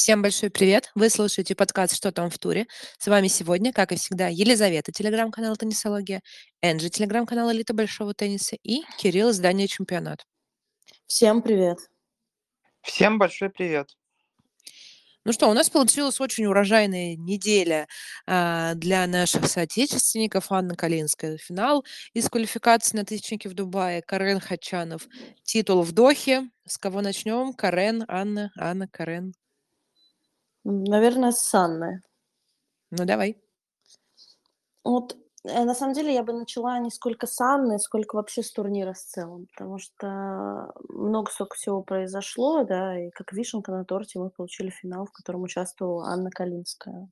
Всем 0.00 0.22
большой 0.22 0.48
привет! 0.48 0.90
Вы 0.94 1.10
слушаете 1.10 1.54
подкаст 1.54 1.94
"Что 1.94 2.10
там 2.10 2.30
в 2.30 2.38
туре?". 2.38 2.66
С 2.98 3.06
вами 3.06 3.28
сегодня, 3.28 3.70
как 3.70 3.92
и 3.92 3.96
всегда, 3.96 4.28
Елизавета, 4.28 4.92
телеграм-канал 4.92 5.58
"Теннисология", 5.58 6.22
Энджи, 6.62 6.88
телеграм-канал 6.88 7.52
"Элита 7.52 7.74
большого 7.74 8.14
тенниса" 8.14 8.56
и 8.62 8.80
Кирилл, 8.96 9.30
издание 9.30 9.68
"Чемпионат". 9.68 10.24
Всем 11.06 11.42
привет! 11.42 11.80
Всем 12.80 13.18
большой 13.18 13.50
привет! 13.50 13.90
Ну 15.26 15.32
что, 15.34 15.50
у 15.50 15.52
нас 15.52 15.68
получилась 15.68 16.18
очень 16.18 16.46
урожайная 16.46 17.14
неделя, 17.14 17.86
а, 18.26 18.72
для 18.76 19.06
наших 19.06 19.48
соотечественников. 19.48 20.50
Анна 20.50 20.76
Калинская- 20.76 21.36
финал 21.36 21.84
из 22.14 22.26
квалификации 22.30 22.96
на 22.96 23.04
тысячники 23.04 23.48
в 23.48 23.52
Дубае, 23.52 24.00
Карен 24.00 24.40
Хачанов- 24.40 25.08
титул 25.42 25.82
в 25.82 25.92
Дохе. 25.92 26.48
С 26.66 26.78
кого 26.78 27.02
начнем? 27.02 27.52
Карен, 27.52 28.06
Анна, 28.08 28.50
Анна, 28.56 28.88
Карен. 28.88 29.34
Наверное, 30.64 31.32
с 31.32 31.54
Анны. 31.54 32.02
Ну, 32.90 33.04
давай. 33.04 33.36
Вот, 34.84 35.16
э, 35.44 35.64
на 35.64 35.74
самом 35.74 35.94
деле 35.94 36.14
я 36.14 36.22
бы 36.22 36.32
начала 36.32 36.78
не 36.78 36.90
сколько 36.90 37.26
с 37.26 37.40
Анны, 37.40 37.78
сколько 37.78 38.16
вообще 38.16 38.42
с 38.42 38.52
турнира 38.52 38.94
с 38.94 39.04
целым, 39.04 39.46
потому 39.52 39.78
что 39.78 40.72
много 40.88 41.30
столько 41.30 41.56
всего 41.56 41.82
произошло, 41.82 42.64
да, 42.64 42.98
и 42.98 43.10
как 43.10 43.32
вишенка 43.32 43.72
на 43.72 43.84
торте 43.84 44.18
мы 44.18 44.30
получили 44.30 44.70
финал, 44.70 45.06
в 45.06 45.12
котором 45.12 45.42
участвовала 45.42 46.06
Анна 46.06 46.30
Калинская. 46.30 47.08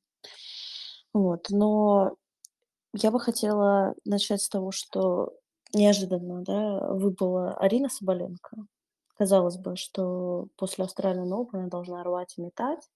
Вот, 1.15 1.47
но 1.51 2.17
я 2.95 3.11
бы 3.11 3.21
хотела 3.21 3.95
начать 4.05 4.43
с 4.43 4.49
того, 4.49 4.73
что 4.73 5.33
неожиданно, 5.75 6.43
да, 6.45 6.81
выбыла 6.95 7.55
Арина 7.55 7.89
Соболенко. 7.89 8.57
Казалось 9.17 9.59
бы, 9.59 9.77
что 9.77 10.49
после 10.57 10.85
Australian 10.85 11.31
Open 11.31 11.49
она 11.55 11.69
должна 11.69 12.05
рвать 12.05 12.35
и 12.39 12.43
метать. 12.43 12.89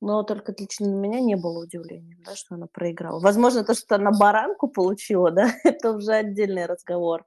Но 0.00 0.22
только 0.22 0.54
лично 0.58 0.86
для 0.86 0.96
меня 0.96 1.20
не 1.20 1.36
было 1.36 1.62
удивлением, 1.62 2.22
да, 2.24 2.34
что 2.36 2.56
она 2.56 2.66
проиграла. 2.66 3.20
Возможно, 3.20 3.64
то, 3.64 3.74
что 3.74 3.94
она 3.94 4.10
баранку 4.10 4.68
получила, 4.68 5.30
да, 5.32 5.50
это 5.64 5.92
уже 5.92 6.12
отдельный 6.12 6.66
разговор. 6.66 7.24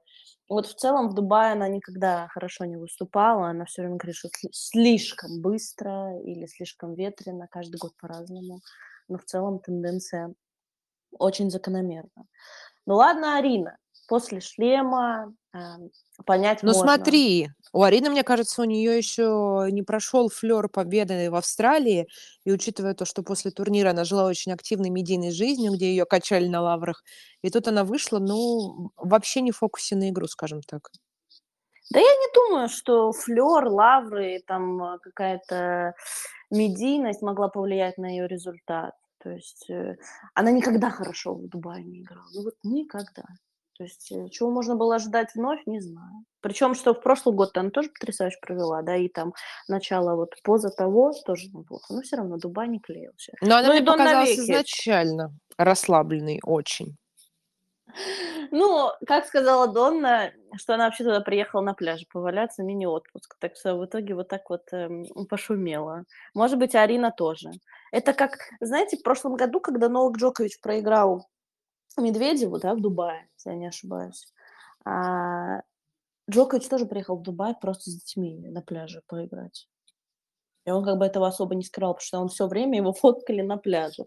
Вот 0.48 0.66
в 0.66 0.74
целом 0.74 1.10
в 1.10 1.14
Дубае 1.14 1.52
она 1.52 1.68
никогда 1.68 2.28
хорошо 2.28 2.64
не 2.64 2.76
выступала. 2.76 3.48
Она 3.48 3.66
все 3.66 3.82
время 3.82 3.96
говорит, 3.96 4.16
что 4.16 4.28
сли 4.28 4.50
слишком 4.52 5.42
быстро 5.42 6.18
или 6.22 6.46
слишком 6.46 6.94
ветрено, 6.94 7.48
каждый 7.50 7.76
год 7.76 7.92
по-разному. 8.00 8.60
Но 9.08 9.18
в 9.18 9.24
целом 9.24 9.58
тенденция 9.58 10.34
очень 11.18 11.50
закономерна. 11.50 12.26
Ну 12.86 12.94
ладно, 12.94 13.36
Арина, 13.36 13.76
после 14.08 14.40
шлема, 14.40 15.34
эм, 15.52 15.90
понять 16.24 16.62
Ну 16.62 16.72
можно. 16.72 16.94
смотри, 16.94 17.50
у 17.72 17.82
Арины, 17.82 18.10
мне 18.10 18.22
кажется, 18.24 18.62
у 18.62 18.64
неё 18.64 18.92
ещё 18.92 19.66
не 19.70 19.82
прошёл 19.82 20.28
флёр 20.30 20.68
победы 20.68 21.30
в 21.30 21.34
Австралии. 21.36 22.06
И 22.44 22.52
учитывая 22.52 22.94
то, 22.94 23.04
что 23.04 23.22
после 23.22 23.50
турнира 23.50 23.90
она 23.90 24.04
жила 24.04 24.26
очень 24.26 24.52
активной 24.52 24.90
медийной 24.90 25.30
жизнью, 25.32 25.72
где 25.72 25.90
её 25.90 26.06
качали 26.06 26.48
на 26.48 26.62
лаврах, 26.62 27.02
и 27.42 27.50
тут 27.50 27.68
она 27.68 27.84
вышла, 27.84 28.18
ну, 28.18 28.90
вообще 28.96 29.40
не 29.42 29.52
в 29.52 29.58
фокусе 29.58 29.96
на 29.96 30.08
игру, 30.10 30.26
скажем 30.28 30.60
так. 30.62 30.90
Да 31.90 32.00
я 32.00 32.06
не 32.06 32.28
думаю, 32.34 32.68
что 32.68 33.12
флёр, 33.12 33.66
лавры, 33.68 34.40
там, 34.46 34.82
э, 34.82 34.98
какая-то 35.02 35.94
медийность 36.50 37.22
могла 37.22 37.48
повлиять 37.48 37.98
на 37.98 38.06
её 38.08 38.26
результат. 38.26 38.94
То 39.22 39.30
есть, 39.30 39.70
э, 39.70 39.96
она 40.34 40.50
никогда 40.52 40.90
хорошо 40.90 41.34
в 41.34 41.48
Дубае 41.48 41.84
не 41.84 42.02
играла. 42.02 42.26
Ну 42.34 42.44
вот 42.44 42.54
никогда. 42.64 43.24
То 43.78 43.84
есть, 43.84 44.10
э, 44.10 44.28
чего 44.30 44.50
можно 44.50 44.74
было 44.74 44.96
ожидать 44.96 45.28
вновь, 45.36 45.60
не 45.66 45.80
знаю. 45.80 46.24
Причём, 46.40 46.74
что 46.74 46.94
в 46.94 47.00
прошлый 47.00 47.34
год 47.34 47.56
она 47.56 47.70
тоже 47.70 47.90
потрясающе 47.90 48.38
провела, 48.42 48.82
да, 48.82 48.96
и 48.96 49.08
там 49.08 49.34
начало 49.68 50.16
вот 50.16 50.34
поза 50.42 50.70
того 50.70 51.12
тоже 51.24 51.46
неплохо, 51.54 51.94
но 51.94 52.00
всё 52.02 52.16
равно 52.16 52.38
Дубай 52.38 52.66
не 52.68 52.80
клеился. 52.80 53.32
Но 53.40 53.56
она 53.56 53.68
Ну 53.68 53.74
мне 53.74 53.82
показалась 53.82 54.38
изначально 54.38 55.32
расслабленной 55.56 56.40
очень. 56.42 56.96
Ну, 58.52 58.90
как 59.06 59.26
сказала 59.26 59.68
Донна, 59.72 60.32
что 60.56 60.74
она 60.74 60.84
вообще 60.86 61.04
туда 61.04 61.20
приехала 61.20 61.60
на 61.60 61.74
пляже 61.74 62.06
поваляться, 62.12 62.62
мини-отпуск. 62.62 63.36
Так 63.40 63.56
что 63.56 63.76
в 63.76 63.84
итоге 63.84 64.14
вот 64.14 64.28
так 64.28 64.48
вот, 64.50 64.62
эм, 64.72 65.04
пошумела. 65.28 66.04
Может 66.34 66.58
быть, 66.58 66.74
Арина 66.74 67.10
тоже. 67.16 67.50
Это 67.92 68.12
как, 68.12 68.38
знаете, 68.60 68.96
в 68.96 69.02
прошлом 69.02 69.34
году, 69.36 69.60
когда 69.60 69.88
Новак 69.88 70.16
Джокович 70.18 70.60
проиграл 70.60 71.26
Медведеву, 72.02 72.58
да, 72.58 72.74
в 72.74 72.80
Дубае, 72.80 73.28
если 73.36 73.50
я 73.50 73.56
не 73.56 73.66
ошибаюсь, 73.66 74.32
а, 74.84 75.62
Джокович 76.30 76.68
тоже 76.68 76.86
приехал 76.86 77.16
в 77.16 77.22
Дубай 77.22 77.54
просто 77.60 77.90
с 77.90 77.94
детьми 77.94 78.38
на 78.48 78.62
пляже 78.62 79.02
поиграть. 79.06 79.68
И 80.66 80.70
он 80.70 80.84
как 80.84 80.98
бы 80.98 81.06
этого 81.06 81.26
особо 81.26 81.54
не 81.54 81.64
скрывал, 81.64 81.94
потому 81.94 82.06
что 82.06 82.20
он 82.20 82.28
всё 82.28 82.46
время 82.46 82.78
его 82.78 82.92
фоткали 82.92 83.42
на 83.42 83.56
пляже. 83.56 84.06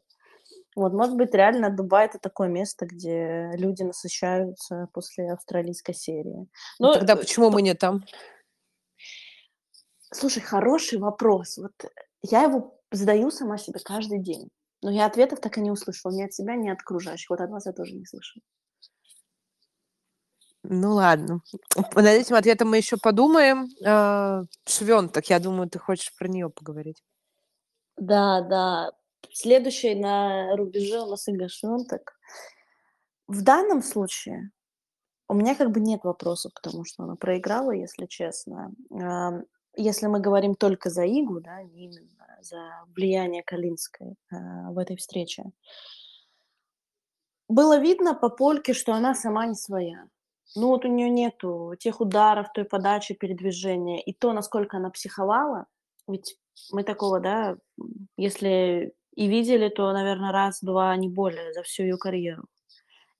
Вот, 0.75 0.93
может 0.93 1.15
быть, 1.15 1.33
реально 1.33 1.69
Дубай- 1.69 2.05
это 2.05 2.19
такое 2.19 2.47
место, 2.47 2.85
где 2.85 3.51
люди 3.55 3.83
насыщаются 3.83 4.87
после 4.93 5.33
австралийской 5.33 5.93
серии. 5.93 6.47
Ну 6.79 6.87
Но, 6.87 6.93
тогда 6.93 7.13
э, 7.13 7.17
почему 7.17 7.49
по 7.49 7.55
мы 7.55 7.61
не 7.61 7.73
там? 7.73 8.05
Слушай, 10.13 10.41
хороший 10.41 10.99
вопрос. 10.99 11.57
Вот 11.57 11.73
я 12.21 12.43
его 12.43 12.79
задаю 12.91 13.31
сама 13.31 13.57
себе 13.57 13.79
каждый 13.83 14.19
день, 14.19 14.49
но 14.81 14.91
я 14.91 15.05
ответов 15.05 15.39
так 15.41 15.57
и 15.57 15.61
не 15.61 15.71
услышала 15.71 16.11
ни 16.13 16.23
от 16.23 16.33
себя, 16.33 16.55
ни 16.55 16.69
от 16.69 16.79
окружающих. 16.81 17.29
Вот 17.29 17.41
от 17.41 17.49
вас 17.51 17.65
я 17.65 17.73
тоже 17.73 17.95
не 17.95 18.05
слышала. 18.05 18.41
Ну 20.63 20.93
ладно. 20.93 21.41
Над 21.95 22.05
этим 22.05 22.35
ответом 22.35 22.69
мы 22.69 22.77
ещё 22.77 22.97
подумаем. 23.01 23.67
А, 23.85 24.43
Швёнтек, 24.67 25.25
я 25.29 25.39
думаю, 25.39 25.69
ты 25.69 25.79
хочешь 25.79 26.13
про 26.17 26.27
неё 26.27 26.49
поговорить. 26.49 27.01
Да, 27.97 28.41
да. 28.41 28.91
Следующей 29.33 29.95
на 29.95 30.55
рубеже 30.55 30.99
у 31.01 31.05
нас 31.09 31.27
Ига 31.27 31.47
Швёнтек. 31.49 32.13
В 33.27 33.43
данном 33.43 33.81
случае 33.83 34.51
у 35.29 35.35
меня 35.35 35.55
как 35.55 35.71
бы 35.71 35.79
нет 35.81 36.03
вопросов 36.03 36.53
к 36.53 36.61
тому, 36.61 36.85
что 36.85 37.03
она 37.03 37.15
проиграла, 37.15 37.71
если 37.71 38.05
честно. 38.07 38.73
Если 39.77 40.07
мы 40.07 40.19
говорим 40.19 40.55
только 40.55 40.89
за 40.89 41.05
Игу, 41.07 41.39
да, 41.39 41.63
не 41.63 41.85
именно 41.85 42.09
за 42.41 42.57
влияние 42.95 43.43
Калинской, 43.43 44.15
а, 44.31 44.71
в 44.71 44.77
этой 44.77 44.97
встрече. 44.97 45.51
Было 47.49 47.79
видно 47.79 48.13
по 48.13 48.29
польке, 48.29 48.73
что 48.73 48.93
она 48.93 49.13
сама 49.15 49.45
не 49.45 49.55
своя. 49.55 50.05
Ну, 50.55 50.67
вот 50.67 50.85
у 50.85 50.87
неё 50.89 51.07
нету 51.09 51.73
тех 51.79 52.01
ударов, 52.01 52.47
той 52.53 52.65
подачи, 52.65 53.13
передвижения. 53.13 54.01
И 54.01 54.13
то, 54.13 54.33
насколько 54.33 54.77
она 54.77 54.89
психовала, 54.89 55.65
ведь 56.07 56.37
мы 56.71 56.83
такого, 56.83 57.19
да, 57.19 57.57
если 58.17 58.93
и 59.15 59.27
видели, 59.27 59.69
то, 59.69 59.91
наверно, 59.93 60.31
раз-два, 60.31 60.95
не 60.95 61.09
более, 61.09 61.53
за 61.53 61.63
всю 61.63 61.83
её 61.83 61.97
карьеру. 61.97 62.43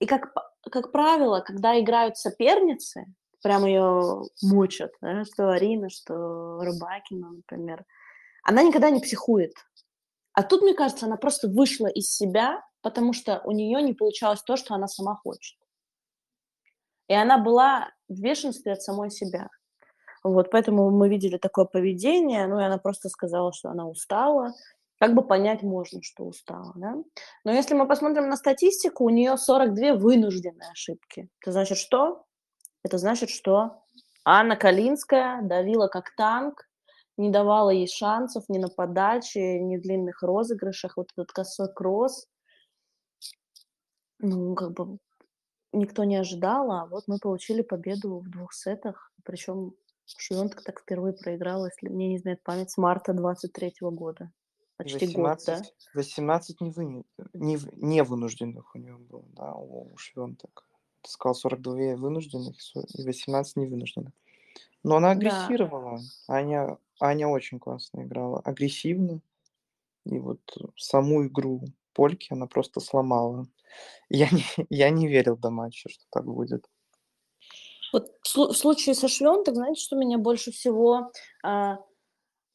И 0.00 0.06
как 0.06 0.32
как 0.70 0.92
правило, 0.92 1.40
когда 1.40 1.80
играют 1.80 2.18
соперницы, 2.18 3.06
прям 3.42 3.64
её 3.66 4.24
мочат, 4.42 4.92
да, 5.02 5.24
что 5.24 5.50
Арина, 5.50 5.90
что 5.90 6.60
Рыбакина, 6.62 7.30
например, 7.32 7.84
она 8.44 8.62
никогда 8.62 8.90
не 8.90 9.00
психует. 9.00 9.54
А 10.34 10.42
тут, 10.44 10.62
мне 10.62 10.74
кажется, 10.74 11.06
она 11.06 11.16
просто 11.16 11.48
вышла 11.48 11.88
из 11.88 12.10
себя, 12.12 12.62
потому 12.82 13.12
что 13.14 13.42
у 13.44 13.52
неё 13.52 13.80
не 13.80 13.94
получалось 13.94 14.42
то, 14.42 14.56
что 14.56 14.74
она 14.74 14.88
сама 14.88 15.16
хочет. 15.16 15.56
И 17.08 17.14
она 17.14 17.38
была 17.38 17.90
в 18.08 18.20
бешенстве 18.20 18.72
от 18.72 18.82
самой 18.82 19.10
себя. 19.10 19.48
Вот, 20.24 20.50
поэтому 20.50 20.90
мы 20.90 21.08
видели 21.08 21.38
такое 21.38 21.66
поведение. 21.66 22.46
Ну, 22.46 22.60
и 22.60 22.64
она 22.64 22.78
просто 22.78 23.08
сказала, 23.08 23.52
что 23.52 23.70
она 23.70 23.88
устала. 23.88 24.52
Как 25.00 25.14
бы 25.14 25.22
понять 25.26 25.62
можно, 25.62 26.00
что 26.02 26.24
устала, 26.24 26.72
да. 26.76 26.94
Но 27.44 27.52
если 27.52 27.74
мы 27.74 27.88
посмотрим 27.88 28.28
на 28.28 28.36
статистику, 28.36 29.04
у 29.04 29.10
неё 29.10 29.36
42 29.36 29.94
вынужденные 29.94 30.70
ошибки. 30.72 31.28
Это 31.42 31.52
значит 31.52 31.78
что? 31.78 32.24
Это 32.84 32.98
значит, 32.98 33.30
что 33.30 33.82
Анна 34.24 34.56
Калинская 34.56 35.42
давила 35.42 35.86
как 35.88 36.14
танк, 36.16 36.68
не 37.16 37.30
давала 37.30 37.70
ей 37.70 37.86
шансов 37.86 38.44
ни 38.48 38.58
на 38.58 38.68
подаче, 38.68 39.60
ни 39.60 39.76
в 39.76 39.82
длинных 39.82 40.22
розыгрышах. 40.22 40.96
Вот 40.96 41.08
этот 41.12 41.30
косой 41.32 41.72
кросс 41.72 42.26
ну, 44.20 44.54
как 44.54 44.72
бы 44.72 44.98
никто 45.72 46.04
не 46.04 46.16
ожидал, 46.16 46.70
а 46.72 46.86
вот 46.86 47.04
мы 47.08 47.18
получили 47.18 47.62
победу 47.62 48.18
в 48.20 48.30
2 48.30 48.54
сетах. 48.54 49.12
Причём 49.24 49.74
Швёнтек 50.06 50.62
так 50.64 50.80
впервые 50.80 51.14
проиграла, 51.14 51.66
если 51.66 51.88
мне 51.88 52.08
не 52.08 52.16
изменяет 52.16 52.42
память, 52.44 52.70
с 52.70 52.78
марта 52.78 53.14
23 53.14 53.90
года. 53.92 54.32
Почти 54.76 55.06
год, 55.08 55.38
да. 55.46 55.62
18 55.62 55.74
18 55.94 56.60
невыне 56.60 57.04
нев 57.34 57.66
невынужденных 57.76 58.74
у 58.74 58.78
неё 58.78 58.98
было, 58.98 59.24
да, 59.32 59.54
у 59.54 59.96
Швёнтек. 59.96 60.64
Ты 61.02 61.10
сказал 61.10 61.34
42 61.34 61.96
вынужденных 61.96 62.56
и 62.58 62.60
со 62.60 62.80
и 62.80 63.04
18 63.04 63.56
невынужденных. 63.56 64.12
Но 64.84 64.96
она 64.96 65.12
Да. 65.14 65.52
агрессировала. 65.52 66.00
Аня 66.28 66.78
Аня 67.00 67.28
очень 67.28 67.60
классно 67.60 68.02
играла, 68.04 68.40
агрессивно. 68.40 69.20
И 70.06 70.18
вот 70.20 70.40
саму 70.76 71.26
игру 71.26 71.64
польки 71.94 72.28
она 72.32 72.46
просто 72.46 72.80
сломала. 72.80 73.46
Я 74.10 74.28
не 74.30 74.44
я 74.70 74.90
не 74.90 75.08
верил 75.08 75.36
до 75.36 75.50
матча, 75.50 75.88
что 75.90 76.04
так 76.10 76.26
будет. 76.26 76.68
Вот 77.92 78.08
в 78.22 78.28
слу 78.28 78.48
в 78.52 78.56
случае 78.56 78.94
со 78.94 79.08
Швёнтек, 79.08 79.54
знаете, 79.54 79.80
что 79.80 79.96
меня 79.96 80.18
больше 80.18 80.50
всего, 80.50 81.10
а, 81.42 81.78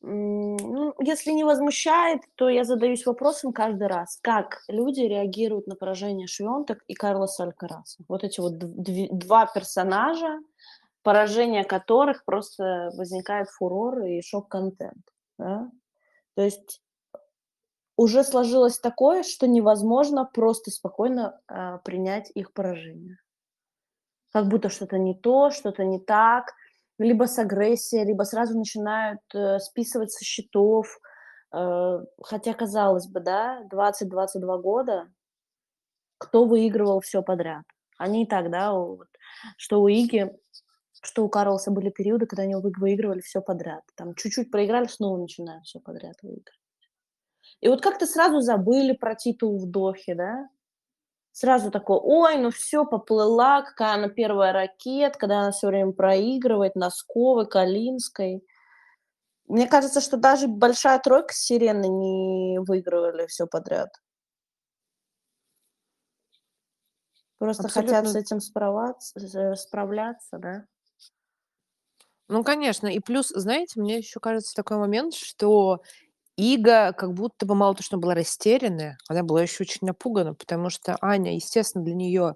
ну, 0.01 0.93
если 0.99 1.31
не 1.31 1.43
возмущает, 1.43 2.21
то 2.35 2.49
я 2.49 2.63
задаюсь 2.63 3.05
вопросом 3.05 3.51
каждый 3.51 3.87
раз, 3.87 4.19
как 4.21 4.63
люди 4.67 5.01
реагируют 5.01 5.67
на 5.67 5.75
поражение 5.75 6.27
Швионтек 6.27 6.83
и 6.87 6.93
Карлоса 6.93 7.43
Алькараса. 7.43 8.03
Вот 8.07 8.23
эти 8.23 8.39
вот 8.39 8.57
два 8.57 9.47
персонажа, 9.47 10.39
поражение 11.01 11.63
которых 11.63 12.25
просто 12.25 12.91
возникает 12.95 13.49
фурор 13.49 14.03
и 14.03 14.21
шок-контент. 14.21 15.03
Да? 15.37 15.71
То 16.35 16.43
есть 16.43 16.81
уже 17.95 18.23
сложилось 18.23 18.79
такое, 18.79 19.23
что 19.23 19.47
невозможно 19.47 20.25
просто 20.25 20.69
спокойно 20.69 21.39
э, 21.49 21.79
принять 21.83 22.31
их 22.35 22.53
поражение. 22.53 23.17
Как 24.31 24.47
будто 24.47 24.69
что-то 24.69 24.99
не 24.99 25.15
то, 25.15 25.49
что-то 25.49 25.83
не 25.83 25.99
так, 25.99 26.53
либо 26.99 27.25
с 27.25 27.37
агрессией, 27.37 28.05
либо 28.05 28.23
сразу 28.23 28.57
начинают 28.57 29.21
э, 29.33 29.59
списывать 29.59 30.11
со 30.11 30.23
счетов. 30.23 30.99
Э, 31.53 31.99
хотя, 32.23 32.53
казалось 32.53 33.07
бы, 33.07 33.19
да, 33.19 33.63
20-22 33.71 34.61
года, 34.61 35.11
кто 36.17 36.45
выигрывал 36.45 37.01
все 37.01 37.21
подряд? 37.21 37.63
Они 37.97 38.23
и 38.23 38.27
так, 38.27 38.51
да, 38.51 38.73
вот, 38.73 39.07
что 39.57 39.81
у 39.81 39.87
Иги, 39.87 40.31
что 41.01 41.25
у 41.25 41.29
Карлса 41.29 41.71
были 41.71 41.89
периоды, 41.89 42.25
когда 42.25 42.43
они 42.43 42.55
выигрывали 42.55 43.21
все 43.21 43.41
подряд. 43.41 43.83
Там 43.95 44.15
чуть-чуть 44.15 44.51
проиграли, 44.51 44.87
снова 44.87 45.17
начинают 45.17 45.65
все 45.65 45.79
подряд 45.79 46.15
выигрывать. 46.21 46.59
И 47.61 47.69
вот 47.69 47.81
как-то 47.81 48.05
сразу 48.05 48.41
забыли 48.41 48.93
про 48.93 49.15
титул 49.15 49.57
в 49.59 49.69
Дохе, 49.69 50.15
да? 50.15 50.49
Сразу 51.39 51.69
такой, 51.69 51.99
ой, 52.01 52.37
ну 52.39 52.49
все, 52.49 52.83
поплыла, 52.83 53.61
какая 53.61 53.93
она 53.93 54.09
первая 54.09 54.53
ракет, 54.53 55.17
когда 55.17 55.41
она 55.41 55.51
все 55.51 55.67
время 55.67 55.91
проигрывает 55.91 56.73
Носковой, 56.73 57.47
Калинской. 57.47 58.43
Мне 59.45 59.67
кажется, 59.67 60.01
что 60.01 60.17
даже 60.17 60.47
большая 60.47 60.97
тройка 60.97 61.35
Сирены 61.35 61.89
не 61.89 62.57
выигрывали 62.59 63.27
все 63.27 63.45
подряд. 63.45 63.89
Просто 67.37 67.65
Абсолютно. 67.65 67.97
хотят 67.97 68.11
с 68.11 68.15
этим 68.15 68.41
справляться, 68.41 69.55
справляться, 69.57 70.39
да? 70.39 70.65
Ну, 72.29 72.43
конечно. 72.43 72.87
И 72.87 72.99
плюс, 72.99 73.27
знаете, 73.27 73.79
мне 73.79 73.99
еще 73.99 74.19
кажется 74.19 74.55
такой 74.55 74.77
момент, 74.77 75.13
что 75.13 75.83
Ига 76.37 76.93
как 76.93 77.13
будто 77.13 77.45
бы 77.45 77.55
мало 77.55 77.73
того, 77.75 77.83
что 77.83 77.97
была 77.97 78.13
растерянная, 78.15 78.97
она 79.09 79.23
была 79.23 79.41
еще 79.41 79.63
очень 79.63 79.87
напугана, 79.87 80.35
потому 80.35 80.69
что 80.69 80.97
Аня, 81.01 81.33
естественно, 81.35 81.83
для 81.83 81.95
нее 81.95 82.35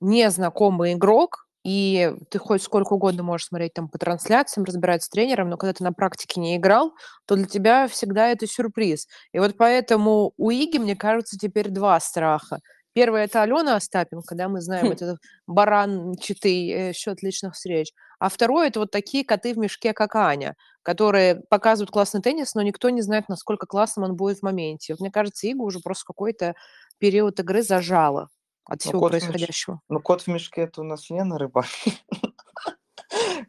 незнакомый 0.00 0.94
игрок, 0.94 1.46
и 1.64 2.14
ты 2.30 2.38
хоть 2.38 2.62
сколько 2.62 2.94
угодно 2.94 3.22
можешь 3.22 3.48
смотреть 3.48 3.74
там 3.74 3.88
по 3.88 3.98
трансляциям, 3.98 4.64
разбирать 4.64 5.02
с 5.02 5.08
тренером, 5.08 5.50
но 5.50 5.56
когда 5.56 5.72
ты 5.74 5.84
на 5.84 5.92
практике 5.92 6.40
не 6.40 6.56
играл, 6.56 6.92
то 7.26 7.36
для 7.36 7.46
тебя 7.46 7.88
всегда 7.88 8.28
это 8.28 8.46
сюрприз. 8.46 9.08
И 9.32 9.38
вот 9.38 9.56
поэтому 9.58 10.32
у 10.38 10.50
Иги, 10.50 10.78
мне 10.78 10.96
кажется, 10.96 11.36
теперь 11.38 11.68
два 11.70 12.00
страха. 12.00 12.60
Первый 12.98 13.22
это 13.22 13.42
Алена 13.42 13.76
Остапенко, 13.76 14.34
да, 14.34 14.48
мы 14.48 14.60
знаем, 14.60 14.90
это 14.90 15.18
баранчатый 15.46 16.68
э, 16.68 16.92
счет 16.92 17.22
личных 17.22 17.54
встреч. 17.54 17.92
А 18.18 18.28
второй 18.28 18.66
это 18.66 18.80
вот 18.80 18.90
такие 18.90 19.24
коты 19.24 19.54
в 19.54 19.58
мешке, 19.58 19.92
как 19.92 20.16
Аня, 20.16 20.56
которые 20.82 21.42
показывают 21.48 21.92
классный 21.92 22.20
теннис, 22.20 22.54
но 22.56 22.62
никто 22.62 22.90
не 22.90 23.02
знает, 23.02 23.28
насколько 23.28 23.66
классным 23.66 24.04
он 24.04 24.16
будет 24.16 24.38
в 24.38 24.42
моменте. 24.42 24.94
Вот 24.94 25.00
мне 25.00 25.12
кажется, 25.12 25.48
Игу 25.50 25.64
уже 25.64 25.78
просто 25.78 26.04
какой-то 26.06 26.54
период 26.98 27.38
игры 27.38 27.62
зажала 27.62 28.30
от 28.64 28.84
Ну, 28.84 28.90
всего 28.90 29.00
в 29.00 29.04
меш- 29.04 29.10
происходящего. 29.10 29.80
Ну, 29.88 30.00
кот 30.00 30.22
в 30.22 30.26
мешке 30.26 30.62
это 30.62 30.80
у 30.80 30.84
нас 30.84 31.08
Лена 31.08 31.38
Рыбак. 31.38 31.66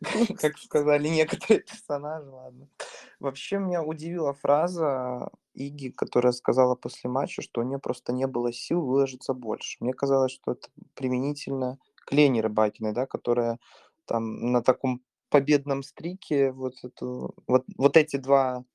Как 0.39 0.57
сказали 0.57 1.07
некоторые 1.07 1.61
персонажи, 1.61 2.29
ладно. 2.29 2.67
Вообще 3.19 3.59
меня 3.59 3.83
удивила 3.83 4.33
фраза 4.33 5.29
Иги, 5.53 5.89
которая 5.89 6.31
сказала 6.31 6.75
после 6.75 7.09
матча, 7.09 7.41
что 7.41 7.61
у 7.61 7.63
нее 7.63 7.79
просто 7.79 8.13
не 8.13 8.27
было 8.27 8.53
сил 8.53 8.81
выложиться 8.81 9.33
больше. 9.33 9.77
Мне 9.79 9.93
казалось, 9.93 10.31
что 10.31 10.53
это 10.53 10.69
применительно 10.93 11.77
к 11.97 12.11
Лене 12.13 12.41
Рыбакиной, 12.41 12.93
да, 12.93 13.05
которая 13.05 13.59
там 14.05 14.51
на 14.51 14.63
таком 14.63 15.01
победном 15.29 15.83
стрике 15.83 16.51
вот, 16.51 16.75
эту, 16.83 17.35
вот, 17.47 17.65
вот 17.77 17.97
эти 17.97 18.17
два 18.17 18.65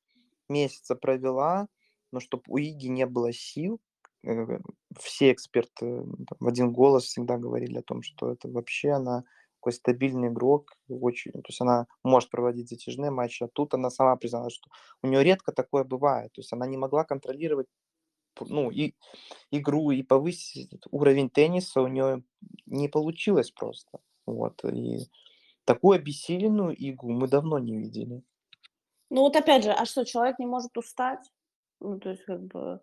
месяца 0.48 0.94
провела, 0.94 1.68
но 2.12 2.20
чтобы 2.20 2.44
у 2.48 2.58
Иги 2.58 2.86
не 2.86 3.06
было 3.06 3.32
сил, 3.32 3.80
э, 4.22 4.58
все 4.98 5.32
эксперты 5.32 6.04
в 6.38 6.46
один 6.46 6.72
голос 6.72 7.04
всегда 7.04 7.38
говорили 7.38 7.78
о 7.78 7.82
том, 7.82 8.02
что 8.02 8.30
это 8.30 8.48
вообще 8.48 8.90
она 8.90 9.24
такой 9.64 9.72
стабильный 9.72 10.28
игрок, 10.28 10.76
очень, 10.88 11.32
то 11.32 11.48
есть 11.48 11.60
она 11.62 11.86
может 12.02 12.30
проводить 12.30 12.68
затяжные 12.68 13.10
матчи, 13.10 13.44
а 13.44 13.48
тут 13.48 13.72
она 13.72 13.88
сама 13.88 14.16
призналась, 14.16 14.52
что 14.52 14.68
у 15.02 15.06
нее 15.06 15.24
редко 15.24 15.52
такое 15.52 15.84
бывает, 15.84 16.32
то 16.32 16.40
есть 16.42 16.52
она 16.52 16.66
не 16.66 16.76
могла 16.76 17.04
контролировать 17.04 17.66
ну, 18.40 18.70
и 18.70 18.92
игру 19.50 19.90
и 19.90 20.02
повысить 20.02 20.70
уровень 20.90 21.30
тенниса 21.30 21.80
у 21.80 21.86
нее 21.86 22.22
не 22.66 22.88
получилось 22.88 23.52
просто. 23.52 24.00
Вот, 24.26 24.64
и 24.64 25.08
такую 25.64 25.98
обессиленную 25.98 26.74
игру 26.90 27.10
мы 27.12 27.28
давно 27.28 27.58
не 27.58 27.78
видели. 27.78 28.22
Ну 29.10 29.20
вот 29.20 29.36
опять 29.36 29.64
же, 29.64 29.70
а 29.70 29.86
что, 29.86 30.04
человек 30.04 30.38
не 30.38 30.46
может 30.46 30.76
устать? 30.76 31.30
Ну, 31.80 31.98
то 31.98 32.10
есть 32.10 32.24
как 32.24 32.42
бы... 32.42 32.80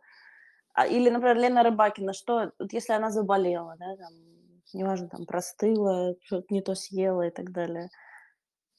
А, 0.73 0.87
или, 0.87 1.09
например, 1.09 1.37
Лена 1.37 1.63
Рыбакина, 1.63 2.13
что, 2.13 2.53
вот 2.57 2.73
если 2.73 2.93
она 2.93 3.11
заболела, 3.11 3.75
да, 3.77 3.97
там, 3.97 4.13
неважно, 4.73 5.09
там, 5.09 5.25
простыла, 5.25 6.15
что-то 6.23 6.47
не 6.49 6.61
то 6.61 6.75
съела 6.75 7.27
и 7.27 7.31
так 7.31 7.51
далее, 7.51 7.89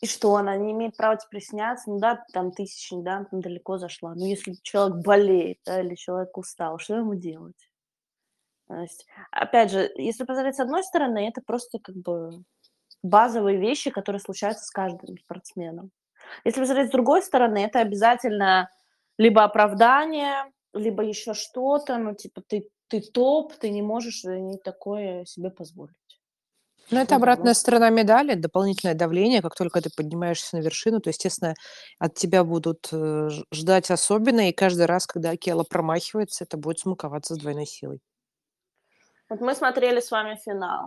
и 0.02 0.06
что, 0.06 0.34
она 0.34 0.56
не 0.56 0.72
имеет 0.72 0.96
права 0.96 1.16
теперь 1.16 1.42
сняться? 1.42 1.88
Ну 1.88 2.00
да, 2.00 2.24
там 2.32 2.50
тысячи, 2.50 3.00
да, 3.00 3.24
там 3.30 3.40
далеко 3.40 3.78
зашла. 3.78 4.14
Но 4.16 4.26
если 4.26 4.54
человек 4.62 4.96
болеет, 5.04 5.58
да, 5.64 5.80
или 5.80 5.94
человек 5.94 6.36
устал, 6.36 6.78
что 6.80 6.96
ему 6.96 7.14
делать? 7.14 7.68
То 8.66 8.74
есть, 8.80 9.06
опять 9.30 9.70
же, 9.70 9.88
если 9.94 10.24
посмотреть 10.24 10.56
с 10.56 10.60
одной 10.60 10.82
стороны, 10.82 11.28
это 11.28 11.40
просто 11.46 11.78
как 11.78 11.94
бы 11.94 12.42
базовые 13.04 13.58
вещи, 13.58 13.90
которые 13.90 14.18
случаются 14.18 14.64
с 14.64 14.70
каждым 14.70 15.16
спортсменом. 15.18 15.90
Если 16.44 16.60
посмотреть 16.60 16.88
с 16.88 16.92
другой 16.92 17.22
стороны, 17.22 17.58
это 17.58 17.78
обязательно 17.78 18.70
либо 19.18 19.44
оправдание, 19.44 20.50
либо 20.72 21.04
еще 21.04 21.34
что-то, 21.34 21.98
ну, 21.98 22.14
типа, 22.14 22.42
ты, 22.46 22.68
ты 22.92 23.00
топ, 23.00 23.54
ты 23.54 23.70
не 23.70 23.80
можешь 23.80 24.22
не 24.24 24.58
такое 24.58 25.24
себе 25.24 25.50
позволить. 25.50 25.96
Ну, 26.90 27.00
это 27.00 27.16
обратная 27.16 27.54
сторона 27.54 27.88
медали, 27.88 28.34
дополнительное 28.34 28.94
давление. 28.94 29.40
Как 29.40 29.54
только 29.54 29.80
ты 29.80 29.88
поднимаешься 29.96 30.56
на 30.56 30.60
вершину, 30.60 31.00
то, 31.00 31.08
естественно, 31.08 31.54
от 31.98 32.14
тебя 32.14 32.44
будут 32.44 32.90
э, 32.92 33.30
ждать 33.50 33.90
особенно, 33.90 34.50
и 34.50 34.52
каждый 34.52 34.84
раз, 34.84 35.06
когда 35.06 35.30
Акела 35.30 35.64
промахивается, 35.64 36.44
это 36.44 36.58
будет 36.58 36.81
смаковаться 36.81 37.34
с 37.34 37.38
двойной 37.38 37.64
силой. 37.64 38.00
Вот 39.31 39.40
мы 39.40 39.55
смотрели 39.55 40.00
с 40.00 40.10
вами 40.10 40.38
финал. 40.44 40.86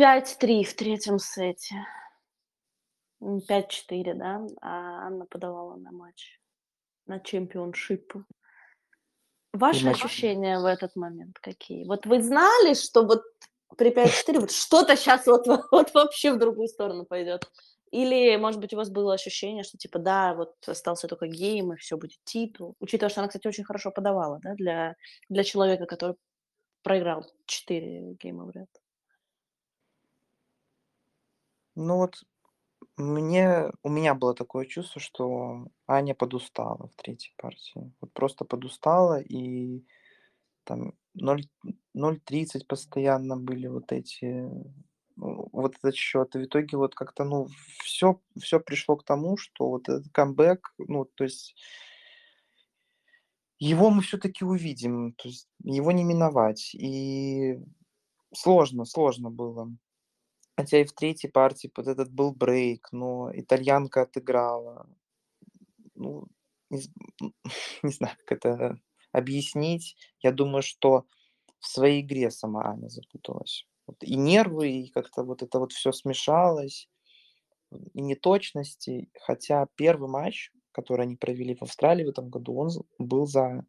5-3 0.00 0.64
в 0.64 0.74
третьем 0.74 1.18
сете. 1.18 1.74
5-4, 3.20 4.14
да? 4.14 4.46
А 4.62 5.06
Анна 5.06 5.26
подавала 5.26 5.76
на 5.76 5.92
матч, 5.92 6.40
на 7.04 7.20
championship. 7.20 8.14
Ваши 9.58 9.86
матч... 9.86 10.04
ощущения 10.04 10.58
в 10.58 10.64
этот 10.64 10.96
момент 10.96 11.38
какие? 11.40 11.84
Вот 11.84 12.06
вы 12.06 12.22
знали, 12.22 12.74
что 12.74 13.02
вот 13.04 13.22
при 13.76 13.90
5-4 13.90 14.40
вот 14.40 14.50
что-то 14.50 14.96
сейчас 14.96 15.26
вот, 15.26 15.46
вот 15.70 15.94
вообще 15.94 16.32
в 16.32 16.38
другую 16.38 16.68
сторону 16.68 17.04
пойдет? 17.04 17.50
Или, 17.92 18.36
может 18.36 18.60
быть, 18.60 18.74
у 18.74 18.76
вас 18.76 18.90
было 18.90 19.14
ощущение, 19.14 19.62
что 19.62 19.78
типа, 19.78 19.98
да, 19.98 20.34
вот 20.34 20.54
остался 20.66 21.06
только 21.08 21.28
гейм, 21.28 21.72
и 21.72 21.76
все 21.76 21.96
будет 21.96 22.18
титул. 22.24 22.74
Учитывая, 22.80 23.10
что 23.10 23.20
она, 23.20 23.28
кстати, 23.28 23.46
очень 23.46 23.64
хорошо 23.64 23.90
подавала, 23.90 24.40
да, 24.42 24.54
для, 24.54 24.96
для 25.28 25.44
человека, 25.44 25.86
который 25.86 26.16
проиграл 26.82 27.24
4 27.46 28.14
гейма 28.20 28.44
в 28.44 28.50
ряд. 28.50 28.68
Ну 31.74 31.98
вот 31.98 32.16
мне, 32.96 33.70
у 33.82 33.88
меня 33.88 34.14
было 34.14 34.34
такое 34.34 34.66
чувство, 34.66 35.00
что 35.00 35.68
Аня 35.86 36.14
подустала 36.14 36.88
в 36.88 36.94
третьей 36.96 37.34
партии. 37.36 37.92
Вот 38.00 38.12
просто 38.12 38.44
подустала, 38.44 39.20
и 39.20 39.84
там 40.64 40.94
0,30 41.18 42.66
постоянно 42.66 43.36
были 43.36 43.66
вот 43.66 43.92
эти, 43.92 44.50
ну, 45.16 45.48
вот 45.52 45.76
этот 45.76 45.94
счет. 45.94 46.34
И 46.34 46.38
в 46.38 46.44
итоге 46.44 46.76
вот 46.76 46.94
как-то, 46.94 47.24
ну, 47.24 47.48
все, 47.84 48.20
все 48.40 48.60
пришло 48.60 48.96
к 48.96 49.04
тому, 49.04 49.36
что 49.36 49.68
вот 49.68 49.88
этот 49.88 50.10
камбэк, 50.12 50.74
ну, 50.78 51.04
то 51.04 51.24
есть 51.24 51.54
его 53.58 53.90
мы 53.90 54.02
все-таки 54.02 54.44
увидим, 54.44 55.12
то 55.14 55.28
есть 55.28 55.48
его 55.62 55.92
не 55.92 56.04
миновать. 56.04 56.74
И 56.74 57.58
сложно, 58.34 58.84
сложно 58.84 59.30
было. 59.30 59.70
Хотя 60.56 60.80
и 60.80 60.84
в 60.84 60.92
третьей 60.92 61.30
партии 61.30 61.70
вот 61.76 61.86
этот 61.86 62.10
был 62.10 62.32
брейк, 62.32 62.88
но 62.92 63.30
итальянка 63.34 64.02
отыграла. 64.02 64.88
Ну, 65.94 66.26
не, 66.70 66.80
не 67.82 67.92
знаю, 67.92 68.16
как 68.24 68.38
это 68.38 68.80
объяснить. 69.12 69.96
Я 70.20 70.32
думаю, 70.32 70.62
что 70.62 71.04
в 71.58 71.66
своей 71.66 72.00
игре 72.00 72.30
сама 72.30 72.70
Аня 72.70 72.88
запуталась. 72.88 73.66
Вот 73.86 74.02
и 74.02 74.16
нервы, 74.16 74.70
и 74.70 74.90
как-то 74.90 75.22
вот 75.24 75.42
это 75.42 75.58
вот 75.58 75.72
все 75.72 75.92
смешалось, 75.92 76.88
и 77.92 78.00
неточности. 78.00 79.10
Хотя 79.20 79.66
первый 79.76 80.08
матч, 80.08 80.52
который 80.72 81.02
они 81.02 81.16
провели 81.16 81.54
в 81.54 81.62
Австралии 81.62 82.04
в 82.04 82.10
этом 82.10 82.30
году, 82.30 82.56
он 82.56 82.70
был 82.98 83.26
за 83.26 83.64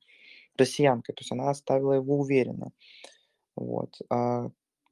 россиянкой, 0.57 1.15
то 1.15 1.21
есть 1.21 1.31
она 1.31 1.49
оставила 1.49 1.93
его 1.93 2.17
уверенно. 2.17 2.71
Вот. 3.55 3.95
А 4.09 4.49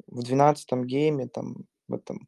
в 0.08 0.24
двенадцатом 0.24 0.86
гейме, 0.86 1.28
там, 1.28 1.66
в 1.88 1.94
этом 1.94 2.28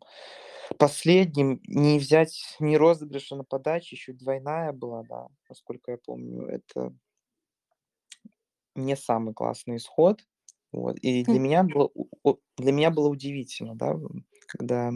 последнем, 0.80 1.62
не 1.68 2.00
взять 2.00 2.58
ни 2.60 2.76
розыгрыша 2.76 3.36
на 3.36 3.44
подаче, 3.44 3.96
еще 3.96 4.14
двойная 4.14 4.74
была, 4.74 5.04
да, 5.04 5.28
насколько 5.50 5.92
я 5.92 5.98
помню, 5.98 6.48
это 6.48 6.94
не 8.76 8.96
самый 8.96 9.34
классный 9.34 9.78
исход. 9.78 10.22
Вот. 10.72 10.98
И 11.00 11.24
для 11.24 11.40
Хм. 11.40 11.40
меня 11.40 11.64
было, 11.64 11.90
для 12.58 12.72
меня 12.72 12.92
было 12.92 13.08
удивительно, 13.10 13.76
да, 13.76 13.96
когда 14.48 14.92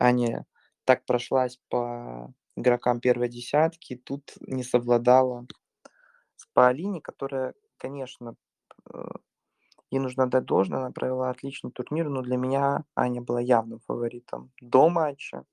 Аня 0.00 0.46
так 0.84 1.06
прошлась 1.06 1.58
по 1.68 2.32
игрокам 2.56 3.00
первой 3.00 3.28
десятки, 3.28 3.96
тут 3.96 4.34
не 4.40 4.64
совладала 4.64 5.46
с 6.36 6.46
Паолини, 6.54 7.00
которая, 7.00 7.54
конечно, 7.78 8.36
э, 8.92 8.98
ей 9.90 9.98
нужно 9.98 10.28
дать 10.28 10.44
должное, 10.44 10.80
она 10.80 10.90
провела 10.90 11.30
отличный 11.30 11.70
турнир, 11.70 12.08
но 12.08 12.22
для 12.22 12.36
меня 12.36 12.84
Аня 12.94 13.20
была 13.22 13.40
явным 13.40 13.80
фаворитом 13.80 14.50
до 14.60 14.88
матча. 14.88 15.44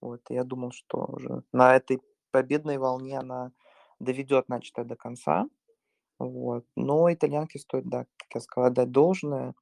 Вот, 0.00 0.22
я 0.28 0.44
думал, 0.44 0.72
что 0.72 1.06
уже 1.08 1.42
на 1.52 1.76
этой 1.76 2.00
победной 2.30 2.78
волне 2.78 3.18
она 3.18 3.52
доведет 4.00 4.48
начатое 4.48 4.84
до 4.84 4.96
конца. 4.96 5.48
Вот. 6.18 6.66
Но 6.76 7.12
итальянке 7.12 7.58
стоит, 7.58 7.88
да, 7.88 8.06
как 8.16 8.34
я 8.34 8.40
сказал, 8.40 8.70
дать 8.70 8.90
должное. 8.90 9.54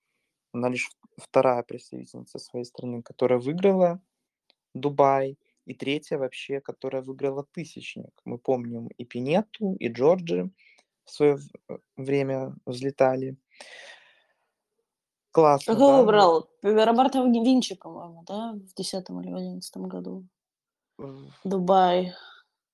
Она 0.53 0.69
лишь 0.69 0.91
вторая 1.17 1.63
представительница 1.63 2.39
своей 2.39 2.65
страны, 2.65 3.03
которая 3.03 3.39
выиграла 3.39 4.01
Дубай, 4.75 5.39
и 5.65 5.75
третья 5.75 6.19
вообще, 6.19 6.61
которая 6.61 7.03
выиграла 7.03 7.45
тысячник. 7.53 8.11
Мы 8.25 8.39
помним 8.39 8.89
и 8.89 9.05
Пинету, 9.05 9.77
и 9.79 9.89
Джорджи 9.89 10.51
в 11.05 11.11
свое 11.11 11.39
время 11.97 12.55
взлетали. 12.67 13.37
Классно, 15.33 15.75
Кого 15.75 15.89
да? 15.89 15.97
выбрал? 15.99 16.51
Роберта 16.63 17.23
Винчи, 17.23 17.75
по-моему, 17.75 18.23
да? 18.27 18.53
В 18.53 18.75
10 18.75 19.09
или 19.09 19.33
в 19.33 19.37
11 19.37 19.77
году. 19.79 20.27
Дубай. 21.43 22.13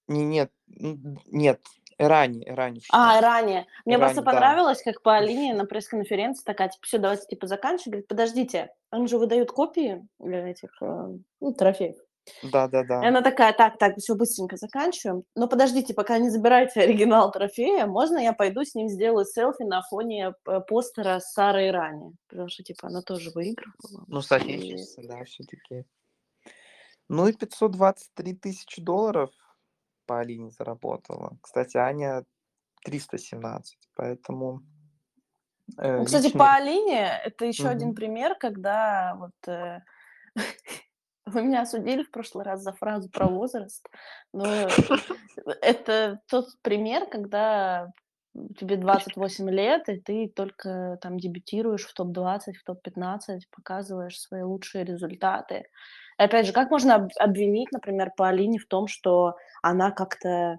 Не, 0.09 0.25
нет, 0.25 0.50
нет, 0.67 1.61
ранее, 1.99 2.53
ранее. 2.53 2.83
А, 2.91 3.15
16. 3.15 3.23
ранее. 3.23 3.67
Мне 3.85 3.97
Ранее, 3.97 3.99
просто 3.99 4.23
да. 4.23 4.33
понравилось, 4.33 4.83
как 4.83 5.03
по 5.03 5.21
линии 5.21 5.53
на 5.53 5.67
пресс-конференции 5.67 6.43
такая, 6.45 6.71
типа, 6.71 6.87
все, 6.87 6.99
давайте, 6.99 7.27
типа, 7.27 7.47
заканчивать. 7.47 7.87
Говорит, 7.93 8.09
подождите, 8.09 8.75
им 8.93 9.07
же 9.07 9.19
выдают 9.19 9.53
копии 9.53 10.07
для 10.19 10.49
этих, 10.49 10.71
э, 10.83 11.09
ну, 11.41 11.55
трофеев. 11.55 11.97
Да, 12.42 12.68
да, 12.68 12.82
И 12.82 12.87
да. 12.87 13.08
она 13.08 13.23
такая, 13.23 13.52
так, 13.52 13.78
так, 13.78 13.97
все 13.99 14.14
быстренько 14.14 14.56
заканчиваем. 14.56 15.25
Но 15.35 15.49
подождите, 15.49 15.94
пока 15.94 16.18
не 16.18 16.30
забираете 16.30 16.80
оригинал 16.80 17.30
трофея, 17.32 17.87
можно 17.87 18.18
я 18.18 18.32
пойду 18.32 18.64
с 18.64 18.75
ним 18.75 18.88
сделаю 18.88 19.25
селфи 19.25 19.62
на 19.62 19.82
фоне 19.82 20.35
э, 20.47 20.61
постера 20.61 21.20
с 21.20 21.32
Сарой 21.32 21.70
Рани? 21.70 22.14
Потому 22.28 22.49
что, 22.49 22.62
типа, 22.62 22.88
она 22.88 23.02
тоже 23.02 23.30
выигрывала. 23.30 24.04
Ну, 24.06 24.18
И- 24.20 24.23
соотечественница, 24.23 25.02
да, 25.06 25.25
все-таки. 25.25 25.85
Ну 27.08 27.26
и 27.26 27.32
523 27.32 28.35
тысячи 28.35 28.82
долларов 28.82 29.30
по 30.06 30.20
Алине 30.20 30.50
заработала. 30.50 31.38
Кстати, 31.42 31.76
Аня 31.76 32.25
317, 32.85 33.78
поэтому... 33.94 34.62
э, 35.78 35.99
Ну, 35.99 36.04
кстати, 36.04 36.26
личный- 36.26 36.38
по 36.38 36.52
Алине 36.54 37.20
это 37.25 37.44
еще 37.44 37.68
один 37.68 37.88
Мгм. 37.88 37.97
пример, 37.97 38.35
когда 38.37 39.14
вот 39.16 39.49
э, 39.49 39.80
вы 41.28 41.42
меня 41.42 41.62
осудили 41.62 42.02
в 42.02 42.11
прошлый 42.11 42.44
раз 42.44 42.62
за 42.62 42.73
фразу 42.73 43.08
про 43.11 43.28
возраст, 43.28 43.87
но 44.32 44.68
это 45.62 46.20
тот 46.28 46.47
пример, 46.62 47.06
когда 47.06 47.88
тебе 48.58 48.76
28 48.76 49.50
лет, 49.50 49.88
и 49.88 50.00
ты 50.00 50.32
только 50.35 50.99
там 51.00 51.18
дебютируешь 51.18 51.87
в 51.87 51.94
топ-20, 51.94 52.54
в 52.54 52.64
топ-15, 52.64 53.40
показываешь 53.50 54.20
свои 54.20 54.42
лучшие 54.42 54.85
результаты. 54.85 55.64
И 56.18 56.23
опять 56.23 56.47
же, 56.47 56.52
как 56.52 56.70
можно 56.70 56.97
об- 56.97 57.11
обвинить, 57.18 57.73
например, 57.73 58.12
по 58.16 58.28
Алине 58.28 58.58
в 58.58 58.66
том, 58.66 58.87
что 58.87 59.35
она 59.62 59.90
как-то 59.90 60.56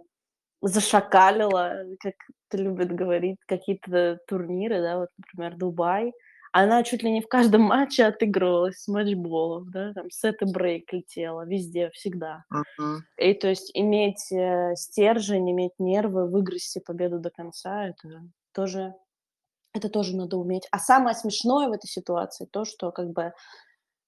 зашакалила, 0.62 1.84
как 2.00 2.16
любят 2.52 2.92
говорить, 2.92 3.38
какие-то 3.48 4.20
турниры, 4.28 4.82
да, 4.82 4.98
вот, 5.00 5.10
например, 5.18 5.58
Дубай. 5.58 6.12
Она 6.52 6.84
чуть 6.84 7.04
ли 7.04 7.12
не 7.12 7.22
в 7.22 7.28
каждом 7.28 7.62
матче 7.74 8.06
отыгрывалась 8.06 8.84
с 8.84 8.88
матчболов, 8.88 9.70
да, 9.70 9.94
там 9.94 10.10
сет 10.10 10.42
и 10.42 10.46
брейк 10.46 10.92
летела 10.92 11.46
везде, 11.46 11.90
всегда. 11.92 12.44
Мгм. 12.50 13.04
И 13.18 13.34
то 13.34 13.48
есть 13.48 13.72
иметь 13.74 14.32
э, 14.32 14.76
стержень, 14.76 15.52
иметь 15.52 15.74
нервы, 15.80 16.28
выгрызти 16.28 16.80
победу 16.80 17.20
до 17.20 17.30
конца, 17.30 17.86
это 17.86 18.24
тоже, 18.54 18.96
это 19.74 19.90
тоже 19.90 20.16
надо 20.16 20.38
уметь. 20.38 20.68
А 20.72 20.80
самое 20.80 21.16
смешное 21.16 21.68
в 21.68 21.74
этой 21.74 21.88
ситуации 21.88 22.46
то, 22.46 22.66
что 22.66 22.92
как 22.92 23.12
бы 23.12 23.34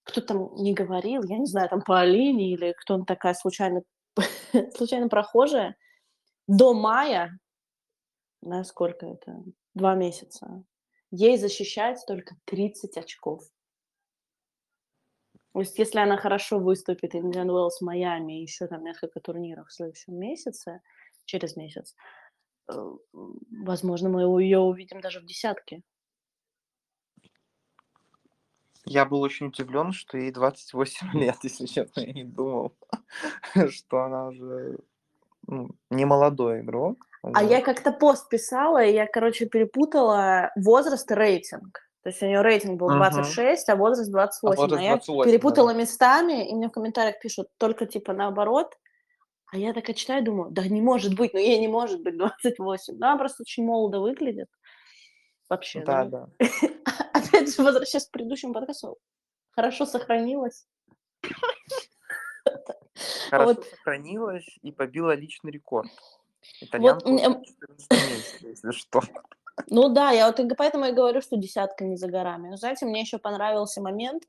кто 0.03 0.21
там 0.21 0.55
не 0.55 0.73
говорил, 0.73 1.23
я 1.23 1.37
не 1.37 1.45
знаю, 1.45 1.69
там 1.69 1.81
по 1.81 1.99
Алине 1.99 2.53
или 2.53 2.73
кто-то 2.77 3.05
такая 3.05 3.33
случайно, 3.33 3.83
случайно 4.75 5.09
прохожая, 5.09 5.75
до 6.47 6.73
мая, 6.73 7.37
да, 8.41 8.63
сколько 8.63 9.05
это, 9.05 9.43
два 9.75 9.95
месяца, 9.95 10.63
ей 11.11 11.37
защищать 11.37 12.03
только 12.07 12.35
30 12.45 12.97
очков. 12.97 13.43
То 15.53 15.59
есть 15.59 15.77
если 15.77 15.99
она 15.99 16.17
хорошо 16.17 16.59
выступит 16.59 17.13
Индиан 17.13 17.49
Уэллс, 17.49 17.81
Майами 17.81 18.33
еще 18.33 18.67
там 18.67 18.83
несколько 18.83 19.19
турниров 19.19 19.67
в 19.67 19.73
следующем 19.73 20.17
месяце, 20.17 20.81
через 21.25 21.57
месяц, 21.57 21.95
э, 22.69 22.73
возможно, 23.13 24.09
мы 24.09 24.41
ее 24.41 24.59
увидим 24.59 25.01
даже 25.01 25.19
в 25.19 25.25
десятке. 25.25 25.83
Я 28.85 29.05
был 29.05 29.21
очень 29.21 29.47
удивлен, 29.47 29.91
что 29.91 30.17
ей 30.17 30.31
28 30.31 31.11
лет, 31.19 31.37
если 31.43 31.65
честно, 31.65 32.01
я 32.01 32.13
не 32.13 32.23
думал, 32.23 32.73
что 33.69 34.03
она 34.03 34.27
уже 34.27 34.79
не 35.47 36.05
молодой 36.05 36.61
игрок. 36.61 37.05
А 37.23 37.41
вот. 37.41 37.51
я 37.51 37.61
как-то 37.61 37.91
пост 37.91 38.29
писала, 38.29 38.83
и 38.83 38.93
я, 38.93 39.05
короче, 39.05 39.45
перепутала 39.45 40.51
возраст 40.55 41.09
и 41.11 41.13
рейтинг. 41.13 41.79
То 42.03 42.09
есть 42.09 42.21
у 42.23 42.25
нее 42.25 42.41
рейтинг 42.41 42.79
был 42.79 42.89
Мгм. 42.89 42.97
26, 42.97 43.69
а 43.69 43.75
возраст 43.75 44.11
28. 44.11 44.57
А, 44.57 44.61
возраст 44.61 44.83
я 44.83 44.89
28, 44.95 45.31
перепутала 45.31 45.69
да-да. 45.69 45.81
местами, 45.81 46.49
и 46.49 46.55
мне 46.55 46.67
в 46.67 46.71
комментариях 46.71 47.19
пишут 47.19 47.47
только 47.57 47.85
типа 47.85 48.13
наоборот. 48.13 48.75
А 49.53 49.57
я 49.57 49.73
такая 49.73 49.95
читаю, 49.95 50.23
думаю, 50.23 50.49
да 50.49 50.65
не 50.67 50.81
может 50.81 51.15
быть, 51.15 51.33
ну 51.33 51.39
ей 51.39 51.59
не 51.59 51.67
может 51.67 52.01
быть 52.01 52.17
28. 52.17 52.95
Ну, 52.97 53.05
она 53.05 53.17
просто 53.17 53.43
очень 53.43 53.65
молодо 53.65 53.99
выглядит. 53.99 54.47
Вообще, 55.49 55.83
Да, 55.83 56.05
ну, 56.05 56.09
да. 56.09 56.29
Опять 57.13 57.53
же, 57.53 57.61
возвращаясь 57.61 58.07
к 58.07 58.11
предыдущему 58.11 58.53
подкасту, 58.53 58.97
хорошо 59.51 59.85
сохранилась. 59.85 60.65
Хорошо 63.29 63.53
Вот. 63.53 63.65
сохранилась 63.65 64.45
и 64.61 64.71
побила 64.71 65.15
личный 65.15 65.51
рекорд. 65.51 65.89
Итальянка 66.59 67.07
мне- 67.07 67.27
уже 67.29 67.37
на 67.39 67.45
14 67.45 67.91
месте, 67.91 68.49
если 68.49 68.71
что. 68.71 69.01
Ну 69.67 69.89
да, 69.89 70.11
я 70.11 70.27
вот 70.27 70.39
поэтому 70.57 70.85
и 70.85 70.91
говорю, 70.91 71.21
что 71.21 71.37
десятка 71.37 71.83
не 71.83 71.95
за 71.97 72.07
горами. 72.07 72.49
Но 72.49 72.57
знаете, 72.57 72.85
мне 72.85 73.01
еще 73.01 73.17
понравился 73.19 73.81
момент, 73.81 74.23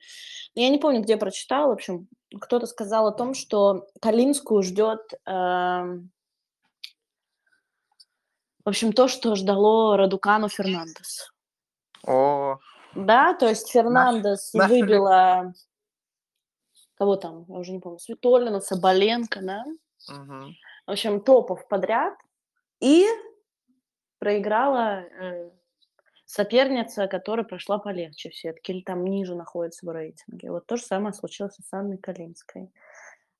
я 0.54 0.68
не 0.68 0.78
помню, 0.78 1.00
где 1.00 1.16
прочитала, 1.16 1.68
в 1.68 1.72
общем, 1.72 2.08
кто-то 2.40 2.66
сказал 2.66 3.06
о 3.08 3.12
том, 3.12 3.34
что 3.34 3.86
Калинскую 4.00 4.62
ждет, 4.62 5.00
эм, 5.26 6.10
в 8.64 8.68
общем, 8.68 8.92
то, 8.92 9.08
что 9.08 9.34
ждало 9.34 9.96
Радукану 9.96 10.48
Фернандес. 10.48 11.32
О, 12.06 12.58
Да, 12.94 13.32
то 13.34 13.48
есть 13.48 13.70
Фернандес 13.70 14.52
наша 14.52 14.68
выбила, 14.74 15.54
кого 17.02 17.16
там, 17.16 17.44
я 17.48 17.58
уже 17.58 17.72
не 17.72 17.80
помню, 17.80 17.98
Светолина, 17.98 18.60
Соболенко, 18.60 19.40
да? 19.42 19.64
мгм. 20.08 20.54
в 20.86 20.90
общем, 20.90 21.20
топов 21.20 21.66
подряд, 21.68 22.14
и 22.80 23.04
проиграла 24.20 25.00
э, 25.00 25.50
соперница, 26.26 27.08
которая 27.08 27.44
прошла 27.44 27.78
полегче 27.78 28.30
в 28.30 28.36
сетке, 28.36 28.72
или 28.72 28.82
там 28.82 29.04
ниже 29.04 29.34
находится 29.34 29.84
в 29.84 29.90
рейтинге. 29.90 30.52
Вот 30.52 30.66
то 30.66 30.76
же 30.76 30.84
самое 30.84 31.12
случилось 31.12 31.56
с 31.56 31.72
Анной 31.72 31.98
Калинской. 31.98 32.70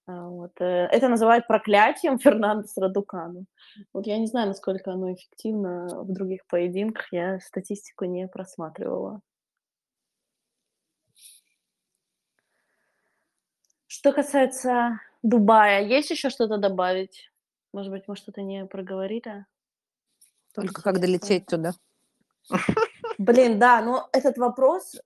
А, 0.09 0.27
Вот. 0.29 0.61
э, 0.61 0.89
Это 0.91 1.09
называют 1.09 1.47
проклятием 1.47 2.19
Фернандес 2.19 2.77
Радукану. 2.77 3.45
Вот 3.93 4.09
я 4.09 4.19
не 4.19 4.27
знаю, 4.27 4.49
насколько 4.49 4.91
оно 4.91 5.13
эффективно 5.13 5.87
в 6.03 6.13
других 6.13 6.41
поединках, 6.49 7.13
я 7.13 7.39
статистику 7.39 8.07
не 8.07 8.27
просматривала. 8.27 9.21
Что 13.95 14.15
касается 14.15 15.01
Дубая, 15.23 15.85
есть 15.85 16.09
еще 16.09 16.31
что-то 16.31 16.57
добавить? 16.57 17.31
Может 17.75 17.93
быть, 17.93 18.05
мы 18.07 18.17
что-то 18.17 18.41
не 18.41 18.65
проговорили? 18.65 19.45
Только 20.55 20.81
как 20.81 20.99
долететь 20.99 21.45
туда. 21.45 21.75
Блин, 23.19 23.59
да, 23.59 23.83
но 23.83 24.09
этот 24.13 24.39
вопрос 24.39 24.97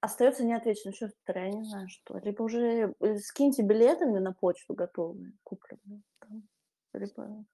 остается 0.00 0.44
неотвеченным. 0.44 0.94
Что 0.94 1.10
я 1.26 1.50
не 1.50 1.64
знаю, 1.64 1.88
что. 1.88 2.18
Либо 2.18 2.42
уже 2.42 2.94
э, 3.00 3.18
скиньте 3.18 3.62
билеты 3.62 4.06
мне 4.06 4.20
на 4.20 4.32
почту 4.32 4.74
готовые, 4.74 5.32
купленные. 5.42 6.02
там, 6.20 6.44
Либо 6.94 7.44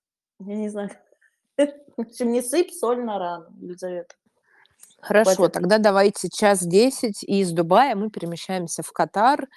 Я 0.41 0.57
не 0.57 0.69
знаю. 0.69 0.91
В 1.57 2.03
общем, 2.03 2.33
не 2.33 2.43
сыпь 2.43 2.71
соль 2.71 3.03
на 3.03 3.19
рану, 3.19 3.47
Елизавета. 3.63 4.15
Хорошо, 5.01 5.37
Хватит. 5.37 5.55
тогда 5.55 5.79
давайте 5.79 6.29
час 6.29 6.61
10, 6.61 7.25
и 7.25 7.41
из 7.41 7.51
Дубая 7.51 7.95
мы 7.95 8.11
перемещаемся 8.11 8.83
в 8.83 8.93
Катар, 8.93 9.49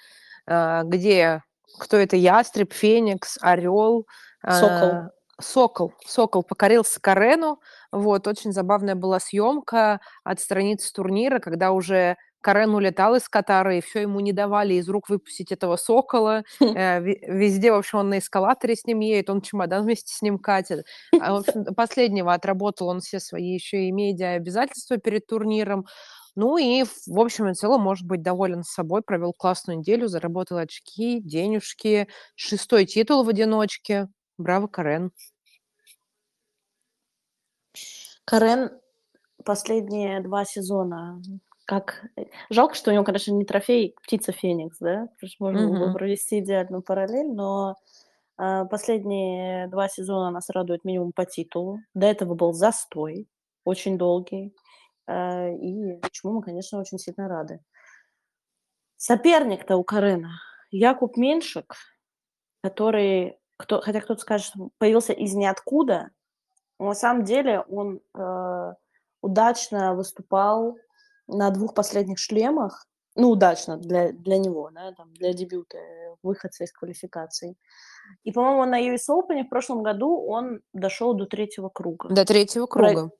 где 0.84 1.42
кто 1.78 1.96
это? 1.96 2.16
Ястреб, 2.16 2.72
Феникс, 2.72 3.38
Орел, 3.40 4.06
Сокол. 4.48 4.88
а, 4.90 5.10
Сокол. 5.40 5.92
Сокол 6.06 6.42
покорился 6.42 7.00
Карену. 7.00 7.60
Вот, 7.92 8.26
очень 8.26 8.52
забавная 8.52 8.94
была 8.94 9.20
съемка 9.20 10.00
от 10.24 10.40
страницы 10.40 10.92
турнира, 10.92 11.38
когда 11.38 11.72
уже 11.72 12.16
Карен 12.40 12.74
улетал 12.74 13.16
из 13.16 13.28
Катара, 13.28 13.76
и 13.76 13.80
все 13.80 14.02
ему 14.02 14.20
не 14.20 14.32
давали 14.32 14.74
из 14.74 14.88
рук 14.88 15.08
выпустить 15.08 15.50
этого 15.52 15.76
сокола. 15.76 16.44
Э, 16.60 17.00
ви- 17.00 17.18
Везде, 17.26 17.72
в 17.72 17.74
общем, 17.76 17.98
он 17.98 18.08
на 18.10 18.18
эскалаторе 18.18 18.76
с 18.76 18.84
ним 18.84 19.00
едет, 19.00 19.28
он 19.30 19.40
чемодан 19.40 19.82
вместе 19.84 20.14
с 20.14 20.22
ним 20.22 20.38
катит. 20.38 20.86
А, 21.20 21.32
в 21.34 21.36
общем, 21.40 21.64
последнего 21.74 22.32
отработал 22.32 22.88
он 22.88 23.00
все 23.00 23.18
свои 23.20 23.52
еще 23.52 23.84
и 23.84 23.90
медиа 23.92 24.34
обязательства 24.36 24.96
перед 24.96 25.26
турниром. 25.26 25.86
Ну 26.36 26.58
и, 26.58 26.84
в 26.84 27.18
общем 27.18 27.48
и 27.48 27.54
целом, 27.54 27.80
может 27.80 28.06
быть 28.06 28.22
доволен 28.22 28.62
собой, 28.62 29.02
провел 29.02 29.32
классную 29.32 29.78
неделю, 29.78 30.06
заработал 30.06 30.58
очки, 30.58 31.20
денежки, 31.20 32.08
шестой 32.34 32.84
титул 32.84 33.24
в 33.24 33.28
одиночке. 33.28 34.08
Браво, 34.36 34.66
Карен. 34.66 35.12
Карен 38.26 38.70
последние 39.44 40.20
два 40.20 40.44
сезона 40.44 41.22
как... 41.66 42.04
э, 42.16 42.24
Жалко, 42.48 42.74
что 42.74 42.90
у 42.90 42.94
него, 42.94 43.04
конечно, 43.04 43.32
не 43.32 43.44
трофей 43.44 43.94
птица 44.02 44.32
Феникс, 44.32 44.78
да? 44.78 45.08
Потому 45.14 45.28
что 45.28 45.44
можно 45.44 45.66
было 45.66 45.78
бы 45.78 45.84
Мгм. 45.86 45.94
провести 45.94 46.38
идеальную 46.38 46.82
параллель, 46.82 47.32
но 47.32 47.76
а, 48.38 48.64
последние 48.66 49.66
два 49.68 49.88
сезона 49.88 50.30
нас 50.30 50.48
радует 50.50 50.84
минимум 50.84 51.12
по 51.12 51.24
титулу. 51.24 51.80
До 51.94 52.06
этого 52.06 52.34
был 52.34 52.52
застой, 52.52 53.26
очень 53.64 53.98
долгий. 53.98 54.54
А, 55.06 55.48
И 55.50 56.00
чему 56.12 56.34
мы, 56.34 56.42
конечно, 56.42 56.78
очень 56.80 56.98
сильно 56.98 57.28
рады. 57.28 57.60
Соперник-то 58.96 59.76
у 59.76 59.84
Карена 59.84 60.40
Якуб 60.70 61.16
Меньшик, 61.16 61.74
который, 62.62 63.38
кто, 63.56 63.80
хотя 63.80 64.00
кто-то 64.00 64.20
скажет, 64.20 64.52
появился 64.78 65.12
из 65.12 65.34
ниоткуда, 65.34 66.10
но 66.78 66.86
на 66.86 66.94
самом 66.94 67.24
деле 67.24 67.60
он 67.60 68.00
э, 68.14 68.74
удачно 69.22 69.94
выступал 69.94 70.76
на 71.26 71.50
двух 71.50 71.74
последних 71.74 72.18
шлемах, 72.18 72.86
ну, 73.14 73.30
удачно 73.30 73.78
для, 73.78 74.12
для 74.12 74.38
него, 74.38 74.70
да, 74.72 74.92
там, 74.92 75.12
для 75.14 75.32
дебюта, 75.32 75.78
э, 75.78 76.14
выходца 76.22 76.64
из 76.64 76.72
квалификации. 76.72 77.56
И, 78.24 78.32
по-моему, 78.32 78.64
на 78.66 78.80
US 78.92 79.08
Open 79.10 79.44
в 79.44 79.48
прошлом 79.48 79.82
году 79.82 80.20
он 80.26 80.60
дошел 80.72 81.14
до 81.14 81.26
третьего 81.26 81.68
круга. 81.68 82.08
До 82.08 82.24
третьего 82.24 82.66
Про- 82.66 82.88
круга. 82.92 83.10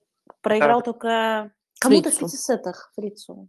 Проиграл 0.42 0.80
Да. 0.80 0.84
только 0.84 1.52
кому-то 1.80 2.10
в 2.10 2.14
Фрицу. 2.14 2.26
пяти 2.26 2.36
сетах, 2.36 2.92
Фрицу. 2.96 3.48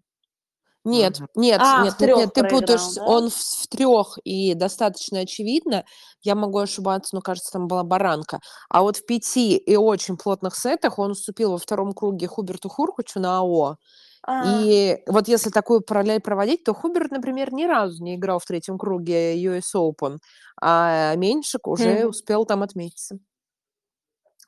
Нет, 0.86 1.19
нет, 1.36 1.60
А, 1.62 1.84
нет, 1.84 2.00
нет, 2.00 2.15
нет, 2.15 2.34
ты 2.34 2.41
проиграл, 2.41 2.62
путаешься. 2.62 3.01
да? 3.01 3.05
Он 3.07 3.29
в, 3.29 3.34
в 3.36 3.67
трех 3.67 4.17
и 4.24 4.53
достаточно 4.53 5.19
очевидно. 5.19 5.84
Я 6.24 6.34
могу 6.36 6.60
ошибаться, 6.60 7.13
но 7.13 7.22
кажется, 7.22 7.51
там 7.51 7.67
была 7.67 7.84
баранка. 7.84 8.39
А 8.69 8.81
вот 8.84 8.96
в 8.98 9.05
пяти 9.05 9.57
и 9.57 9.75
очень 9.75 10.15
плотных 10.17 10.55
сетах 10.55 10.98
он 10.98 11.12
уступил 11.12 11.51
во 11.51 11.57
втором 11.57 11.91
круге 11.91 12.27
Хуберту 12.27 12.69
Хуркачу 12.69 13.19
на 13.19 13.39
АО. 13.39 13.75
А, 14.24 14.46
И 14.46 14.98
вот 15.07 15.27
если 15.27 15.50
такую 15.50 15.81
параллель 15.81 16.22
проводить, 16.22 16.63
то 16.63 16.74
Хуберт, 16.74 17.12
например, 17.12 17.53
ни 17.53 17.65
разу 17.65 18.01
не 18.01 18.15
играл 18.15 18.39
в 18.39 18.46
третьем 18.46 18.77
круге 18.77 19.36
US 19.43 19.75
Open, 19.75 20.19
а 20.62 21.15
Меньшик 21.15 21.67
уже 21.67 22.00
Мгм. 22.00 22.10
успел 22.10 22.46
там 22.46 22.63
отметиться. 22.63 23.19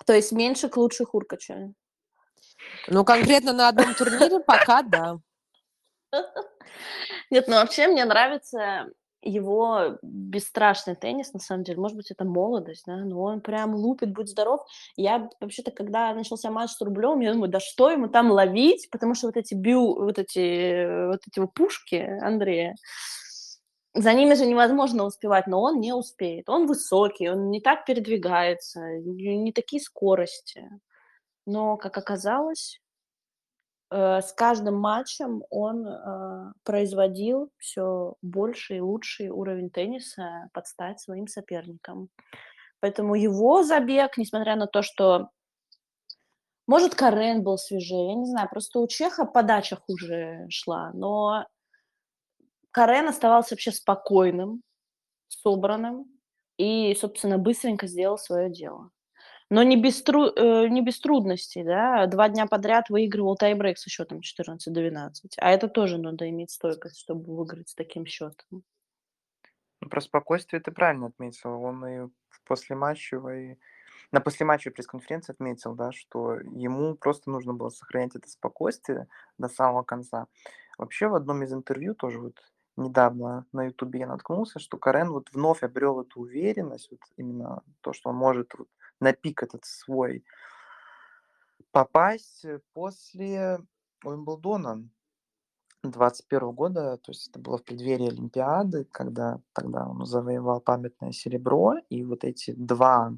то 0.05 0.13
есть 0.13 0.31
меньше 0.31 0.69
к 0.69 0.77
лучше 0.77 1.05
Хуркача. 1.05 1.73
Ну, 2.87 3.05
конкретно 3.05 3.53
на 3.53 3.69
одном 3.69 3.93
турнире 3.93 4.39
пока 4.39 4.81
да. 4.81 5.17
Нет, 7.29 7.47
ну 7.47 7.55
вообще 7.55 7.87
мне 7.87 8.05
нравится 8.05 8.87
его 9.21 9.97
бесстрашный 10.01 10.95
теннис, 10.95 11.33
на 11.33 11.39
самом 11.39 11.63
деле. 11.63 11.79
Может 11.79 11.97
быть, 11.97 12.11
это 12.11 12.23
молодость, 12.23 12.83
да, 12.85 12.95
но 12.97 13.21
он 13.21 13.41
прям 13.41 13.75
лупит, 13.75 14.13
будь 14.13 14.29
здоров. 14.29 14.61
Я 14.95 15.29
вообще-то, 15.41 15.71
когда 15.71 16.13
начался 16.13 16.51
матч 16.51 16.71
с 16.71 16.81
Рублем, 16.81 17.19
я 17.19 17.33
думаю, 17.33 17.49
да 17.49 17.59
что 17.59 17.91
ему 17.91 18.07
там 18.07 18.31
ловить, 18.31 18.89
потому 18.89 19.15
что 19.15 19.27
вот 19.27 19.37
эти 19.37 19.53
бю, 19.53 19.95
вот 19.95 20.19
эти, 20.19 21.07
вот 21.07 21.19
эти 21.27 21.39
вот 21.39 21.53
пушки 21.53 21.95
Андрея, 22.21 22.75
за 23.93 24.13
ними 24.13 24.35
же 24.35 24.45
невозможно 24.45 25.03
успевать, 25.03 25.47
но 25.47 25.61
он 25.61 25.79
не 25.79 25.93
успеет. 25.93 26.47
Он 26.47 26.67
высокий, 26.67 27.29
он 27.29 27.49
не 27.49 27.59
так 27.59 27.85
передвигается, 27.85 28.79
не 28.99 29.51
такие 29.51 29.81
скорости. 29.81 30.69
Но, 31.49 31.77
как 31.77 31.97
оказалось, 31.97 32.79
э, 33.89 34.21
с 34.21 34.31
каждым 34.33 34.75
матчем 34.75 35.43
он 35.49 35.83
э, 35.83 36.53
производил 36.63 37.51
все 37.57 38.13
больше 38.21 38.77
и 38.77 38.81
лучший 38.81 39.29
уровень 39.29 39.71
тенниса 39.71 40.49
под 40.53 40.67
стать 40.67 40.99
своим 40.99 41.25
соперникам. 41.25 42.09
Поэтому 42.81 43.15
его 43.15 43.63
забег, 43.63 44.15
несмотря 44.17 44.55
на 44.57 44.67
то, 44.67 44.83
что, 44.83 45.29
может, 46.67 46.93
Карен 46.93 47.41
был 47.41 47.57
свежее, 47.57 48.09
я 48.09 48.15
не 48.15 48.25
знаю, 48.25 48.47
просто 48.47 48.79
у 48.79 48.87
Чеха 48.87 49.25
подача 49.25 49.75
хуже 49.75 50.45
шла, 50.49 50.91
но 50.93 51.47
Карен 52.69 53.07
оставался 53.07 53.55
вообще 53.55 53.71
спокойным, 53.71 54.61
собранным 55.29 56.05
и, 56.57 56.93
собственно, 56.93 57.39
быстренько 57.39 57.87
сделал 57.87 58.19
свое 58.19 58.51
дело. 58.51 58.91
Но 59.49 59.63
не 59.63 59.81
без, 59.81 60.01
тру- 60.03 60.31
э, 60.35 60.67
не 60.67 60.81
без 60.81 60.99
трудностей, 60.99 61.63
да. 61.63 62.05
Два 62.05 62.29
дня 62.29 62.45
подряд 62.45 62.89
выигрывал 62.89 63.35
тайбрейк 63.35 63.77
со 63.77 63.89
счетом 63.89 64.21
14-12. 64.21 65.33
А 65.37 65.49
это 65.49 65.67
тоже 65.67 65.97
надо 65.97 66.29
иметь 66.29 66.51
стойкость, 66.51 66.99
чтобы 66.99 67.35
выиграть 67.35 67.69
с 67.69 67.75
таким 67.75 68.05
счетом. 68.05 68.63
Ну, 69.81 69.89
про 69.89 70.01
спокойствие 70.01 70.61
ты 70.61 70.71
правильно 70.71 71.07
отметил. 71.07 71.61
Он 71.63 71.85
и 71.85 71.99
в 72.29 72.43
послематчевой, 72.45 73.59
на 74.11 74.21
послематчевой 74.21 74.73
пресс-конференции 74.73 75.33
отметил, 75.33 75.73
да, 75.73 75.91
что 75.91 76.35
ему 76.35 76.95
просто 76.95 77.31
нужно 77.31 77.53
было 77.53 77.69
сохранять 77.69 78.15
это 78.15 78.29
спокойствие 78.29 79.07
до 79.39 79.47
самого 79.47 79.81
конца. 79.83 80.27
Вообще 80.77 81.07
в 81.07 81.15
одном 81.15 81.43
из 81.43 81.53
интервью 81.53 81.95
тоже 81.95 82.19
вот 82.19 82.35
недавно 82.77 83.45
на 83.51 83.65
ютубе 83.65 84.01
я 84.01 84.07
наткнулся, 84.07 84.59
что 84.59 84.77
Карен 84.77 85.11
вот 85.11 85.29
вновь 85.31 85.63
обрел 85.63 86.01
эту 86.01 86.21
уверенность, 86.21 86.89
вот 86.91 87.01
именно 87.17 87.63
то, 87.81 87.93
что 87.93 88.09
он 88.09 88.15
может 88.15 88.53
вот 88.57 88.67
на 88.99 89.13
пик 89.13 89.43
этот 89.43 89.65
свой 89.65 90.23
попасть 91.71 92.45
э, 92.45 92.59
после 92.73 93.59
Уимблдона 94.03 94.87
21 95.83 96.51
года, 96.51 96.97
то 96.97 97.11
есть 97.11 97.29
это 97.29 97.39
было 97.39 97.57
в 97.57 97.63
преддверии 97.63 98.09
Олимпиады, 98.09 98.85
когда 98.91 99.39
тогда 99.53 99.87
он 99.87 100.05
завоевал 100.05 100.61
памятное 100.61 101.11
серебро, 101.11 101.75
и 101.89 102.03
вот 102.03 102.23
эти 102.23 102.51
два 102.51 103.13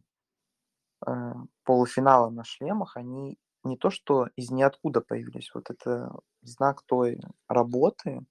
э, 1.05 1.33
полуфинала 1.63 2.29
на 2.29 2.43
шлемах, 2.43 2.97
они 2.97 3.39
не 3.63 3.77
то 3.77 3.89
что 3.89 4.27
из 4.35 4.51
ниоткуда 4.51 5.01
появились, 5.01 5.51
вот 5.53 5.69
это 5.69 6.19
знак 6.41 6.81
той 6.83 7.19
работы, 7.47 8.25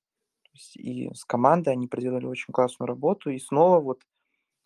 и 0.75 1.13
с 1.15 1.25
командой 1.25 1.71
они 1.73 1.87
проделали 1.87 2.27
очень 2.27 2.53
классную 2.53 2.89
работу, 2.89 3.31
и 3.31 3.39
снова 3.39 3.81
вот 3.81 4.03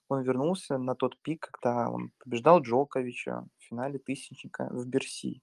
он 0.08 0.22
вернулся 0.22 0.78
на 0.78 0.94
тот 0.94 1.20
пик, 1.22 1.48
когда 1.50 1.90
он 1.90 2.12
побеждал 2.18 2.60
Джоковича 2.60 3.46
в 3.58 3.64
финале 3.64 3.98
тысячника 3.98 4.68
в 4.70 4.86
Берси. 4.86 5.42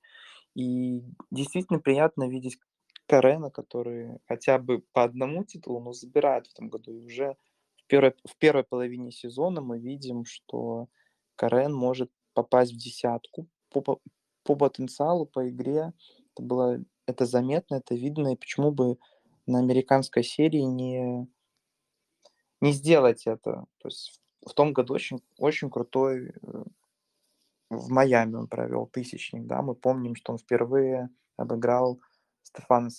И 0.56 1.04
действительно 1.32 1.80
приятно 1.80 2.28
видеть 2.28 2.60
Карена, 3.08 3.50
который 3.50 4.19
хотя 4.28 4.58
бы 4.60 4.84
по 4.93 5.04
одному 5.04 5.43
титулу, 5.43 5.80
но 5.80 5.93
забирает 5.93 6.47
в 6.47 6.52
этом 6.52 6.69
году. 6.69 6.93
И 6.93 7.06
уже 7.06 7.36
в 7.78 7.88
первой, 7.88 8.13
в 8.26 8.38
первой 8.38 8.63
половине 8.63 9.12
сезона 9.12 9.62
мы 9.62 9.80
видим, 9.80 10.26
что 10.26 10.88
Карен 11.36 11.74
может 11.74 12.12
попасть 12.34 12.74
в 12.74 12.78
десятку 12.78 13.47
по, 13.69 13.82
по, 13.82 14.00
по 14.43 14.56
потенциалу, 14.56 15.26
по 15.26 15.50
игре. 15.50 15.93
Это 16.34 16.43
было 16.43 16.80
это 17.06 17.26
заметно, 17.26 17.76
это 17.76 17.95
видно. 17.95 18.34
И 18.34 18.38
почему 18.38 18.71
бы 18.71 18.97
на 19.45 19.60
американской 19.60 20.24
серии 20.24 20.62
не, 20.62 21.28
не 22.62 22.71
сделать 22.71 23.28
это? 23.28 23.65
То 23.80 23.88
есть 23.88 24.20
в 24.45 24.54
том 24.54 24.73
году 24.73 24.93
очень, 24.93 25.21
очень 25.38 25.69
крутой 25.69 26.30
э, 26.30 26.63
в 27.69 27.89
Майами 27.89 28.36
он 28.36 28.47
провел 28.47 28.88
тысячник, 28.88 29.45
да, 29.45 29.62
мы 29.62 29.75
помним, 29.75 30.15
что 30.15 30.34
он 30.34 30.38
впервые 30.38 31.10
обыграл 31.38 31.99
Стефана 32.43 32.89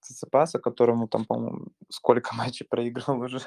Циципаса, 0.00 0.58
которому 0.58 1.08
там, 1.08 1.24
по-моему, 1.24 1.68
сколько 1.88 2.34
матчей 2.34 2.66
проиграл 2.66 3.20
уже, 3.20 3.40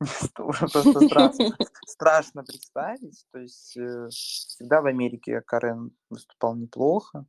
уже 0.38 0.68
просто 0.68 1.00
страшно, 1.00 1.56
страшно 1.86 2.44
представить. 2.44 3.26
То 3.32 3.40
есть 3.40 3.76
э, 3.76 4.08
всегда 4.10 4.80
в 4.80 4.86
Америке 4.86 5.40
Карен 5.40 5.96
выступал 6.10 6.54
неплохо, 6.54 7.26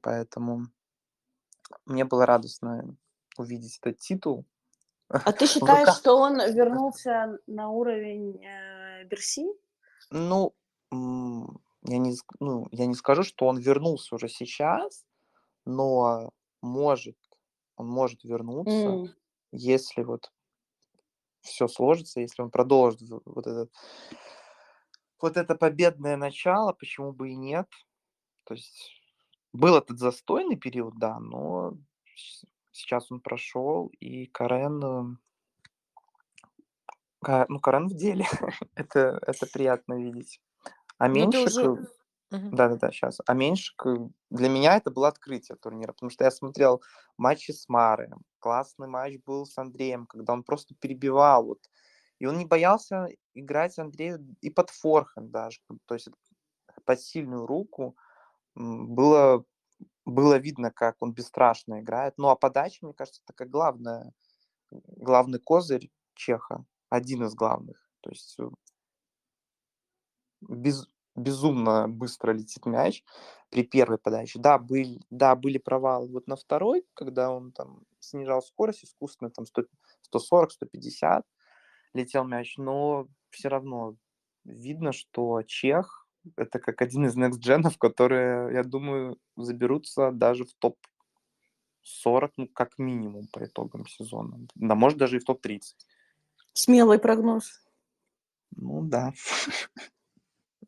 поэтому 0.00 0.66
мне 1.84 2.04
было 2.04 2.26
радостно 2.26 2.96
увидеть 3.36 3.78
этот 3.82 3.98
титул. 3.98 4.46
А 5.08 5.32
ты 5.32 5.46
считаешь, 5.46 5.94
что 5.96 6.16
он 6.16 6.38
вернулся 6.54 7.38
на 7.46 7.70
уровень 7.70 8.42
Берси? 9.12 9.46
Ну, 10.10 10.54
я 10.90 11.98
не, 11.98 12.14
ну, 12.40 12.66
я 12.70 12.86
не 12.86 12.94
скажу, 12.94 13.22
что 13.22 13.46
он 13.46 13.58
вернулся 13.58 14.14
уже 14.14 14.28
сейчас, 14.28 15.04
но 15.66 16.30
может, 16.62 17.16
он 17.76 17.88
может 17.88 18.24
вернуться, 18.24 18.72
М. 18.72 19.14
если 19.52 20.02
вот 20.02 20.32
все 21.42 21.68
сложится, 21.68 22.20
если 22.20 22.40
он 22.42 22.50
продолжит 22.50 23.02
вот 23.08 23.46
этот 23.46 23.70
вот 25.20 25.36
это 25.36 25.54
победное 25.54 26.16
начало, 26.16 26.72
почему 26.72 27.12
бы 27.12 27.30
и 27.30 27.36
нет. 27.36 27.68
То 28.44 28.54
есть 28.54 28.90
был 29.52 29.76
этот 29.76 29.98
застойный 29.98 30.56
период, 30.56 30.98
да, 30.98 31.20
но 31.20 31.76
сейчас 32.72 33.12
он 33.12 33.20
прошел, 33.20 33.88
и 34.00 34.26
Карен, 34.26 34.84
э, 34.84 35.16
Ка- 37.22 37.46
ну, 37.48 37.60
Карен 37.60 37.88
в 37.88 37.94
деле. 37.94 38.26
это, 38.74 39.18
это 39.26 39.46
приятно 39.46 39.94
видеть. 39.94 40.40
А 40.98 41.08
Ну, 41.08 41.28
уже... 41.28 41.76
э, 42.30 42.38
да-да-да, 42.50 42.90
сейчас. 42.90 43.20
А 43.26 43.34
Меньшик 43.34 43.86
э, 43.86 44.08
для 44.30 44.48
меня 44.48 44.76
это 44.76 44.90
было 44.90 45.08
открытие 45.08 45.56
турнира, 45.56 45.92
потому 45.92 46.10
что 46.10 46.24
я 46.24 46.30
смотрел 46.30 46.82
матчи 47.16 47.52
с 47.52 47.68
Марием. 47.68 48.22
Классный 48.38 48.88
матч 48.88 49.18
был 49.24 49.46
с 49.46 49.56
Андреем, 49.58 50.06
когда 50.06 50.32
он 50.32 50.42
просто 50.42 50.74
перебивал. 50.74 51.46
Вот. 51.46 51.60
И 52.18 52.26
он 52.26 52.38
не 52.38 52.44
боялся 52.44 53.08
играть 53.34 53.78
Андрею 53.78 54.36
и 54.40 54.50
под 54.50 54.70
форхенд 54.70 55.30
даже. 55.30 55.60
То 55.86 55.94
есть 55.94 56.08
под 56.84 57.00
сильную 57.00 57.46
руку 57.46 57.96
было, 58.54 59.44
было 60.04 60.38
видно, 60.38 60.70
как 60.70 60.96
он 61.00 61.12
бесстрашно 61.12 61.80
играет. 61.80 62.14
Ну, 62.16 62.28
а 62.28 62.36
подача, 62.36 62.84
мне 62.84 62.94
кажется, 62.94 63.22
такая 63.26 63.48
главная, 63.48 64.12
главный 64.70 65.38
козырь 65.38 65.90
Чеха. 66.14 66.64
Один 66.92 67.24
из 67.24 67.34
главных. 67.34 67.78
То 68.02 68.10
есть 68.10 68.36
э, 68.38 68.50
без, 70.42 70.86
безумно 71.16 71.88
быстро 71.88 72.32
летит 72.32 72.66
мяч 72.66 73.02
при 73.48 73.62
первой 73.62 73.96
подаче. 73.96 74.38
Да, 74.38 74.58
были, 74.58 75.00
да, 75.08 75.34
были 75.34 75.56
провалы 75.56 76.08
вот 76.08 76.26
на 76.26 76.36
второй, 76.36 76.84
когда 76.92 77.30
он 77.30 77.52
там 77.52 77.80
снижал 77.98 78.42
скорость 78.42 78.84
искусственно, 78.84 79.30
там 79.30 79.46
100 79.46 79.62
140-150 80.14 81.22
летел 81.94 82.24
мяч, 82.24 82.58
но 82.58 83.06
все 83.30 83.48
равно 83.48 83.96
видно, 84.44 84.92
что 84.92 85.40
Чех 85.46 86.06
это 86.36 86.58
как 86.58 86.82
один 86.82 87.06
из 87.06 87.16
next 87.16 87.38
генов, 87.38 87.78
которые, 87.78 88.52
я 88.52 88.64
думаю, 88.64 89.16
заберутся 89.36 90.10
даже 90.12 90.44
в 90.44 90.52
топ-40, 90.58 92.32
ну, 92.36 92.48
как 92.48 92.76
минимум 92.76 93.28
по 93.32 93.42
итогам 93.42 93.86
сезона. 93.86 94.46
Да, 94.54 94.74
может, 94.74 94.98
даже 94.98 95.16
и 95.16 95.20
в 95.20 95.24
топ-30. 95.24 95.62
Смелый 96.54 96.98
прогноз. 96.98 97.50
Ну, 98.56 98.82
да. 98.82 99.12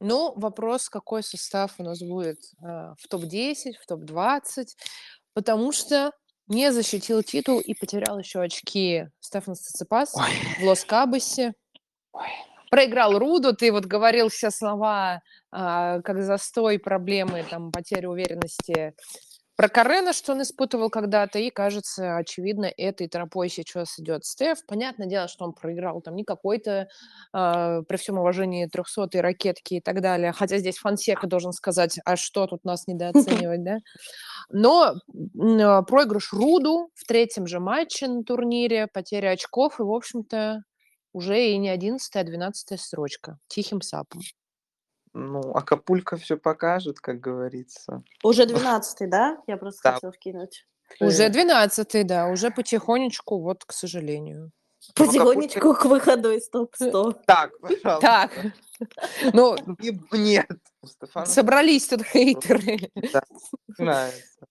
Ну, 0.00 0.32
вопрос, 0.36 0.88
какой 0.88 1.22
состав 1.22 1.74
у 1.78 1.82
нас 1.82 2.00
будет 2.00 2.38
а, 2.62 2.94
в 2.98 3.08
топ-10, 3.08 3.74
в 3.80 3.86
топ-20, 3.86 4.66
потому 5.34 5.72
что 5.72 6.12
не 6.46 6.72
защитил 6.72 7.22
титул 7.22 7.60
и 7.60 7.74
потерял 7.74 8.18
еще 8.18 8.40
очки 8.40 9.08
Стефан 9.20 9.54
Ой, 9.54 10.30
в 10.60 10.64
Лос-Кабасе. 10.64 11.54
ой. 12.12 12.28
Проиграл 12.70 13.18
Руду, 13.18 13.54
ты 13.54 13.70
вот 13.70 13.84
говорил 13.84 14.30
все 14.30 14.50
слова, 14.50 15.22
а, 15.52 16.00
как 16.00 16.22
застой, 16.22 16.78
проблемы, 16.78 17.44
там, 17.48 17.70
потеря 17.70 18.10
уверенности 18.10 18.94
про 19.56 19.68
Карена, 19.68 20.12
что 20.12 20.32
он 20.32 20.42
испытывал 20.42 20.90
когда-то, 20.90 21.38
и, 21.38 21.50
кажется, 21.50 22.16
очевидно, 22.16 22.70
этой 22.76 23.08
тропой 23.08 23.48
сейчас 23.48 23.98
идет 23.98 24.24
Стеф. 24.24 24.64
Понятное 24.66 25.06
дело, 25.06 25.28
что 25.28 25.44
он 25.44 25.52
проиграл 25.52 26.00
там 26.00 26.16
не 26.16 26.24
какой-то, 26.24 26.88
а, 27.32 27.82
при 27.82 27.96
всем 27.96 28.18
уважении, 28.18 28.66
300 28.66 29.22
ракетки 29.22 29.74
и 29.74 29.80
так 29.80 30.00
далее, 30.00 30.32
хотя 30.32 30.58
здесь 30.58 30.78
Фансека 30.78 31.26
должен 31.26 31.52
сказать, 31.52 31.98
а 32.04 32.16
что 32.16 32.46
тут 32.46 32.64
нас 32.64 32.86
недооценивать, 32.88 33.62
да? 33.64 33.78
Но 34.50 34.94
а, 34.94 35.82
проигрыш 35.82 36.32
Руду 36.32 36.90
в 36.94 37.04
третьем 37.06 37.46
же 37.46 37.60
матче 37.60 38.08
на 38.08 38.24
турнире, 38.24 38.88
потеря 38.92 39.30
очков, 39.30 39.78
и, 39.78 39.84
в 39.84 39.92
общем-то, 39.92 40.64
уже 41.12 41.46
и 41.50 41.56
не 41.58 41.68
11 41.70 42.16
а 42.16 42.24
12 42.24 42.80
строчка. 42.80 43.38
Тихим 43.46 43.80
сапом. 43.80 44.20
Ну, 45.14 45.54
Акапулько 45.54 46.16
все 46.16 46.36
покажет, 46.36 47.00
как 47.00 47.20
говорится. 47.20 48.02
Уже 48.22 48.46
12 48.46 49.08
да? 49.08 49.38
Я 49.46 49.56
просто 49.56 49.80
Да. 49.84 49.92
хотела 49.94 50.12
вкинуть. 50.12 50.66
Уже 51.00 51.24
Э, 51.24 51.28
12 51.30 52.06
да, 52.06 52.26
уже 52.28 52.50
потихонечку, 52.50 53.40
вот, 53.40 53.64
к 53.64 53.72
сожалению. 53.72 54.50
Ну, 54.98 55.06
Потихонечку 55.06 55.72
к 55.74 55.86
выходу 55.86 56.30
из 56.32 56.48
топ-100. 56.50 57.22
Так, 57.26 57.58
пожалуйста. 57.60 58.00
Так, 58.00 58.30
ну, 59.32 59.54
И 59.80 59.98
нет. 60.12 60.50
У 60.82 60.86
Стефана 60.86 61.24
собрались 61.26 61.86
тут 61.88 62.02
хейтеры. 62.02 62.90
Да, 63.12 63.22
начинается. 63.66 64.46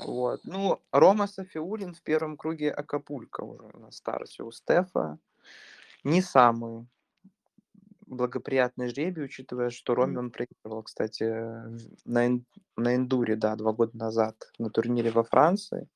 Вот. 0.00 0.40
Ну, 0.44 0.80
Рома 0.90 1.26
Софиулин 1.28 1.94
в 1.94 2.02
первом 2.02 2.36
круге 2.36 2.72
Акапулько 2.72 3.42
уже 3.44 3.68
на 3.78 3.92
старте 3.92 4.42
у 4.42 4.50
Стефа. 4.50 5.18
Не 6.02 6.22
самый 6.22 6.86
благоприятный 8.06 8.88
жребий, 8.88 9.24
учитывая, 9.24 9.70
что 9.70 9.94
Роме 9.94 10.18
он 10.18 10.30
проигрывал, 10.30 10.82
кстати, 10.82 11.24
на, 12.04 12.26
эн- 12.26 12.44
на 12.76 12.94
эндуре, 12.94 13.36
да, 13.36 13.56
два 13.56 13.72
года 13.72 13.96
назад 13.96 14.36
на 14.58 14.70
турнире 14.70 15.10
во 15.10 15.24
Франции. 15.24 15.88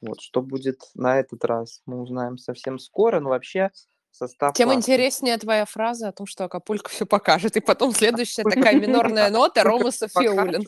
Вот, 0.00 0.20
что 0.20 0.42
будет 0.42 0.82
на 0.94 1.18
этот 1.18 1.44
раз, 1.44 1.82
мы 1.86 2.00
узнаем 2.00 2.38
совсем 2.38 2.78
скоро, 2.78 3.18
но 3.20 3.30
вообще 3.30 3.70
состав 4.12 4.54
Тем 4.54 4.68
классный. 4.68 4.80
интереснее 4.80 5.38
твоя 5.38 5.64
фраза 5.64 6.08
о 6.08 6.12
том, 6.12 6.26
что 6.26 6.44
Акапулько 6.44 6.88
все 6.88 7.06
покажет. 7.06 7.56
И 7.56 7.60
потом 7.60 7.92
следующая 7.92 8.44
такая 8.44 8.74
минорная 8.80 9.30
нота 9.30 9.64
Рома 9.64 9.90
Софиулин. 9.90 10.64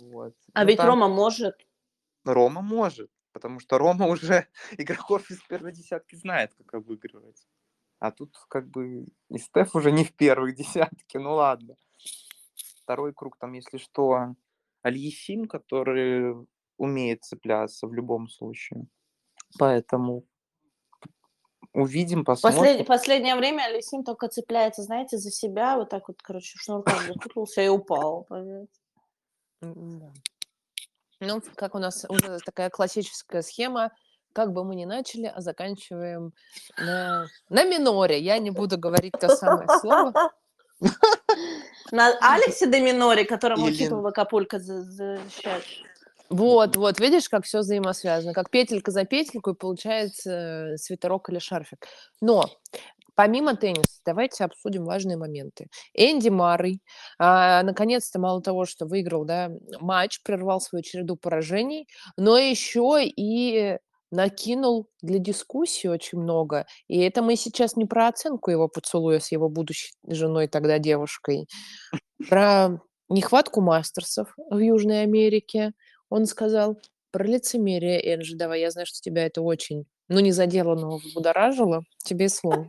Вот. 0.00 0.34
А 0.52 0.62
Ну, 0.62 0.68
ведь 0.68 0.76
там 0.76 0.86
Рома 0.88 1.08
может. 1.08 1.56
Рома 2.24 2.60
может, 2.60 3.10
потому 3.32 3.60
что 3.60 3.78
Рома 3.78 4.06
уже 4.06 4.46
игроков 4.78 5.30
из 5.30 5.40
первой 5.42 5.72
десятки 5.72 6.16
знает, 6.16 6.52
как 6.56 6.74
обыгрывать. 6.74 7.46
А 7.98 8.10
тут 8.12 8.36
как 8.48 8.68
бы 8.68 9.06
и 9.30 9.38
Стеф 9.38 9.74
уже 9.74 9.90
не 9.92 10.04
в 10.04 10.14
первой 10.14 10.54
десятке, 10.56 11.18
ну 11.18 11.34
ладно. 11.34 11.76
Второй 12.82 13.12
круг 13.12 13.36
там, 13.38 13.52
если 13.54 13.78
что, 13.78 14.34
Альесим, 14.82 15.46
который 15.46 16.46
умеет 16.78 17.24
цепляться 17.24 17.86
в 17.86 17.94
любом 17.94 18.28
случае. 18.28 18.86
Поэтому 19.58 20.24
увидим, 21.72 22.24
посмотрим. 22.24 22.62
Послед- 22.62 22.84
Последнее 22.84 23.34
время 23.36 23.64
Алисим 23.64 24.04
только 24.04 24.28
цепляется, 24.28 24.82
знаете, 24.82 25.18
за 25.18 25.30
себя, 25.30 25.76
вот 25.76 25.88
так 25.90 26.08
вот, 26.08 26.22
короче, 26.22 26.58
в 26.58 26.62
шнурках 26.62 27.02
запутался 27.06 27.62
и 27.62 27.68
упал. 27.68 28.24
понимаете? 28.24 28.72
Ну, 31.20 31.40
как 31.56 31.74
у 31.74 31.78
нас 31.78 32.04
уже 32.08 32.38
такая 32.44 32.68
классическая 32.70 33.42
схема, 33.42 33.90
как 34.36 34.52
бы 34.52 34.64
мы 34.64 34.74
ни 34.74 34.84
начали, 34.84 35.32
а 35.34 35.40
заканчиваем 35.40 36.34
на, 36.78 37.26
на 37.48 37.64
миноре. 37.64 38.20
Я 38.20 38.36
не 38.38 38.50
буду 38.50 38.76
говорить 38.76 39.14
то 39.18 39.30
самое 39.30 39.66
слово. 39.80 40.12
На 41.90 42.12
Алексе 42.20 42.66
де 42.66 42.80
Миноре, 42.80 43.24
которому 43.24 43.66
Акапулько 44.06 44.58
за- 44.58 44.82
защищает. 44.82 45.64
Вот, 46.28 46.76
вот, 46.76 47.00
видишь, 47.00 47.30
как 47.30 47.44
все 47.44 47.60
взаимосвязано. 47.60 48.34
Как 48.34 48.50
петелька 48.50 48.90
за 48.90 49.04
петельку, 49.04 49.52
и 49.52 49.54
получается 49.54 50.30
э, 50.30 50.76
свитерок 50.76 51.30
или 51.30 51.38
шарфик. 51.38 51.86
Но 52.20 52.44
помимо 53.14 53.56
тенниса, 53.56 54.00
давайте 54.04 54.44
обсудим 54.44 54.84
важные 54.84 55.16
моменты. 55.16 55.68
Энди 55.94 56.28
Маррей, 56.28 56.82
а, 57.18 57.62
наконец-то, 57.62 58.18
мало 58.18 58.42
того, 58.42 58.66
что 58.66 58.86
выиграл 58.86 59.24
да, 59.24 59.50
матч, 59.80 60.20
прервал 60.22 60.60
свою 60.60 60.82
череду 60.82 61.16
поражений, 61.16 61.88
но 62.16 62.36
еще 62.36 62.98
и 63.02 63.78
накинул 64.10 64.88
для 65.02 65.18
дискуссии 65.18 65.88
очень 65.88 66.18
много. 66.18 66.66
И 66.88 66.98
это 67.00 67.22
мы 67.22 67.36
сейчас 67.36 67.76
не 67.76 67.84
про 67.84 68.08
оценку 68.08 68.50
его 68.50 68.68
поцелуя 68.68 69.18
с 69.20 69.32
его 69.32 69.48
будущей 69.48 69.94
женой, 70.06 70.48
тогда 70.48 70.78
девушкой, 70.78 71.48
про 72.28 72.80
нехватку 73.08 73.60
мастерсов 73.60 74.34
в 74.50 74.58
Южной 74.58 75.02
Америке. 75.02 75.72
Он 76.08 76.26
сказал 76.26 76.78
про 77.10 77.24
лицемерие, 77.24 78.14
Энджи, 78.14 78.36
давай, 78.36 78.60
я 78.60 78.70
знаю, 78.70 78.86
что 78.86 79.00
тебя 79.00 79.26
это 79.26 79.42
очень, 79.42 79.86
ну, 80.08 80.20
не 80.20 80.32
задело, 80.32 80.74
но 80.74 80.96
взбудоражило. 80.96 81.82
Тебе 82.04 82.28
слово. 82.28 82.66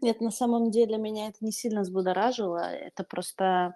Нет, 0.00 0.20
на 0.20 0.30
самом 0.30 0.70
деле 0.70 0.98
меня 0.98 1.28
это 1.28 1.38
не 1.40 1.52
сильно 1.52 1.82
взбудоражило. 1.82 2.70
Это 2.72 3.04
просто 3.04 3.74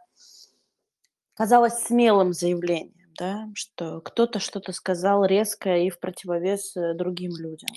казалось 1.34 1.82
смелым 1.84 2.32
заявлением, 2.32 3.01
да, 3.18 3.48
что 3.54 4.00
кто-то 4.00 4.38
что-то 4.38 4.72
сказал 4.72 5.24
резко 5.24 5.76
и 5.76 5.90
в 5.90 5.98
противовес 5.98 6.76
э, 6.76 6.94
другим 6.94 7.32
людям. 7.36 7.68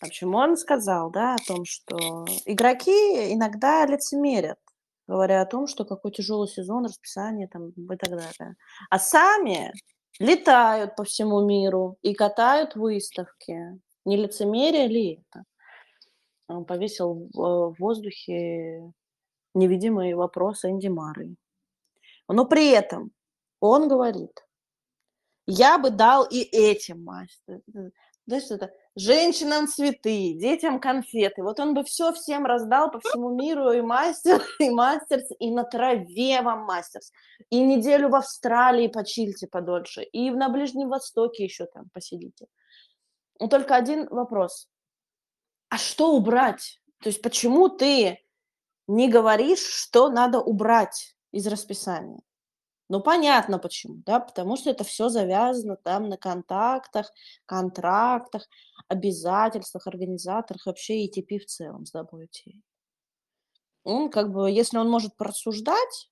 В 0.00 0.04
общем, 0.04 0.34
он 0.34 0.56
сказал, 0.56 1.10
да, 1.10 1.34
о 1.34 1.46
том, 1.46 1.64
что 1.64 2.24
игроки 2.44 3.32
иногда 3.32 3.86
лицемерят, 3.86 4.58
говоря 5.06 5.42
о 5.42 5.46
том, 5.46 5.66
что 5.66 5.84
какой 5.84 6.12
тяжелый 6.12 6.48
сезон, 6.48 6.84
расписание 6.84 7.48
там 7.48 7.70
и 7.70 7.96
так 7.96 8.10
далее. 8.10 8.56
А 8.90 8.98
сами 8.98 9.72
летают 10.18 10.96
по 10.96 11.04
всему 11.04 11.44
миру 11.44 11.96
и 12.02 12.14
катают 12.14 12.74
выставки. 12.74 13.80
Не 14.04 14.16
лицемерие 14.16 14.88
ли 14.88 15.24
это? 15.30 15.44
Он 16.48 16.64
повесил 16.64 17.28
в, 17.32 17.40
э, 17.40 17.74
воздухе 17.78 18.92
невидимый 19.54 20.14
вопрос 20.14 20.64
Энди 20.64 20.88
Мары. 20.88 21.36
Но 22.28 22.44
при 22.44 22.70
этом 22.70 23.10
он 23.60 23.88
говорит, 23.88 24.44
я 25.48 25.78
бы 25.78 25.90
дал 25.90 26.24
и 26.24 26.40
этим 26.40 27.04
мастер. 27.04 27.62
Знаешь, 28.26 28.50
это 28.50 28.70
женщинам 28.94 29.66
цветы, 29.66 30.34
детям 30.34 30.78
конфеты. 30.78 31.42
Вот 31.42 31.58
он 31.58 31.72
бы 31.72 31.84
все 31.84 32.12
всем 32.12 32.44
раздал 32.44 32.90
по 32.90 33.00
всему 33.00 33.34
миру, 33.34 33.72
и 33.72 33.80
мастер, 33.80 34.42
и 34.58 34.68
мастерс, 34.68 35.26
и 35.38 35.50
на 35.50 35.64
траве 35.64 36.42
вам 36.42 36.64
мастерс, 36.64 37.10
и 37.48 37.60
неделю 37.60 38.10
в 38.10 38.14
Австралии 38.14 38.88
почильте 38.88 39.46
подольше, 39.46 40.02
и 40.02 40.30
на 40.30 40.50
Ближнем 40.50 40.90
Востоке 40.90 41.44
еще 41.44 41.64
там 41.64 41.88
посидите. 41.94 42.46
Но 43.40 43.48
только 43.48 43.74
один 43.74 44.06
вопрос. 44.10 44.68
А 45.70 45.78
что 45.78 46.14
убрать? 46.14 46.82
То 47.00 47.08
есть 47.08 47.22
почему 47.22 47.70
ты 47.70 48.18
не 48.86 49.08
говоришь, 49.08 49.64
что 49.64 50.10
надо 50.10 50.40
убрать 50.40 51.16
из 51.30 51.46
расписания? 51.46 52.20
Ну, 52.88 53.00
понятно 53.00 53.58
почему, 53.58 54.02
да, 54.06 54.18
потому 54.18 54.56
что 54.56 54.70
это 54.70 54.82
все 54.82 55.10
завязано 55.10 55.76
там 55.76 56.08
на 56.08 56.16
контактах, 56.16 57.12
контрактах, 57.44 58.48
обязательствах, 58.88 59.86
организаторах, 59.86 60.64
вообще 60.64 61.06
ETP 61.06 61.38
в 61.38 61.46
целом 61.46 61.84
с 61.84 61.94
WTA. 61.94 62.62
Он 63.84 64.10
как 64.10 64.32
бы, 64.32 64.50
если 64.50 64.78
он 64.78 64.88
может 64.88 65.16
просуждать, 65.16 66.10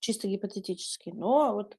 чисто 0.00 0.26
гипотетически, 0.26 1.10
но 1.10 1.54
вот 1.54 1.76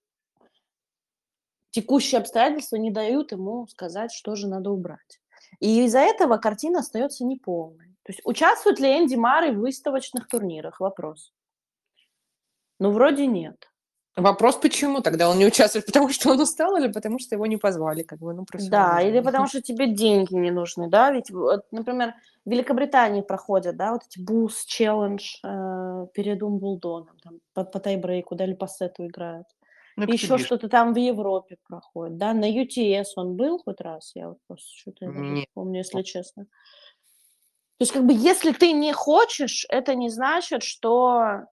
текущие 1.72 2.20
обстоятельства 2.20 2.78
не 2.78 2.92
дают 2.92 3.34
ему 3.34 3.68
сказать, 3.68 4.14
что 4.14 4.36
же 4.36 4.48
надо 4.48 4.72
убрать. 4.72 5.22
И 5.60 5.84
из-за 5.86 6.00
этого 6.00 6.38
картина 6.38 6.80
остается 6.80 7.26
неполной. 7.26 7.88
То 8.04 8.12
есть 8.12 8.22
участвует 8.24 8.80
ли 8.80 8.98
Энди 8.98 9.16
Марой 9.16 9.56
в 9.56 9.60
выставочных 9.60 10.28
турнирах? 10.28 10.80
Вопрос. 10.80 11.34
Ну, 12.80 12.92
вроде 12.92 13.28
нет. 13.28 13.71
Вопрос, 14.18 14.58
почему 14.58 15.02
тогда 15.02 15.30
он 15.30 15.38
не 15.38 15.46
участвует? 15.46 15.86
Потому 15.88 16.10
что 16.10 16.32
он 16.32 16.42
устал 16.42 16.76
или 16.76 16.92
потому 16.92 17.18
что 17.20 17.36
его 17.36 17.46
не 17.46 17.58
позвали? 17.58 18.04
Как 18.04 18.20
бы, 18.20 18.34
ну, 18.34 18.46
да, 18.70 19.02
или 19.02 19.22
потому 19.22 19.48
что 19.48 19.62
тебе 19.62 19.88
деньги 19.88 20.34
не 20.34 20.52
нужны, 20.52 20.90
да? 20.90 21.12
Ведь, 21.12 21.32
вот, 21.32 21.66
например, 21.72 22.14
в 22.46 22.50
Великобритании 22.50 23.22
проходят, 23.22 23.78
да, 23.78 23.94
вот 23.94 24.02
эти 24.06 24.20
Boost 24.20 24.68
Challenge 24.68 25.22
э, 25.44 26.08
перед 26.14 26.44
Умблдоном, 26.44 27.16
там, 27.24 27.40
по, 27.54 27.64
по 27.64 27.80
тайбрейку, 27.80 28.36
да, 28.36 28.46
или 28.46 28.54
по 28.54 28.68
сету 28.68 29.06
играют. 29.06 29.48
Ну, 29.96 30.06
Еще 30.06 30.38
что-то 30.38 30.68
там 30.68 30.94
в 30.94 30.98
Европе 30.98 31.58
проходит, 31.68 32.18
да? 32.18 32.34
На 32.34 32.52
UTS 32.52 33.06
он 33.16 33.36
был 33.36 33.60
хоть 33.60 33.80
раз? 33.82 34.12
Я 34.16 34.30
вот 34.30 34.40
просто 34.48 34.70
что-то 34.76 35.06
не 35.06 35.48
помню, 35.54 35.80
если 35.80 36.02
честно. 36.02 36.46
То 36.46 37.84
есть, 37.84 37.94
как 37.94 38.06
бы, 38.06 38.14
если 38.14 38.52
ты 38.52 38.74
не 38.74 38.94
хочешь, 38.94 39.66
это 39.70 39.96
не 39.96 40.10
значит, 40.10 40.64
что 40.64 41.46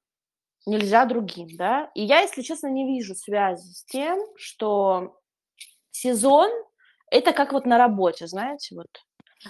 нельзя 0.70 1.06
другим, 1.06 1.50
да. 1.58 1.90
И 1.96 2.04
я, 2.04 2.22
если 2.22 2.42
честно, 2.42 2.68
не 2.68 2.86
вижу 2.86 3.16
связи 3.16 3.74
с 3.74 3.84
тем, 3.86 4.20
что 4.36 5.20
сезон– 5.92 6.50
это 7.12 7.34
как 7.34 7.54
вот 7.54 7.66
на 7.66 7.78
работе, 7.78 8.28
знаете, 8.28 8.76
вот. 8.76 8.88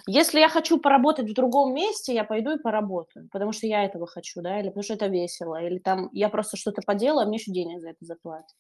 Если 0.06 0.40
я 0.40 0.50
хочу 0.50 0.80
поработать 0.80 1.28
в 1.28 1.34
другом 1.34 1.74
месте, 1.74 2.14
я 2.14 2.24
пойду 2.24 2.52
и 2.52 2.62
поработаю, 2.62 3.28
потому 3.32 3.54
что 3.54 3.66
я 3.66 3.84
этого 3.84 4.06
хочу, 4.06 4.42
да, 4.42 4.60
или 4.60 4.68
потому 4.68 4.84
что 4.84 4.94
это 4.94 5.08
весело, 5.08 5.60
или 5.60 5.80
там 5.80 6.10
я 6.12 6.30
просто 6.30 6.58
что-то 6.58 6.84
поделаю, 6.84 7.24
а 7.24 7.28
мне 7.28 7.38
еще 7.38 7.52
денег 7.52 7.82
за 7.82 7.90
это 7.90 8.06
заплатят. 8.06 8.56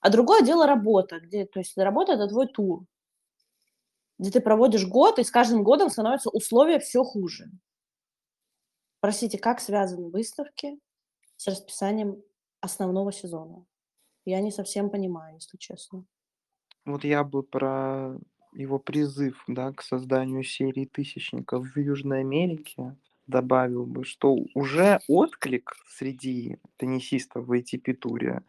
А 0.00 0.08
другое 0.08 0.42
дело 0.42 0.66
работа, 0.66 1.18
где, 1.18 1.46
то 1.46 1.58
есть 1.58 1.76
работа– 1.76 2.12
это 2.14 2.28
твой 2.28 2.46
тур, 2.46 2.84
где 4.20 4.30
ты 4.30 4.40
проводишь 4.40 4.86
год, 4.86 5.18
и 5.18 5.24
с 5.24 5.32
каждым 5.32 5.64
годом 5.64 5.90
становятся 5.90 6.30
условия 6.30 6.78
все 6.78 7.02
хуже. 7.02 7.46
Простите, 9.00 9.38
как 9.38 9.60
связаны 9.60 10.10
выставки 10.10 10.78
с 11.36 11.46
расписанием 11.46 12.22
основного 12.60 13.12
сезона. 13.12 13.64
Я 14.24 14.40
не 14.40 14.50
совсем 14.50 14.90
понимаю, 14.90 15.34
если 15.34 15.56
честно. 15.56 16.04
Вот 16.84 17.04
я 17.04 17.24
бы 17.24 17.42
про 17.42 18.18
его 18.52 18.78
призыв, 18.78 19.42
да, 19.46 19.72
к 19.72 19.82
созданию 19.82 20.42
серии 20.42 20.86
тысячников 20.86 21.66
в 21.66 21.78
Южной 21.78 22.20
Америке 22.20 22.96
добавил 23.26 23.86
бы, 23.86 24.04
что 24.04 24.36
уже 24.54 25.00
отклик 25.08 25.76
среди 25.88 26.58
теннисистов 26.76 27.46
в 27.46 27.52
ATP-туре 27.52 28.42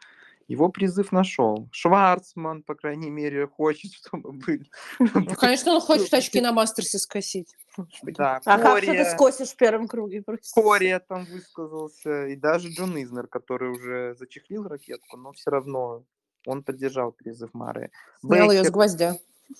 его 0.47 0.69
призыв 0.69 1.11
нашел. 1.11 1.67
Шварцман, 1.71 2.63
по 2.63 2.75
крайней 2.75 3.09
мере, 3.09 3.47
хочет, 3.47 3.91
чтобы 4.05 4.31
были. 4.31 4.69
Ну, 4.99 5.25
конечно, 5.39 5.73
он 5.73 5.81
хочет 5.81 6.13
очки 6.13 6.41
на 6.41 6.51
мастерсе 6.51 6.97
скосить. 6.97 7.55
Да, 8.01 8.41
а 8.45 8.59
как 8.59 8.81
ты 8.81 9.05
скосишь 9.05 9.49
в 9.49 9.55
первом 9.55 9.87
круге? 9.87 10.23
Кория 10.53 10.99
там 10.99 11.25
высказался, 11.25 12.27
и 12.27 12.35
даже 12.35 12.69
Джон 12.69 13.01
Изнер, 13.01 13.27
который 13.27 13.69
уже 13.69 14.15
зачехлил 14.17 14.67
ракетку, 14.67 15.17
но 15.17 15.31
все 15.33 15.51
равно 15.51 16.03
он 16.45 16.63
поддержал 16.63 17.11
призыв 17.11 17.53
Мары. 17.53 17.91
Снял 18.21 18.51
ее 18.51 18.63
с 18.63 18.71
гвоздя. 18.71 19.17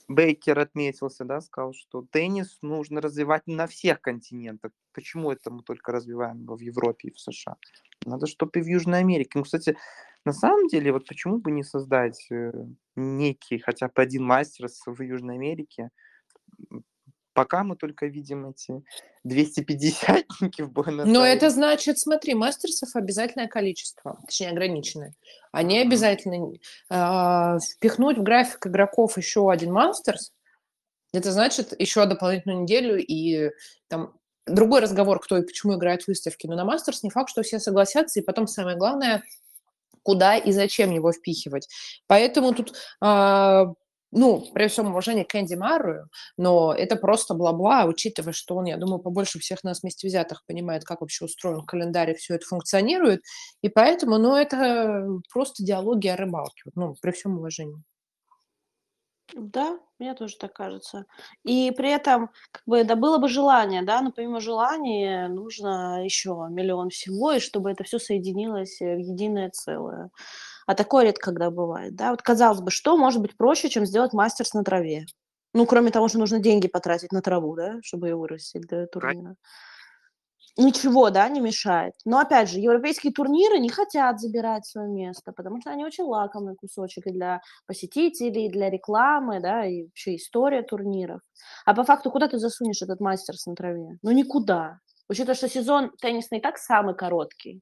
Бейкер 0.08 0.60
отметился, 0.60 1.24
да, 1.24 1.40
сказал, 1.42 1.74
что 1.74 2.06
теннис 2.12 2.58
нужно 2.62 3.02
развивать 3.02 3.44
на 3.46 3.68
всех 3.68 4.02
континентах. 4.02 4.72
Почему 4.94 5.32
это 5.32 5.50
мы 5.50 5.64
только 5.64 5.92
развиваем 5.92 6.42
его 6.42 6.56
в 6.58 6.62
Европе 6.62 7.10
и 7.10 7.14
в 7.14 7.20
США? 7.20 7.56
Надо, 8.06 8.28
чтобы 8.28 8.60
и 8.60 8.62
в 8.62 8.68
Южной 8.68 9.00
Америке. 9.00 9.32
Ну, 9.36 9.44
кстати, 9.44 9.78
на 10.28 10.34
самом 10.34 10.68
деле, 10.68 10.92
вот 10.92 11.08
почему 11.08 11.38
бы 11.38 11.52
не 11.52 11.64
создать 11.64 12.28
э, 12.30 12.52
некий 12.98 13.60
хотя 13.60 13.88
бы 13.88 14.02
один 14.02 14.26
мастер 14.26 14.68
в 14.86 15.02
Южной 15.02 15.36
Америке? 15.36 15.90
Пока 17.32 17.64
мы 17.64 17.78
только 17.78 18.08
видим 18.08 18.50
эти 18.50 18.84
250-ники 19.26 20.64
в 20.64 20.72
буэнос 20.74 21.08
Но 21.08 21.26
это 21.26 21.50
значит, 21.50 21.98
смотри, 21.98 22.34
мастерсов 22.34 22.94
обязательное 22.96 23.48
количество, 23.48 24.20
точнее 24.26 24.50
ограниченное. 24.50 25.14
Они 25.54 25.80
обязательно 25.80 26.52
э, 26.90 27.60
впихнуть 27.60 28.18
в 28.18 28.24
график 28.24 28.68
игроков 28.68 29.18
еще 29.18 29.50
один 29.50 29.72
мастерс, 29.72 30.34
это 31.14 31.32
значит 31.32 31.80
еще 31.80 32.06
дополнительную 32.06 32.64
неделю 32.64 32.98
и 32.98 33.52
там 33.88 34.14
другой 34.46 34.82
разговор, 34.82 35.22
кто 35.22 35.38
и 35.38 35.46
почему 35.46 35.76
играет 35.76 36.04
в 36.04 36.10
выставки. 36.10 36.48
Но 36.48 36.56
на 36.56 36.66
мастерс 36.66 37.04
не 37.04 37.12
факт, 37.12 37.30
что 37.30 37.44
все 37.44 37.60
согласятся. 37.60 38.20
И 38.20 38.24
потом 38.24 38.48
самое 38.48 38.78
главное, 38.78 39.24
куда 40.08 40.38
и 40.38 40.54
зачем 40.54 40.92
его 40.92 41.12
впихивать. 41.12 41.68
Поэтому 42.08 42.54
тут 42.54 42.74
а, 43.02 43.66
ну, 44.14 44.48
при 44.54 44.70
всем 44.70 44.88
уважении 44.88 45.26
к 45.26 45.36
Энди 45.36 45.56
Маррою, 45.56 46.08
но 46.38 46.74
это 46.74 46.96
просто 46.96 47.34
бла-бла, 47.34 47.84
учитывая, 47.84 48.32
что 48.32 48.56
он, 48.56 48.64
я 48.66 48.78
думаю, 48.78 49.00
побольше 49.00 49.38
всех 49.40 49.66
нас 49.66 49.82
вместе 49.82 50.08
взятых 50.08 50.46
понимает, 50.48 50.86
как 50.86 51.02
вообще 51.02 51.26
устроен 51.26 51.66
календарь 51.66 52.12
и 52.12 52.16
все 52.16 52.36
это 52.36 52.46
функционирует, 52.46 53.22
и 53.62 53.68
поэтому, 53.68 54.18
ну, 54.18 54.34
это 54.34 55.06
просто 55.34 55.62
диалоги 55.62 56.08
о 56.08 56.16
рыбалке, 56.16 56.72
ну, 56.76 56.96
при 57.02 57.12
всем 57.12 57.38
уважении. 57.38 57.84
Да, 59.36 59.78
мне 60.00 60.14
тоже 60.16 60.38
так 60.38 60.54
кажется. 60.54 61.06
И 61.44 61.72
при 61.72 61.92
этом, 61.92 62.30
как 62.52 62.64
бы, 62.66 62.84
да 62.86 62.96
было 62.96 63.18
бы 63.18 63.28
желание, 63.28 63.82
да, 63.84 64.02
но 64.02 64.12
помимо 64.12 64.40
желания 64.40 65.28
нужно 65.28 66.04
еще 66.04 66.48
миллион 66.50 66.90
всего, 66.90 67.34
и 67.34 67.40
чтобы 67.40 67.70
это 67.72 67.84
все 67.84 68.00
соединилось 68.00 68.80
в 68.80 68.98
единое 69.00 69.50
целое. 69.50 70.12
А 70.68 70.76
такое 70.76 71.06
редко 71.06 71.26
когда 71.32 71.52
бывает, 71.52 71.96
да. 71.96 72.12
Вот 72.12 72.22
казалось 72.22 72.62
бы, 72.62 72.72
что 72.72 72.98
может 72.98 73.22
быть 73.22 73.38
проще, 73.38 73.70
чем 73.70 73.86
сделать 73.86 74.14
мастерс 74.14 74.54
на 74.54 74.64
траве? 74.64 75.06
Ну, 75.54 75.66
кроме 75.66 75.92
того, 75.92 76.08
что 76.10 76.20
нужно 76.20 76.40
деньги 76.40 76.68
потратить 76.68 77.12
на 77.12 77.22
траву, 77.22 77.56
да, 77.56 77.80
чтобы 77.84 78.08
ее 78.10 78.16
вырастить 78.16 78.62
для 78.68 78.88
турнира 78.88 79.36
ничего, 80.58 81.10
да, 81.10 81.30
не 81.30 81.40
мешает. 81.40 81.94
Но 82.06 82.20
опять 82.20 82.50
же, 82.50 82.60
европейские 82.60 83.14
турниры 83.14 83.60
не 83.60 83.70
хотят 83.70 84.20
забирать 84.20 84.66
свое 84.66 84.90
место, 84.90 85.32
потому 85.32 85.62
что 85.62 85.72
они 85.72 85.86
очень 85.86 86.04
лакомый 86.04 86.56
кусочек 86.56 87.08
и 87.08 87.12
для 87.12 87.42
посетителей, 87.66 88.48
и 88.48 88.52
для 88.52 88.70
рекламы, 88.70 89.40
да, 89.40 89.66
и 89.66 89.84
вообще 89.84 90.16
история 90.16 90.64
турниров. 90.64 91.22
А 91.66 91.74
по 91.74 91.84
факту 91.84 92.12
куда 92.12 92.28
ты 92.28 92.40
засунешь 92.40 92.82
этот 92.82 93.00
мастерс 93.00 93.46
на 93.46 93.56
траве? 93.56 93.98
Ну 94.02 94.12
никуда. 94.12 94.80
Учитывая, 95.10 95.36
что 95.36 95.48
сезон 95.48 95.92
теннисный 96.02 96.40
и 96.40 96.42
так 96.42 96.58
самый 96.58 96.96
короткий, 96.96 97.62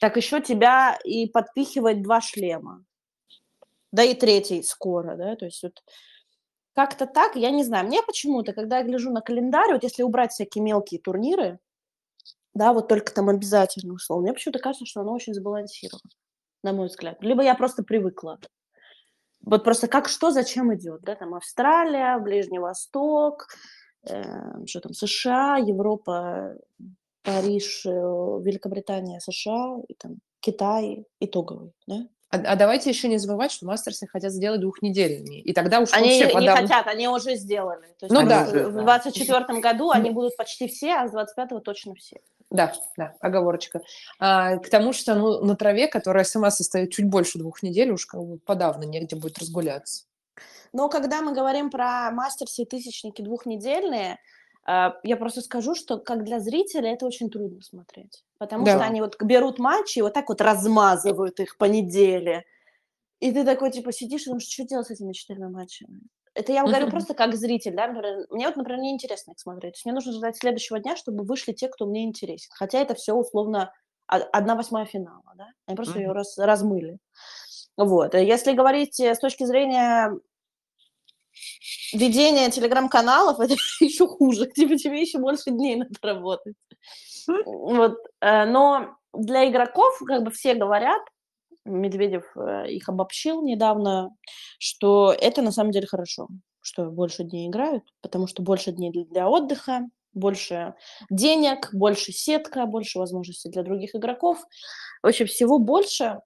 так 0.00 0.16
еще 0.16 0.40
тебя 0.40 0.98
и 1.04 1.28
подпихивает 1.28 2.02
два 2.02 2.20
шлема. 2.20 2.84
Да 3.92 4.02
и 4.02 4.14
третий 4.14 4.62
скоро, 4.62 5.16
да, 5.16 5.36
то 5.36 5.46
есть 5.46 5.62
вот 5.62 5.82
как-то 6.74 7.06
так, 7.06 7.34
я 7.34 7.50
не 7.50 7.64
знаю. 7.64 7.86
Мне 7.86 8.02
почему-то, 8.02 8.52
когда 8.52 8.78
я 8.78 8.84
гляжу 8.84 9.10
на 9.10 9.20
календарь, 9.20 9.72
вот 9.72 9.82
если 9.82 10.02
убрать 10.02 10.30
всякие 10.30 10.62
мелкие 10.62 11.00
турниры, 11.00 11.58
да, 12.58 12.72
вот 12.72 12.88
только 12.88 13.12
там 13.14 13.28
обязательно 13.28 13.94
условно. 13.94 14.24
Мне 14.24 14.32
почему-то 14.34 14.58
кажется, 14.58 14.84
что 14.84 15.00
оно 15.00 15.12
очень 15.14 15.32
сбалансировано, 15.32 16.10
на 16.62 16.72
мой 16.72 16.88
взгляд. 16.88 17.16
Либо 17.22 17.42
я 17.42 17.54
просто 17.54 17.82
привыкла. 17.82 18.38
Вот 19.40 19.64
просто 19.64 19.86
как 19.86 20.08
что, 20.08 20.30
зачем 20.30 20.74
идет, 20.74 21.00
да, 21.02 21.14
там 21.14 21.34
Австралия, 21.34 22.18
Ближний 22.18 22.58
Восток, 22.58 23.46
э, 24.02 24.66
что 24.66 24.80
там, 24.80 24.92
США, 24.92 25.56
Европа, 25.58 26.56
Париж, 27.22 27.86
э, 27.86 27.90
Великобритания, 27.90 29.20
США, 29.20 29.76
и 29.86 29.94
там 29.94 30.16
Китай 30.40 31.06
итоговый, 31.20 31.72
да? 31.86 32.08
А, 32.30 32.36
а 32.36 32.56
давайте 32.56 32.90
еще 32.90 33.08
не 33.08 33.16
забывать, 33.18 33.50
что 33.50 33.64
мастерсы 33.66 34.06
хотят 34.06 34.32
сделать 34.32 34.60
двухнедельными. 34.60 35.40
И 35.40 35.54
тогда 35.54 35.80
уж 35.80 35.92
они 35.92 36.20
вообще 36.20 36.34
подам... 36.34 36.42
не 36.42 36.48
хотят, 36.48 36.86
они 36.86 37.08
уже 37.08 37.36
сделали. 37.36 37.86
То 37.98 38.06
есть 38.06 38.10
ну 38.10 38.26
да. 38.26 38.44
В 38.44 38.82
24 38.82 39.60
году 39.60 39.90
они 39.90 40.10
будут 40.10 40.36
почти 40.36 40.68
все, 40.68 40.94
а 40.94 41.08
с 41.08 41.14
25-го 41.14 41.60
точно 41.60 41.94
все. 41.94 42.20
Да, 42.50 42.72
да, 42.96 43.14
оговорочка. 43.20 43.82
А, 44.18 44.56
к 44.56 44.68
тому, 44.68 44.92
что 44.92 45.14
ну, 45.14 45.44
на 45.44 45.54
траве, 45.56 45.86
которая 45.86 46.24
сама 46.24 46.50
состоит 46.50 46.92
чуть 46.92 47.06
больше 47.06 47.38
двух 47.38 47.62
недель, 47.62 47.90
уж 47.90 48.06
как 48.06 48.22
бы 48.22 48.38
подавно 48.38 48.84
негде 48.84 49.16
будет 49.16 49.38
разгуляться. 49.38 50.04
Но 50.72 50.88
когда 50.88 51.22
мы 51.22 51.32
говорим 51.32 51.70
про 51.70 52.10
мастерсы 52.10 52.62
и 52.62 52.66
тысячники 52.66 53.22
двухнедельные, 53.22 54.18
я 54.68 55.16
просто 55.16 55.40
скажу, 55.40 55.74
что 55.74 55.98
как 55.98 56.24
для 56.24 56.40
зрителя 56.40 56.92
это 56.92 57.06
очень 57.06 57.30
трудно 57.30 57.62
смотреть. 57.62 58.24
Потому 58.38 58.64
Да. 58.64 58.76
что 58.76 58.84
они 58.84 59.00
вот 59.00 59.16
берут 59.22 59.58
матчи 59.58 59.98
и 59.98 60.02
вот 60.02 60.12
так 60.12 60.28
вот 60.28 60.40
размазывают 60.40 61.40
их 61.40 61.56
по 61.56 61.64
неделе. 61.64 62.44
И 63.20 63.32
ты 63.32 63.44
такой, 63.44 63.70
типа, 63.70 63.92
сидишь 63.92 64.22
и 64.22 64.26
думаешь, 64.26 64.46
что 64.46 64.64
делать 64.64 64.86
с 64.86 64.90
этими 64.90 65.12
четырьмя 65.12 65.48
матчами? 65.48 66.00
Это 66.34 66.52
я 66.52 66.62
говорю 66.64 66.88
просто 66.90 67.14
как 67.14 67.34
зритель, 67.34 67.74
да, 67.74 67.88
например, 67.88 68.26
мне 68.30 68.46
вот, 68.46 68.56
например, 68.56 68.80
неинтересно 68.80 69.32
их 69.32 69.40
смотреть. 69.40 69.72
То 69.72 69.76
есть 69.78 69.84
мне 69.86 69.94
нужно 69.94 70.12
ждать 70.12 70.36
следующего 70.36 70.78
дня, 70.78 70.94
чтобы 70.94 71.24
вышли 71.24 71.52
те, 71.52 71.68
кто 71.68 71.86
мне 71.86 72.04
интересен. 72.04 72.50
Хотя 72.54 72.78
это 72.78 72.94
все 72.94 73.14
условно 73.14 73.72
одна 74.06 74.54
восьмая 74.54 74.84
финала, 74.84 75.32
да? 75.34 75.48
Они 75.66 75.74
просто 75.76 75.98
ее 75.98 76.12
раз- 76.12 76.38
размыли. 76.38 76.98
Вот. 77.76 78.14
А 78.14 78.18
Если 78.20 78.52
говорить 78.52 79.00
э, 79.00 79.14
с 79.14 79.18
точки 79.18 79.44
зрения 79.44 80.12
ведения 81.92 82.50
телеграм-каналов, 82.50 83.40
это 83.40 83.54
еще 83.80 84.06
хуже. 84.06 84.46
Типа 84.46 84.76
тебе 84.76 85.00
еще 85.00 85.18
больше 85.18 85.50
дней 85.50 85.76
надо 85.76 85.94
работать. 86.02 86.54
Вот. 87.44 87.96
э, 88.20 88.44
Но 88.46 88.96
для 89.12 89.48
игроков, 89.48 89.98
как 90.06 90.22
бы 90.22 90.30
все 90.30 90.54
говорят, 90.54 91.02
Медведев 91.64 92.24
э, 92.36 92.70
их 92.70 92.88
обобщил 92.88 93.42
недавно, 93.42 94.10
что 94.58 95.12
это 95.12 95.42
на 95.42 95.52
самом 95.52 95.72
деле 95.72 95.86
хорошо, 95.86 96.28
что 96.60 96.86
больше 96.90 97.24
дней 97.24 97.48
играют, 97.48 97.84
потому 98.00 98.26
что 98.26 98.42
больше 98.42 98.72
дней 98.72 98.90
для- 98.90 99.28
отдыха, 99.28 99.82
больше 100.14 100.74
денег, 101.10 101.68
больше 101.72 102.12
сетка, 102.12 102.66
больше 102.66 102.98
возможностей 102.98 103.50
для 103.50 103.62
других 103.62 103.94
игроков. 103.94 104.38
Вообще 105.02 105.26
всего 105.26 105.58
больше, 105.58 106.20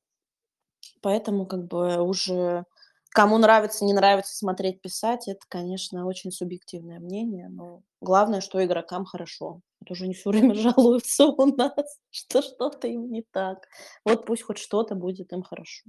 поэтому 1.01 1.47
как 1.47 1.67
бы 1.67 2.01
уже 2.01 2.65
кому 3.13 3.39
нравится, 3.39 3.85
не 3.85 3.93
нравится 3.93 4.37
смотреть, 4.37 4.81
писать, 4.81 5.29
это, 5.29 5.41
конечно, 5.49 6.07
очень 6.07 6.33
субъективное 6.33 6.99
мнение, 6.99 7.49
но 7.49 7.83
главное, 8.01 8.41
что 8.41 8.65
игрокам 8.65 9.05
хорошо. 9.05 9.61
Это 9.81 9.93
уже 9.93 10.09
не 10.09 10.15
все 10.15 10.31
время 10.31 10.55
жалуются 10.55 11.27
у 11.27 11.47
нас, 11.47 12.01
что 12.11 12.43
что-то 12.43 12.89
им 12.89 13.11
не 13.11 13.23
так. 13.23 13.69
Вот 14.05 14.27
пусть 14.27 14.43
хоть 14.43 14.59
что-то 14.59 14.95
будет 14.95 15.33
им 15.33 15.43
хорошо. 15.43 15.85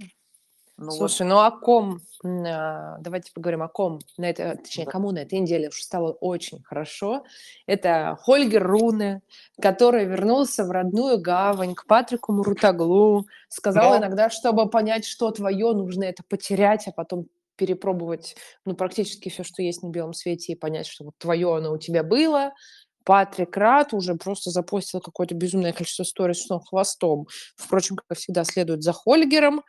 Ну 0.76 0.86
вот, 0.86 0.96
Слушай, 0.96 1.26
ну 1.26 1.38
о 1.38 1.52
ком, 1.52 2.00
а, 2.24 2.96
давайте 2.98 3.32
поговорим 3.32 3.62
о 3.62 3.68
ком, 3.68 4.00
на 4.16 4.28
это, 4.28 4.56
точнее, 4.56 4.86
Да. 4.86 4.90
кому 4.90 5.12
на 5.12 5.18
этой 5.18 5.38
неделе 5.38 5.68
уж 5.68 5.80
стало 5.80 6.12
очень 6.12 6.62
хорошо. 6.64 7.24
Это 7.66 8.18
Хольгер 8.22 8.66
Руне, 8.66 9.22
который 9.60 10.04
вернулся 10.04 10.64
в 10.64 10.70
родную 10.72 11.20
гавань 11.20 11.74
к 11.76 11.86
Патрику 11.86 12.32
Мурутаглу, 12.32 13.26
сказал 13.48 13.90
Но- 13.90 13.98
иногда, 13.98 14.30
чтобы 14.30 14.68
понять, 14.68 15.04
что 15.04 15.30
твое, 15.30 15.72
нужно 15.74 16.02
это 16.04 16.24
потерять, 16.28 16.88
а 16.88 16.92
потом 16.92 17.26
перепробовать 17.56 18.34
ну, 18.64 18.74
практически 18.74 19.28
все, 19.28 19.44
что 19.44 19.62
есть 19.62 19.84
на 19.84 19.90
белом 19.90 20.12
свете, 20.12 20.52
и 20.54 20.56
понять, 20.56 20.88
что 20.88 21.04
вот 21.04 21.14
твое 21.18 21.56
оно 21.56 21.72
у 21.72 21.78
тебя 21.78 22.02
было. 22.02 22.52
Патрик 23.04 23.56
Рат 23.56 23.92
уже 23.92 24.14
просто 24.16 24.50
запостил 24.50 24.98
какое-то 25.00 25.34
безумное 25.34 25.72
количество 25.72 26.04
сторис, 26.04 26.42
что 26.42 26.54
он 26.54 26.62
хвостом. 26.62 27.28
Впрочем, 27.54 27.96
как 27.96 28.18
всегда, 28.18 28.42
следует 28.44 28.82
за 28.82 28.92
Хольгером 28.92 29.62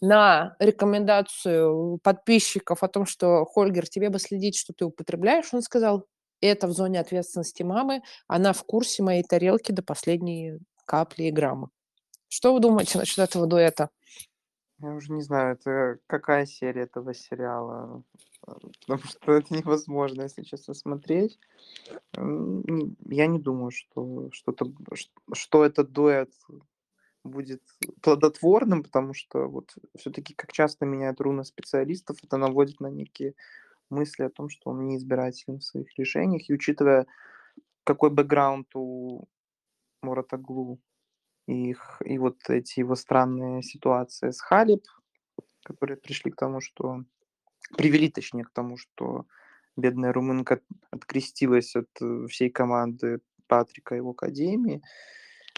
на 0.00 0.56
рекомендацию 0.58 1.98
подписчиков 2.02 2.82
о 2.82 2.88
том, 2.88 3.06
что 3.06 3.44
Хольгер, 3.44 3.88
тебе 3.88 4.10
бы 4.10 4.18
следить, 4.18 4.56
что 4.56 4.72
ты 4.72 4.84
употребляешь, 4.84 5.52
он 5.52 5.62
сказал, 5.62 6.06
это 6.40 6.68
в 6.68 6.72
зоне 6.72 7.00
ответственности 7.00 7.62
мамы, 7.62 8.02
она 8.26 8.52
в 8.52 8.62
курсе 8.64 9.02
моей 9.02 9.22
тарелки 9.22 9.72
до 9.72 9.82
последней 9.82 10.58
капли 10.84 11.24
и 11.24 11.30
грамма. 11.32 11.70
Что 12.28 12.52
вы 12.52 12.60
думаете 12.60 12.98
насчет 12.98 13.18
этого 13.18 13.46
дуэта? 13.46 13.90
я 14.80 14.94
уже 14.94 15.12
не 15.12 15.22
знаю, 15.22 15.54
это 15.54 15.98
какая 16.06 16.46
серия 16.46 16.82
этого 16.82 17.12
сериала, 17.12 18.02
э, 18.46 18.52
потому 18.80 19.02
что 19.04 19.32
это 19.32 19.54
невозможно, 19.54 20.22
если 20.22 20.42
честно, 20.42 20.74
смотреть. 20.74 21.38
Я 22.16 23.26
не 23.26 23.38
думаю, 23.38 23.70
что 23.70 24.30
что-то, 24.32 24.72
что 25.32 25.64
этот 25.64 25.90
дуэт 25.92 26.32
будет 27.24 27.62
плодотворным, 28.02 28.82
потому 28.82 29.14
что 29.14 29.48
вот 29.48 29.74
все-таки 29.96 30.34
как 30.34 30.52
часто 30.52 30.86
меняет 30.86 31.20
руна 31.20 31.44
специалистов, 31.44 32.18
это 32.22 32.36
наводит 32.36 32.80
на 32.80 32.88
некие 32.88 33.34
мысли 33.90 34.22
о 34.24 34.30
том, 34.30 34.48
что 34.48 34.70
он 34.70 34.86
неизбирателен 34.86 35.58
в 35.58 35.64
своих 35.64 35.98
решениях. 35.98 36.48
И 36.48 36.54
учитывая, 36.54 37.06
какой 37.84 38.10
бэкграунд 38.10 38.68
у 38.74 39.24
Муратаглу 40.02 40.80
и, 41.46 41.70
их, 41.70 42.00
и 42.04 42.18
вот 42.18 42.38
эти 42.48 42.80
его 42.80 42.94
странные 42.94 43.62
ситуации 43.62 44.30
с 44.30 44.40
Халиб, 44.40 44.86
которые 45.64 45.96
пришли 45.96 46.30
к 46.30 46.36
тому, 46.36 46.60
что... 46.60 47.04
Привели, 47.76 48.08
точнее, 48.08 48.44
к 48.44 48.50
тому, 48.50 48.78
что 48.78 49.26
бедная 49.76 50.12
румынка 50.12 50.60
открестилась 50.90 51.76
от 51.76 51.88
э, 52.00 52.26
всей 52.28 52.50
команды 52.50 53.20
Патрика 53.46 53.94
и 53.94 53.98
его 53.98 54.10
академии. 54.10 54.82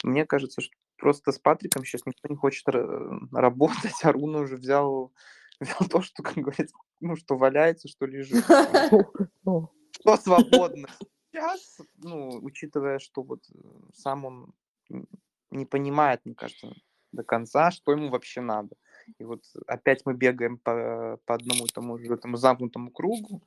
Мне 0.02 0.26
кажется, 0.26 0.60
что 0.60 0.74
просто 1.00 1.32
с 1.32 1.38
Патриком 1.38 1.84
сейчас 1.84 2.06
никто 2.06 2.28
не 2.28 2.36
хочет 2.36 2.68
ра- 2.68 3.18
работать, 3.32 4.04
а 4.04 4.12
Руна 4.12 4.40
уже 4.40 4.56
взял, 4.56 5.12
взял 5.60 5.88
то, 5.88 6.02
что, 6.02 6.22
как 6.22 6.34
говорится, 6.34 6.76
ну, 7.00 7.16
что 7.16 7.36
валяется, 7.36 7.88
что 7.88 8.06
лежит. 8.06 8.44
О, 9.44 9.68
Что 10.00 10.16
свободно 10.16 10.88
сейчас, 11.30 11.78
ну, 11.98 12.38
учитывая, 12.42 12.98
что 12.98 13.22
вот 13.22 13.40
э, 13.52 13.58
сам 13.94 14.24
он 14.24 14.54
не 15.50 15.66
понимает, 15.66 16.20
мне 16.24 16.34
кажется, 16.34 16.74
до 17.12 17.22
конца, 17.22 17.70
что 17.70 17.92
ему 17.92 18.08
вообще 18.08 18.40
надо. 18.40 18.76
И 19.18 19.24
вот 19.24 19.42
опять 19.66 20.06
мы 20.06 20.14
бегаем 20.14 20.58
по, 20.58 21.18
по 21.24 21.34
одному 21.34 21.66
тому 21.66 21.98
же 21.98 22.12
этому 22.12 22.36
замкнутому 22.36 22.90
кругу. 22.90 23.42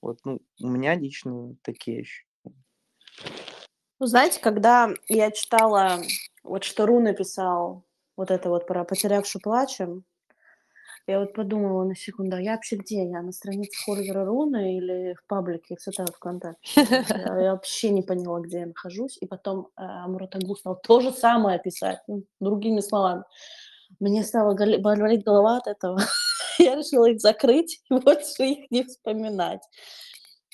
Вот, 0.00 0.18
ну, 0.24 0.40
у 0.60 0.68
меня 0.68 0.94
лично 0.94 1.54
такие 1.62 2.00
ощущения. 2.00 2.28
Ну, 3.98 4.06
знаете, 4.06 4.40
когда 4.40 4.90
я 5.08 5.30
читала, 5.30 6.02
вот 6.42 6.64
что 6.64 6.86
Ру 6.86 7.00
написал, 7.00 7.84
вот 8.16 8.30
это 8.30 8.48
вот 8.48 8.66
про 8.66 8.84
потерявшую 8.84 9.42
плачем, 9.42 10.04
я 11.08 11.18
вот 11.18 11.32
подумала 11.34 11.84
на 11.84 11.96
секунду, 11.96 12.36
а 12.36 12.40
я 12.40 12.52
вообще 12.52 12.76
где? 12.76 13.04
Я 13.04 13.22
на 13.22 13.32
странице 13.32 13.76
Хольгера 13.84 14.24
Руна 14.24 14.76
или 14.76 15.14
в 15.14 15.26
паблике 15.26 15.74
цитат 15.74 16.10
ВКонтакте? 16.14 16.60
Я, 16.76 17.40
я 17.40 17.52
вообще 17.52 17.90
не 17.90 18.02
поняла, 18.02 18.40
где 18.40 18.60
я 18.60 18.66
нахожусь. 18.66 19.18
И 19.20 19.26
потом 19.26 19.68
э, 19.76 19.82
Муратагу 20.06 20.54
стал 20.54 20.80
то 20.80 21.00
же 21.00 21.10
самое 21.10 21.58
писать, 21.58 21.98
ну, 22.06 22.24
другими 22.38 22.80
словами. 22.80 23.24
Мне 23.98 24.22
стала 24.22 24.54
болеть 24.54 25.24
голова 25.24 25.56
от 25.56 25.66
этого. 25.66 26.00
я 26.58 26.76
решила 26.76 27.06
их 27.06 27.20
закрыть 27.20 27.82
и 27.90 27.94
больше 27.98 28.44
их 28.44 28.70
не 28.70 28.84
вспоминать. 28.84 29.62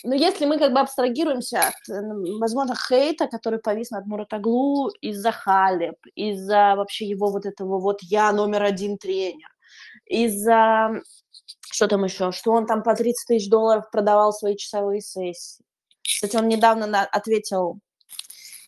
Но 0.05 0.15
если 0.15 0.47
мы 0.47 0.59
как 0.59 0.73
бы 0.73 0.81
абстрагируемся 0.81 1.61
от, 1.61 1.89
э, 1.89 2.01
возможно, 2.39 2.75
хейта, 2.77 3.27
который 3.27 3.59
повис 3.59 3.91
над 3.91 4.07
Муратаглу 4.07 4.91
из-за 5.01 5.33
Халеб, 5.33 5.97
из-за 6.15 6.75
вообще 6.77 7.07
его 7.07 7.31
вот 7.31 7.47
этого 7.47 7.81
вот 7.81 7.99
«я 8.03 8.31
номер 8.33 8.63
один 8.63 8.97
тренер», 8.97 9.49
из-за 10.07 11.03
что 11.71 11.87
там 11.89 12.05
еще, 12.05 12.33
что 12.33 12.53
он 12.53 12.67
там 12.67 12.83
по 12.83 12.95
30 12.95 13.27
тысяч 13.27 13.51
долларов 13.51 13.91
продавал 13.91 14.33
свои 14.33 14.57
часовые 14.57 15.01
сессии. 15.01 15.65
Кстати, 16.03 16.37
он 16.37 16.49
недавно 16.49 16.87
на- 16.87 17.05
ответил 17.05 17.79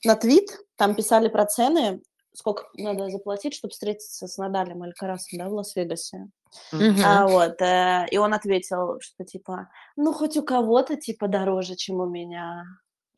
на 0.05 0.17
твит, 0.17 0.59
там 0.77 0.95
писали 0.95 1.29
про 1.29 1.47
цены, 1.47 2.03
сколько 2.33 2.69
надо 2.75 3.09
заплатить, 3.09 3.55
чтобы 3.55 3.73
встретиться 3.73 4.27
с 4.27 4.39
Надалем 4.39 4.83
Алькарасом, 4.83 5.39
да, 5.39 5.49
в 5.49 5.53
Лас-Вегасе. 5.53 6.29
мгм. 6.73 6.97
А, 7.05 7.27
вот, 7.27 7.61
э, 7.61 8.07
и 8.11 8.19
он 8.19 8.35
ответил, 8.35 9.01
что 9.01 9.25
типа, 9.25 9.71
ну, 9.97 10.13
хоть 10.13 10.37
у 10.37 10.43
кого-то, 10.43 10.97
типа, 10.97 11.29
дороже, 11.29 11.77
чем 11.77 11.97
у 11.97 12.07
меня. 12.07 12.65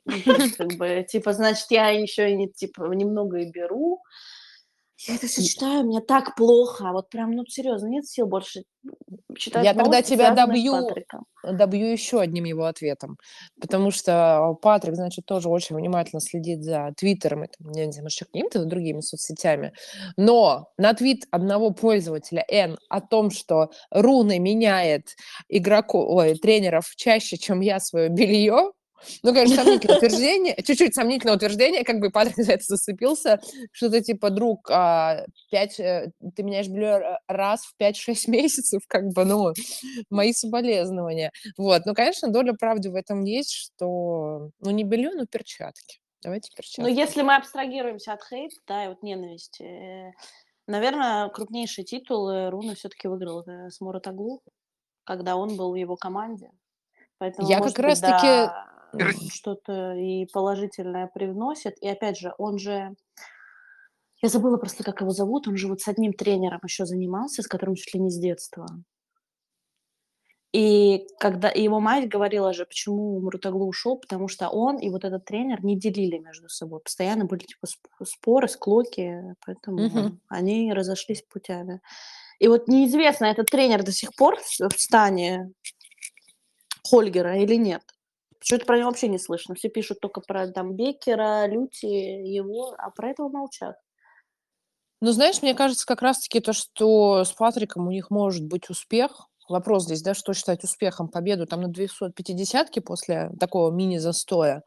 Ну, 0.05 0.15
как 0.59 0.73
бы, 0.75 1.07
типа, 1.09 1.33
значит, 1.33 1.67
я 1.71 1.91
еще 1.91 2.47
типа, 2.49 2.85
немного 2.93 3.39
и 3.39 3.51
беру. 3.51 4.03
Я 5.09 5.17
это 5.17 5.27
все 5.27 5.43
читаю, 5.43 5.85
мне 5.85 6.01
так 6.01 6.37
плохо, 6.37 6.93
вот 6.93 7.09
прям, 7.11 7.33
ну, 7.33 7.45
серьезно, 7.47 7.89
нет 7.89 8.07
сил 8.07 8.27
больше 8.27 8.63
читать 9.37 9.65
Я 9.65 9.75
тогда 9.75 9.85
новости, 9.85 10.11
тебя 10.11 10.35
связанные 10.35 10.59
с 10.59 10.71
добью. 10.71 11.57
Добью 11.59 11.91
еще 11.91 12.21
одним 12.21 12.45
его 12.45 12.65
ответом. 12.67 13.17
Потому 13.61 13.91
что 13.91 14.57
Патрик, 14.63 14.95
значит, 14.95 15.27
тоже 15.27 15.49
очень 15.49 15.77
внимательно 15.77 16.21
следит 16.21 16.63
за 16.63 16.93
Твиттером, 16.97 17.45
и, 17.45 17.49
там, 17.49 17.73
не 17.73 17.91
знаю, 17.91 18.05
может, 18.05 18.21
какими-то 18.21 18.65
другими 18.65 19.01
соцсетями. 19.01 19.73
Но 20.17 20.69
на 20.79 20.95
твит 20.95 21.27
одного 21.31 21.71
пользователя 21.71 22.45
N 22.49 22.77
о 22.89 23.01
том, 23.01 23.31
что 23.31 23.71
Руны 23.91 24.39
меняет 24.39 25.17
игроку, 25.49 26.05
ой, 26.15 26.35
тренеров 26.35 26.93
чаще, 26.97 27.37
чем 27.37 27.61
я 27.61 27.81
свое 27.81 28.09
белье, 28.09 28.73
ну, 29.23 29.33
конечно, 29.33 29.57
сомнительное 29.57 29.97
утверждение, 29.97 30.57
чуть-чуть 30.63 30.95
сомнительное 30.95 31.37
утверждение, 31.37 31.85
как 31.85 32.01
бы 32.01 32.11
Патрик 32.11 32.37
за 32.37 32.53
это 32.53 32.65
зацепился, 32.67 33.41
что-то 33.73 34.01
типа, 34.01 34.31
друг, 34.31 34.71
а, 34.71 35.25
пять, 35.51 35.79
э, 35.81 36.11
ты 36.35 36.43
меняешь 36.43 36.69
белье 36.69 37.19
раз 37.27 37.63
в 37.65 37.75
5-6 37.77 38.29
месяцев, 38.29 38.83
как 38.89 39.09
бы, 39.09 39.25
ну, 39.25 39.53
мои 40.11 40.33
соболезнования. 40.33 41.33
Вот, 41.57 41.83
ну, 41.87 41.95
конечно, 41.95 42.29
доля 42.29 42.55
правды 42.55 42.91
в 42.91 42.95
этом 42.95 43.25
есть, 43.25 43.53
что, 43.53 44.51
ну, 44.61 44.71
не 44.71 44.85
белье, 44.85 45.11
но 45.15 45.27
перчатки. 45.27 45.99
Давайте 46.23 46.51
Ну, 46.53 46.57
перчатки. 46.57 46.91
если 46.91 47.23
мы 47.23 47.37
абстрагируемся 47.37 48.13
от 48.13 48.23
хейта, 48.25 48.57
да, 48.67 48.85
и 48.85 48.89
вот 48.89 49.03
ненависти, 49.03 49.63
э, 49.63 50.13
наверное, 50.67 51.29
крупнейший 51.31 51.85
титул 51.85 52.29
э, 52.29 52.51
Руна 52.51 52.75
все-таки 52.75 53.09
выиграл 53.09 53.45
с 53.47 53.81
Муратоглу, 53.81 54.43
когда 55.05 55.37
он 55.37 55.57
был 55.57 55.73
в 55.73 55.77
его 55.77 55.97
команде. 55.97 56.51
Поэтому, 57.23 57.49
Я 57.49 57.59
может 57.59 57.77
как 57.77 57.85
быть, 57.85 58.03
раз-таки... 58.03 58.53
да, 58.93 59.13
что-то 59.33 59.93
и 59.93 60.27
положительное 60.27 61.07
привносит. 61.07 61.81
И 61.81 61.89
опять 61.89 62.19
же, 62.19 62.35
он 62.37 62.59
же... 62.59 62.97
Я 64.21 64.29
забыла 64.29 64.57
просто, 64.57 64.83
как 64.83 65.03
его 65.03 65.13
зовут. 65.13 65.47
Он 65.47 65.57
же 65.57 65.69
вот 65.69 65.81
с 65.81 65.87
одним 65.87 66.15
тренером 66.15 66.59
еще 66.65 66.85
занимался, 66.85 67.43
с 67.43 67.47
которым 67.47 67.77
чуть 67.77 67.95
ли 67.95 68.01
не 68.01 68.11
с 68.11 68.19
детства. 68.19 68.67
И 70.53 71.07
когда 71.21 71.49
и 71.49 71.63
его 71.63 71.79
мать 71.79 72.09
говорила 72.09 72.53
же, 72.53 72.67
почему 72.67 73.21
Муртаглу 73.21 73.69
ушел, 73.69 73.99
потому 73.99 74.27
что 74.27 74.49
он 74.49 74.79
и 74.79 74.91
вот 74.91 75.05
этот 75.05 75.25
тренер 75.25 75.65
не 75.65 75.79
делили 75.79 76.19
между 76.19 76.49
собой. 76.49 76.81
Постоянно 76.81 77.25
были 77.25 77.45
типа 77.45 77.67
сп- 77.67 78.05
споры, 78.05 78.49
склоки, 78.49 79.37
поэтому 79.47 79.79
Мгм. 79.85 80.21
они 80.27 80.73
разошлись 80.73 81.23
путями. 81.23 81.81
И 82.41 82.49
вот 82.49 82.67
неизвестно, 82.67 83.27
этот 83.27 83.47
тренер 83.47 83.85
до 83.85 83.93
сих 83.93 84.13
пор 84.17 84.41
в 84.41 84.81
стане 84.81 85.53
Хольгера 86.85 87.39
или 87.39 87.57
нет. 87.57 87.83
Что-то 88.41 88.67
про 88.67 88.79
него 88.79 88.89
вообще 88.89 89.09
не 89.09 89.19
слышно. 89.19 89.55
Все 89.55 89.69
пишут 89.69 90.01
только 90.01 90.21
про 90.21 90.49
там 90.49 90.75
Бекера, 90.75 91.47
Люти, 91.47 91.87
его, 91.87 92.75
а 92.77 92.91
про 92.91 93.11
этого 93.11 93.29
молчат. 93.29 93.77
Ну, 95.01 95.13
знаешь, 95.13 95.43
мне 95.43 95.55
кажется, 95.55 95.87
как 95.87 96.03
раз-таки 96.03 96.41
то, 96.41 96.53
что 96.53 97.25
с 97.25 97.33
Патриком 97.33 97.87
у 97.87 97.91
них 97.91 98.11
может 98.11 98.47
быть 98.47 98.71
успех. 98.71 99.29
Вопрос 99.49 99.85
здесь, 99.85 100.03
да, 100.03 100.15
что 100.15 100.33
считать 100.33 100.65
успехом? 100.65 101.09
Победу 101.09 101.47
там 101.47 101.61
на 101.61 101.67
250-ке 101.67 102.81
после 102.81 103.31
такого 103.39 103.73
мини-застоя 103.73 104.63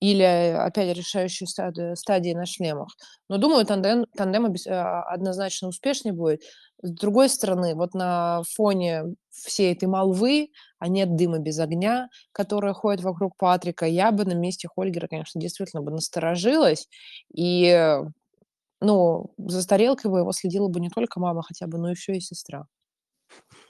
или 0.00 0.22
опять 0.22 0.96
решающей 0.96 1.46
стадии, 1.46 1.94
стадии 1.94 2.34
на 2.34 2.44
шлемах. 2.46 2.88
Но 3.28 3.38
думаю, 3.38 3.64
тандем, 3.64 4.06
тандем 4.16 4.52
а, 4.68 5.02
однозначно 5.04 5.68
успешнее 5.68 6.12
будет. 6.12 6.42
С 6.82 6.90
другой 6.90 7.30
стороны, 7.30 7.74
вот 7.74 7.94
на 7.94 8.42
фоне 8.54 9.14
всей 9.30 9.72
этой 9.72 9.86
молвы, 9.88 10.50
а 10.78 10.88
нет 10.88 11.16
дыма 11.16 11.38
без 11.38 11.58
огня, 11.58 12.08
которая 12.32 12.74
ходит 12.74 13.02
вокруг 13.02 13.36
Патрика, 13.38 13.86
я 13.86 14.12
бы 14.12 14.24
на 14.26 14.34
месте 14.34 14.68
Хольгера, 14.68 15.08
конечно, 15.08 15.40
действительно 15.40 15.82
бы 15.82 15.90
насторожилась. 15.90 16.88
И, 17.34 17.66
э, 17.66 18.02
ну, 18.80 19.32
за 19.38 19.66
тарелкой 19.66 20.10
бы 20.10 20.18
его 20.18 20.32
следила 20.32 20.68
бы 20.68 20.80
не 20.80 20.90
только 20.90 21.18
мама 21.18 21.42
хотя 21.42 21.66
бы, 21.66 21.78
но 21.78 21.90
еще 21.90 22.14
и 22.14 22.20
сестра. 22.20 22.66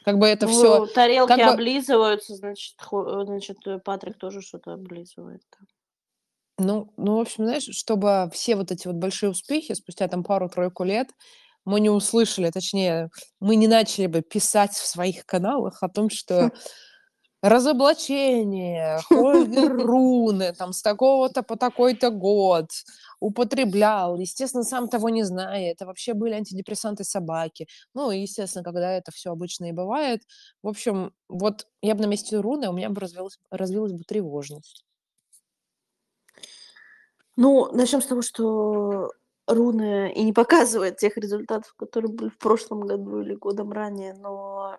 Как 0.05 0.19
бы 0.19 0.27
это 0.27 0.49
все... 0.49 0.81
Ну, 0.81 0.87
тарелки 0.87 1.29
как 1.29 1.39
бы- 1.39 1.53
облизываются, 1.55 2.35
значит, 2.35 2.75
хо- 2.81 3.25
значит, 3.25 3.59
э, 3.67 3.79
Патрик 3.79 4.19
тоже 4.19 4.41
что-то 4.41 4.73
облизывает. 4.73 5.43
там. 5.57 5.67
Ну, 6.59 6.93
ну, 6.97 7.17
в 7.17 7.21
общем, 7.21 7.45
знаешь, 7.45 7.69
чтобы 7.71 8.31
все 8.33 8.57
вот 8.57 8.73
эти 8.73 8.87
вот 8.87 8.97
большие 8.97 9.31
успехи 9.31 9.75
спустя 9.75 10.09
там 10.09 10.25
пару-тройку 10.25 10.85
лет 10.85 11.09
мы 11.67 11.81
не 11.81 11.91
услышали, 11.91 12.51
точнее, 12.51 13.11
мы 13.41 13.57
не 13.57 13.69
начали 13.69 14.07
бы 14.07 14.23
писать 14.23 14.73
в 14.73 14.87
своих 14.87 15.27
каналах 15.27 15.83
о 15.83 15.89
том, 15.89 16.09
что 16.11 16.51
разоблачение, 17.43 19.01
Хольгер 19.09 19.77
Руны, 19.77 20.55
там, 20.55 20.73
с 20.73 20.83
такого-то 20.83 21.43
по 21.43 21.57
такой-то 21.57 22.11
год 22.11 22.71
употреблял, 23.21 24.19
естественно, 24.19 24.65
сам 24.65 24.89
того 24.89 25.09
не 25.11 25.25
зная, 25.25 25.73
это 25.73 25.87
вообще 25.87 26.15
были 26.15 26.35
антидепрессанты 26.35 27.05
собаки. 27.05 27.67
Ну, 27.95 28.11
естественно, 28.11 28.65
когда 28.65 28.93
это 28.93 29.13
все 29.13 29.33
обычно 29.33 29.67
и 29.67 29.73
бывает. 29.73 30.23
В 30.63 30.69
общем, 30.69 31.13
вот 31.29 31.67
я 31.83 31.95
бы 31.95 32.03
на 32.03 32.07
месте 32.07 32.39
Руны, 32.39 32.69
у 32.69 32.73
меня 32.73 32.91
бы 32.91 33.01
развилась, 33.01 33.39
развилась 33.51 33.93
бы 33.93 34.05
тревожность. 34.05 34.85
Ну, 37.37 37.71
начнем 37.73 38.01
с 38.01 38.07
того, 38.07 38.23
что 38.23 39.13
Руны 39.47 40.13
и 40.13 40.25
не 40.25 40.33
показывает 40.33 40.97
тех 40.97 41.17
результатов, 41.17 41.75
которые 41.75 42.13
были 42.13 42.31
в 42.31 42.39
прошлом 42.39 42.81
году 42.81 43.21
или 43.21 43.35
годом 43.35 43.73
ранее, 43.73 44.15
но 44.15 44.79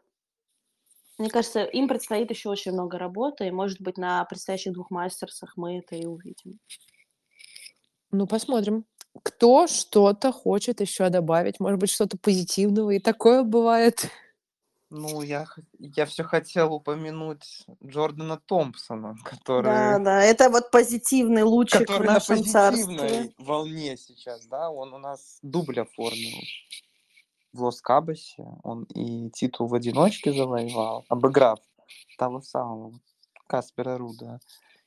мне 1.17 1.29
кажется, 1.29 1.63
им 1.63 1.87
предстоит 1.87 2.29
еще 2.29 2.49
очень 2.49 2.73
много 2.73 2.97
работы, 2.97 3.47
и, 3.47 3.51
может 3.51 3.81
быть, 3.81 3.97
на 3.97 4.23
предстоящих 4.25 4.73
двух 4.73 4.91
мастерсах 4.91 5.53
мы 5.55 5.79
это 5.79 5.95
и 5.95 6.05
увидим. 6.05 6.59
Ну, 8.11 8.27
посмотрим. 8.27 8.85
Кто 9.23 9.65
что-то 9.65 10.31
хочет 10.31 10.79
еще 10.79 11.09
добавить, 11.09 11.59
может 11.59 11.79
быть, 11.79 11.89
что-то 11.89 12.17
позитивного, 12.17 12.91
и 12.91 12.99
такое 12.99 13.43
бывает. 13.43 14.09
Ну, 14.89 15.21
я, 15.21 15.45
я 15.79 16.05
все 16.05 16.23
хотел 16.23 16.73
упомянуть 16.73 17.65
Джордана 17.85 18.37
Томпсона, 18.37 19.15
Да, 19.23 19.29
который, 19.29 20.03
да, 20.03 20.23
это 20.23 20.49
вот 20.49 20.71
позитивный 20.71 21.43
лучик 21.43 21.81
в 21.81 21.85
который 21.85 22.07
на 22.07 22.13
нашем 22.13 22.43
царстве. 22.43 22.85
позитивной 22.85 23.35
волне 23.37 23.97
сейчас, 23.97 24.45
да, 24.47 24.69
он 24.69 24.93
у 24.93 24.97
нас 24.97 25.39
дубль 25.41 25.81
оформил 25.81 26.39
в 27.51 27.63
Лос-Кабасе, 27.63 28.45
он 28.63 28.83
и 28.83 29.29
титул 29.31 29.67
в 29.67 29.73
одиночке 29.73 30.31
завоевал, 30.31 31.05
обыграв 31.09 31.59
того 32.17 32.41
самого 32.41 32.99
Каспера 33.47 33.97
Руда. 33.97 34.39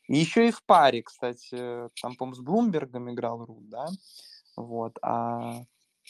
И 0.09 0.17
еще 0.17 0.49
и 0.49 0.51
в 0.51 0.65
паре, 0.65 1.03
кстати, 1.03 1.89
там, 2.01 2.17
по-моему, 2.17 2.37
с 2.37 2.41
Блумбергом 2.41 3.13
играл 3.13 3.45
Руд, 3.45 3.69
да, 3.69 3.89
вот, 4.57 4.99
а 5.03 5.63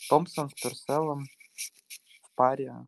Томпсон 0.08 0.48
с 0.48 0.54
Перселом 0.54 1.24
в 2.22 2.34
паре 2.34 2.86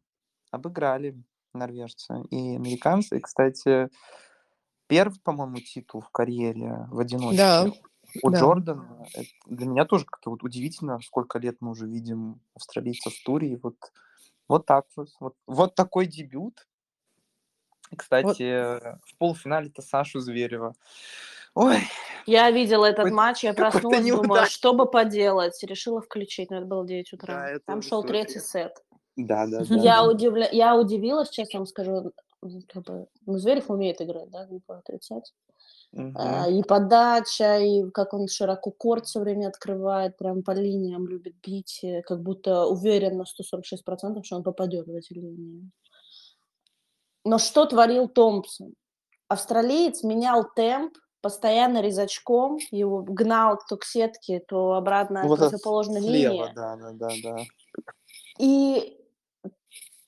обыграли 0.53 1.21
норвежцы 1.55 2.23
и 2.31 2.55
американцы. 2.55 3.17
И, 3.17 3.21
кстати, 3.21 3.89
первый, 4.87 5.19
по-моему, 5.25 5.57
титул 5.57 6.01
в 6.03 6.11
карьере 6.11 6.87
в 6.91 7.01
одиночке 7.01 7.37
Да, 7.39 7.67
у 8.23 8.31
да. 8.31 8.39
Джордана. 8.39 9.05
Это 9.15 9.27
для 9.47 9.67
меня 9.67 9.85
тоже 9.85 10.05
как-то 10.05 10.31
вот 10.31 10.45
удивительно, 10.45 11.01
сколько 11.01 11.39
лет 11.41 11.57
мы 11.61 11.71
уже 11.73 11.87
видим 11.89 12.41
австралийцев 12.55 13.13
в 13.15 13.25
туре. 13.25 13.53
И 13.55 13.57
вот, 13.57 13.77
вот 14.49 14.67
так 14.67 14.87
вот, 14.97 15.09
вот. 15.19 15.35
Вот 15.47 15.75
такой 15.75 16.07
дебют. 16.07 16.69
И, 17.91 17.97
Кстати, 17.97 18.43
в 19.05 19.17
полуфинале-то 19.19 19.83
Сашу 19.83 20.21
Зверева. 20.21 20.75
Ой, 21.55 21.81
Я 22.25 22.51
видела 22.51 22.87
этот 22.87 22.97
Какой-то- 22.99 23.15
матч, 23.17 23.45
я 23.45 23.53
проснулась, 23.53 24.03
неудачный. 24.03 24.49
что 24.51 24.73
бы 24.73 24.91
поделать. 24.91 25.63
Решила 25.63 26.01
включить, 26.01 26.49
но 26.51 26.57
это 26.59 26.67
было 26.67 26.87
9 26.87 27.13
утра. 27.13 27.53
Да, 27.53 27.59
Там 27.67 27.83
шел 27.83 28.03
третий 28.03 28.41
сет. 28.41 28.83
Да, 29.17 29.47
да, 29.47 29.65
да. 29.69 29.75
Я, 29.77 30.05
удивля... 30.05 30.49
я 30.51 30.77
удивилась, 30.77 31.31
честно 31.31 31.61
вам 31.61 31.67
скажу. 31.67 32.13
ну, 32.43 32.61
как 32.73 32.85
бы, 32.85 33.07
ну, 33.27 33.39
Зверев 33.39 33.71
умеет 33.71 34.01
играть, 34.01 34.31
да, 34.31 34.47
не 34.47 34.59
буду 34.59 34.79
отрицать. 34.79 35.33
Мгм. 35.93 36.17
А, 36.17 36.49
и 36.49 36.63
подача, 36.63 37.59
и 37.59 37.91
как 37.91 38.15
он 38.15 38.27
широко 38.27 38.71
корт 38.71 39.07
все 39.07 39.21
время 39.21 39.49
открывает, 39.49 40.17
прям 40.17 40.43
по 40.43 40.53
линиям 40.53 41.07
любит 41.07 41.35
бить, 41.43 41.81
э, 41.83 42.01
как 42.03 42.23
будто 42.23 42.67
уверен 42.67 43.19
на 43.19 43.25
146%, 43.25 44.25
что 44.25 44.37
он 44.37 44.43
попадет 44.43 44.87
в 44.87 44.95
эти 44.95 45.13
линии. 45.13 45.71
Но 47.25 47.39
что 47.39 47.67
творил 47.67 48.09
Томпсон? 48.09 48.75
Австралиец 49.29 50.03
менял 50.03 50.47
темп, 50.57 50.97
постоянно 51.21 51.83
резачком, 51.83 52.59
его 52.71 53.03
гнал 53.03 53.59
то 53.69 53.77
к 53.77 53.85
сетке, 53.85 54.41
то 54.41 54.73
обратно 54.73 55.23
Ну, 55.23 55.29
вот 55.29 55.41
это 55.41 55.51
противоположной 55.51 56.01
слева, 56.01 56.33
линии. 56.33 56.53
да, 56.55 56.77
да, 56.77 56.91
да, 56.93 57.09
да. 57.23 57.37
И 58.39 58.99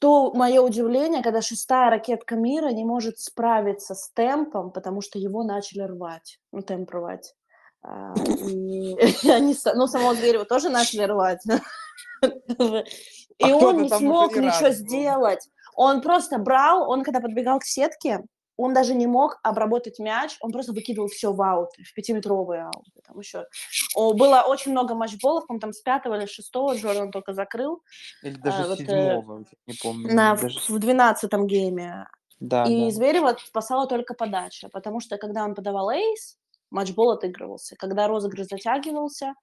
то 0.05 0.33
мое 0.35 0.61
удивление, 0.61 1.23
когда 1.23 1.41
шестая 1.41 1.89
ракетка 1.89 2.37
мира 2.37 2.69
не 2.69 2.85
может 2.85 3.19
справиться 3.19 3.95
с 3.95 4.11
темпом, 4.13 4.71
потому 4.71 5.01
что 5.01 5.19
его 5.19 5.43
начали 5.45 5.81
рвать, 5.81 6.41
ну, 6.53 6.61
темп 6.61 6.91
рвать. 6.91 7.35
А, 7.83 8.13
И 8.13 8.95
они, 9.31 9.57
ну, 9.75 9.87
самого 9.87 10.15
Зверева 10.15 10.45
тоже 10.45 10.69
начали 10.69 11.05
рвать. 11.05 11.41
И 12.21 13.45
кто-то 13.45 13.67
он 13.69 13.81
не 13.81 13.89
смог 13.89 14.37
ничего 14.37 14.69
сделать. 14.73 15.49
Он 15.75 16.03
просто 16.03 16.37
брал, 16.37 16.91
он 16.91 17.03
когда 17.03 17.21
подбегал 17.21 17.59
к 17.59 17.65
сетке, 17.65 18.21
он 18.57 18.73
даже 18.75 18.95
не 18.95 19.07
мог 19.07 19.39
обработать 19.43 19.99
мяч, 19.99 20.37
он 20.41 20.53
просто 20.53 20.73
выкидывал 20.73 21.09
все 21.09 21.33
в 21.33 21.43
ауты, 21.43 21.83
в 21.83 21.93
пятиметровые 21.95 22.63
ауты. 22.65 23.01
Там 23.07 23.19
еще 23.19 23.47
О, 23.95 24.15
было 24.15 24.43
очень 24.43 24.71
много 24.71 24.95
матчболов, 24.95 25.47
по-моему, 25.47 25.61
там 25.61 25.73
с 25.73 25.81
пятого 25.81 26.17
или 26.17 26.27
шестого 26.27 26.75
Джордан 26.75 27.11
только 27.11 27.33
закрыл 27.33 27.83
Или 28.23 28.37
даже 28.37 28.63
А, 28.63 28.69
вот, 28.69 28.81
э, 28.81 28.85
седьмого, 28.85 29.45
не 29.67 29.75
помню. 29.83 30.15
на, 30.15 30.37
даже... 30.37 30.61
в 30.69 30.79
двенадцатом 30.79 31.47
гейме. 31.47 32.07
Да, 32.41 32.65
и 32.65 32.85
да. 32.85 32.91
Зверева 32.91 33.37
спасала 33.45 33.87
только 33.87 34.15
подача, 34.15 34.69
потому 34.69 35.01
что 35.01 35.17
когда 35.19 35.45
он 35.45 35.55
подавал 35.55 35.91
эйс, 35.91 36.37
матчбол 36.71 37.13
отыгрывался. 37.13 37.77
Когда 37.77 38.07
розыгрыш 38.07 38.47
затягивался, 38.47 39.35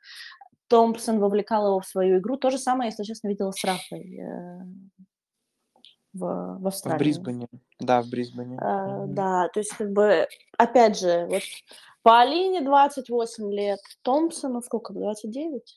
Томпсон 0.67 1.19
вовлекал 1.19 1.67
его 1.67 1.79
в 1.79 1.85
свою 1.85 2.19
игру. 2.19 2.37
То 2.37 2.49
же 2.49 2.57
самое, 2.57 2.89
если 2.89 3.03
честно, 3.03 3.27
видела 3.27 3.51
с 3.51 3.63
Рафой 3.63 4.19
э, 6.13 6.17
в, 6.17 6.57
в 6.57 6.61
В 6.61 6.67
Австралии. 6.67 6.99
Брисбене. 6.99 7.47
Да, 7.79 8.01
в 8.01 8.09
Брисбене. 8.09 8.57
Э, 8.61 8.87
Мгм. 9.03 9.15
Да, 9.15 9.47
то 9.53 9.59
есть, 9.59 9.71
как 9.75 9.91
бы, 9.91 10.27
опять 10.57 10.99
же, 10.99 11.27
вот 11.29 11.41
по 12.03 12.19
Алине 12.21 12.61
28 12.61 13.51
лет, 13.53 13.79
Томпсону 14.01 14.61
сколько, 14.61 14.93
29? 14.93 15.75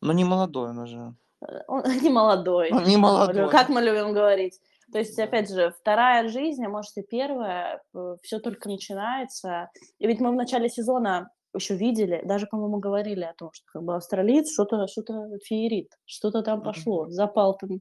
Ну, 0.00 0.12
не 0.12 0.24
молодой 0.24 0.70
он 0.70 0.78
уже. 0.78 1.14
Э, 1.46 1.60
Он 1.68 1.82
не 2.02 2.10
молодой. 2.10 2.70
Он 2.72 2.84
не 2.84 2.96
молодой. 2.96 3.50
Как 3.50 3.68
мы 3.68 3.80
любим 3.82 4.12
говорить. 4.12 4.60
То 4.92 4.98
есть, 4.98 5.16
Да. 5.16 5.24
опять 5.24 5.48
же, 5.50 5.74
вторая 5.80 6.28
жизнь, 6.28 6.64
а 6.64 6.68
может 6.68 6.96
и 6.98 7.02
первая, 7.02 7.80
все 8.22 8.38
только 8.40 8.68
начинается. 8.68 9.70
И 9.98 10.06
ведь 10.06 10.20
мы 10.20 10.30
в 10.30 10.34
начале 10.34 10.68
сезона 10.68 11.30
еще 11.54 11.76
видели, 11.76 12.20
даже, 12.24 12.46
по-моему, 12.46 12.78
говорили 12.78 13.24
о 13.24 13.34
том, 13.34 13.50
что 13.52 13.64
как 13.72 13.82
бы 13.82 13.94
австралиец 13.94 14.50
что-то 14.52 14.86
что 14.86 15.02
феерит, 15.44 15.90
что-то 16.06 16.42
там 16.42 16.62
пошло, 16.62 17.08
запал 17.10 17.56
там 17.58 17.80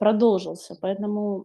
продолжился. 0.00 0.76
Поэтому, 0.80 1.44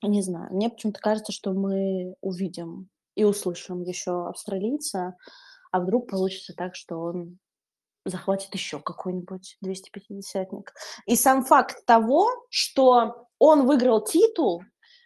не 0.00 0.22
знаю, 0.22 0.54
мне 0.54 0.70
почему-то 0.70 1.00
кажется, 1.00 1.32
что 1.32 1.52
мы 1.52 2.14
увидим 2.22 2.88
и 3.16 3.24
услышим 3.24 3.82
еще 3.82 4.28
австралийца, 4.28 5.16
а 5.72 5.80
вдруг 5.80 6.08
получится 6.08 6.54
так, 6.56 6.76
что 6.76 7.00
он 7.00 7.38
захватит 8.04 8.54
еще 8.54 8.78
какой-нибудь 8.78 9.58
250-ник. 9.62 10.72
И 11.06 11.16
сам 11.16 11.44
факт 11.44 11.84
того, 11.84 12.28
что 12.48 13.26
он 13.38 13.66
выиграл 13.66 14.02
титул, 14.02 14.62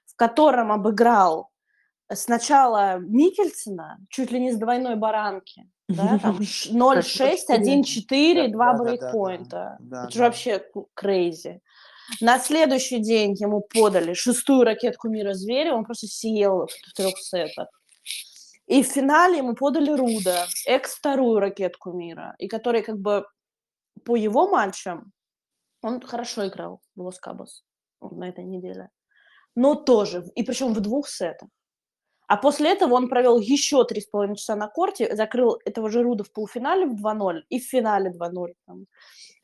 в 0.07 0.14
котором 0.14 0.70
обыграл 0.70 1.48
сначала 2.12 2.98
Микельсона, 2.98 3.98
чуть 4.11 4.30
ли 4.30 4.38
не 4.38 4.53
с 4.53 4.59
двойной 4.59 4.96
баранки, 4.96 5.68
да, 5.88 6.18
там 6.18 6.38
0,6, 6.38 7.36
1,4, 7.48 8.48
2 8.48 8.74
брейкпоинта. 8.74 9.78
Это 9.90 10.11
же 10.11 10.20
вообще 10.20 10.64
крейзи. 10.94 11.61
На 12.20 12.38
следующий 12.38 13.00
день 13.00 13.34
ему 13.34 13.60
подали 13.60 14.14
шестую 14.14 14.64
ракетку 14.64 15.08
мира 15.08 15.34
зверя, 15.34 15.74
он 15.74 15.84
просто 15.84 16.06
съел 16.06 16.66
в 16.66 16.92
трех 16.94 17.18
сетах. 17.18 17.68
И 18.66 18.82
в 18.82 18.86
финале 18.86 19.38
ему 19.38 19.54
подали 19.54 19.90
Руда, 19.90 20.46
экс 20.66 20.94
вторую 20.94 21.40
ракетку 21.40 21.92
мира, 21.92 22.34
и 22.38 22.48
который 22.48 22.82
как 22.82 22.98
бы 22.98 23.26
по 24.04 24.16
его 24.16 24.48
матчам, 24.48 25.12
он 25.82 26.00
хорошо 26.00 26.46
играл 26.46 26.80
в 26.94 27.02
Лос-Кабос 27.02 27.64
на 28.00 28.28
этой 28.28 28.44
неделе. 28.44 28.88
Но 29.54 29.74
тоже, 29.74 30.24
и 30.34 30.42
причем 30.42 30.72
в 30.72 30.80
двух 30.80 31.08
сетах. 31.08 31.48
А 32.27 32.37
после 32.37 32.70
этого 32.70 32.95
он 32.95 33.09
провел 33.09 33.39
еще 33.39 33.85
три 33.85 34.01
с 34.01 34.07
половиной 34.07 34.37
часа 34.37 34.57
на 34.57 34.68
корте, 34.68 35.14
закрыл 35.14 35.59
этого 35.64 35.91
же 35.91 36.03
Руда 36.03 36.25
в 36.25 36.33
полуфинале 36.33 36.87
в 36.87 36.95
2-0 36.95 37.43
и 37.49 37.61
в 37.61 37.64
финале 37.64 38.11
2-0. 38.11 38.55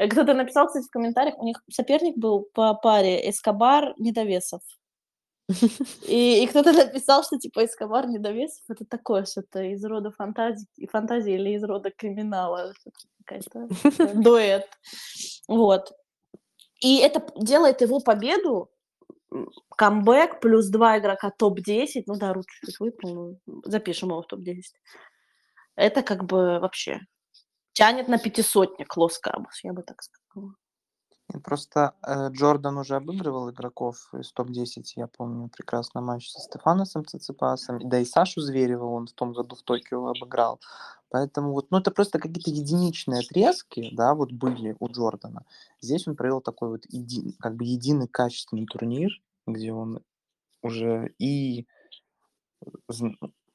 Кто-то 0.09 0.35
написал, 0.35 0.69
кстати, 0.69 0.87
в 0.87 0.91
комментариях, 0.91 1.39
у 1.39 1.45
них 1.45 1.63
соперник 1.71 2.17
был 2.17 2.49
по 2.55 2.75
паре 2.75 3.29
Эскобар 3.29 3.95
Недовесов. 3.99 4.63
И, 6.07 6.43
и 6.43 6.47
кто-то 6.47 6.73
написал, 6.73 7.25
что 7.25 7.39
типа 7.39 7.65
Эскобар 7.65 8.07
Недовесов 8.07 8.63
это 8.69 8.85
такое 8.85 9.25
что-то 9.25 9.63
из 9.63 9.83
рода 9.85 10.11
фантазии, 10.11 10.67
фантазии 10.91 11.35
или 11.35 11.55
из 11.55 11.65
рода 11.65 11.91
криминала. 11.91 12.75
Какая-то 13.25 13.69
дуэт. 14.15 14.69
Вот. 15.49 15.93
И 16.81 16.99
это 16.99 17.25
делает 17.37 17.81
его 17.81 18.01
победу 18.01 18.71
камбэк 19.77 20.41
плюс 20.41 20.69
два 20.69 20.99
игрока 20.99 21.31
топ-10, 21.31 22.05
ну 22.07 22.17
да, 22.17 22.33
ручку 22.33 22.67
чуть 22.67 22.81
выполнил, 22.81 23.41
запишем 23.65 24.09
его 24.11 24.23
в 24.23 24.27
топ-10. 24.27 24.63
Это 25.77 26.03
как 26.03 26.25
бы 26.25 26.59
вообще 26.61 27.01
тянет 27.73 28.09
на 28.09 28.19
пятисотник 28.19 28.97
Лос 28.97 29.19
Кабус, 29.19 29.63
я 29.63 29.73
бы 29.73 29.83
так 29.83 30.03
сказала. 30.03 30.55
Просто 31.45 31.95
э, 32.07 32.31
Джордан 32.31 32.79
уже 32.79 32.97
обыгрывал 32.97 33.51
игроков 33.51 33.97
из 34.15 34.33
топ-10, 34.33 34.83
я 34.97 35.07
помню 35.07 35.49
прекрасно 35.49 36.01
матч 36.01 36.31
со 36.31 36.41
Стефаносом 36.41 37.05
Циципасом, 37.05 37.87
да 37.87 37.99
и 37.99 38.07
Сашу 38.07 38.41
Зверева 38.41 38.87
он 38.87 39.07
в 39.07 39.13
том 39.13 39.35
году 39.35 39.55
в 39.55 39.63
Токио 39.63 40.07
обыграл. 40.07 40.59
Поэтому 41.11 41.53
вот, 41.53 41.71
ну 41.71 41.79
это 41.79 41.91
просто 41.91 42.19
какие-то 42.19 42.51
единичные 42.51 43.21
отрезки, 43.21 43.89
да, 43.93 44.15
вот 44.15 44.33
были 44.33 44.77
у 44.79 44.89
Джордана. 44.89 45.45
Здесь 45.81 46.07
он 46.07 46.17
провел 46.17 46.41
такой 46.41 46.69
вот 46.69 46.85
еди, 46.89 47.35
как 47.39 47.57
бы 47.57 47.65
единый 47.65 48.09
качественный 48.09 48.67
турнир, 48.67 49.11
где 49.47 49.73
он 49.73 50.01
уже 50.63 51.15
и, 51.19 51.67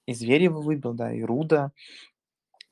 и 0.06 0.14
Зверева 0.14 0.62
выбил, 0.62 0.94
да, 0.94 1.14
и 1.14 1.22
Руда, 1.22 1.72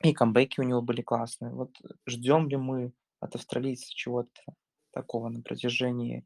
и 0.00 0.12
камбэки 0.12 0.60
у 0.60 0.64
него 0.64 0.82
были 0.82 1.02
классные. 1.02 1.52
Вот 1.52 1.70
ждем 2.06 2.48
ли 2.48 2.56
мы 2.56 2.92
от 3.20 3.36
австралийца 3.36 3.86
чего-то 3.94 4.40
такого 4.90 5.28
на 5.28 5.42
протяжении 5.42 6.24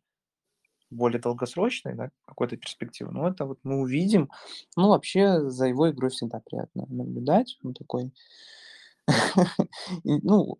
более 0.91 1.20
долгосрочной, 1.20 1.95
да, 1.95 2.11
какой-то 2.24 2.57
перспективы. 2.57 3.12
Ну, 3.12 3.26
это 3.26 3.45
вот 3.45 3.59
мы 3.62 3.80
увидим. 3.80 4.30
Ну, 4.76 4.89
вообще, 4.89 5.49
за 5.49 5.66
его 5.66 5.91
игрой 5.91 6.11
всегда 6.11 6.41
приятно 6.41 6.87
наблюдать. 6.89 7.59
Он 7.62 7.74
такой... 7.74 8.12
ну, 10.05 10.59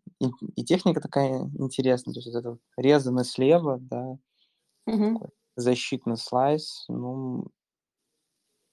и, 0.57 0.64
техника 0.64 1.01
такая 1.01 1.51
интересная. 1.59 2.14
То 2.14 2.20
есть 2.20 2.35
это 2.35 2.59
резанный 2.77 3.24
слева, 3.24 3.79
да, 3.81 4.18
защитный 5.57 6.16
слайс. 6.16 6.85
Ну, 6.89 7.47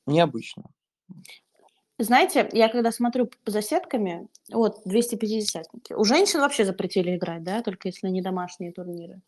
необычно. 0.05 0.63
Знаете, 1.99 2.49
я 2.53 2.69
когда 2.69 2.91
смотрю 2.91 3.29
за 3.45 3.61
сетками, 3.61 4.27
вот, 4.51 4.85
250-ники, 4.85 5.93
у 5.93 6.03
женщин 6.03 6.39
вообще 6.39 6.65
запретили 6.65 7.15
играть, 7.15 7.43
да, 7.43 7.61
только 7.61 7.87
если 7.87 8.09
не 8.09 8.21
домашние 8.21 8.71
турниры. 8.71 9.21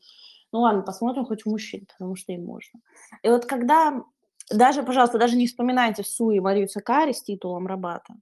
Ну 0.56 0.62
ладно, 0.62 0.84
посмотрим 0.84 1.26
хоть 1.26 1.46
у 1.46 1.50
мужчин, 1.50 1.86
потому 1.86 2.16
что 2.16 2.32
им 2.32 2.46
можно. 2.46 2.80
И 3.24 3.28
вот 3.28 3.46
когда, 3.46 4.02
даже, 4.50 4.84
пожалуйста, 4.84 5.18
даже 5.18 5.36
не 5.36 5.48
вспоминайте 5.48 6.02
Су 6.02 6.32
и 6.32 6.40
Марию 6.40 6.70
Сакари 6.70 7.12
с 7.12 7.22
титулом 7.22 7.68
Рабата, 7.68 8.14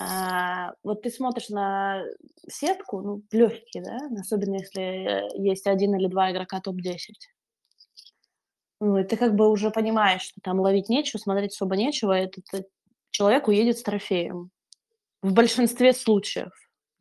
а, 0.00 0.72
вот 0.82 1.02
ты 1.02 1.10
смотришь 1.10 1.50
на 1.50 2.02
сетку, 2.48 3.02
ну, 3.02 3.22
легкие, 3.30 3.84
да, 3.84 3.98
особенно 4.18 4.56
если 4.56 5.30
есть 5.40 5.68
один 5.68 5.94
или 5.94 6.08
два 6.08 6.32
игрока 6.32 6.60
топ-10. 6.60 6.96
Ну, 8.80 8.98
и 8.98 9.04
ты 9.04 9.16
как 9.16 9.36
бы 9.36 9.48
уже 9.48 9.70
понимаешь, 9.70 10.22
что 10.22 10.40
там 10.42 10.58
ловить 10.58 10.88
нечего, 10.88 11.20
смотреть 11.20 11.52
особо 11.52 11.76
нечего, 11.76 12.10
этот 12.10 12.66
человек 13.12 13.46
уедет 13.46 13.78
с 13.78 13.84
трофеем. 13.84 14.50
В 15.22 15.32
большинстве 15.32 15.92
случаев. 15.92 16.50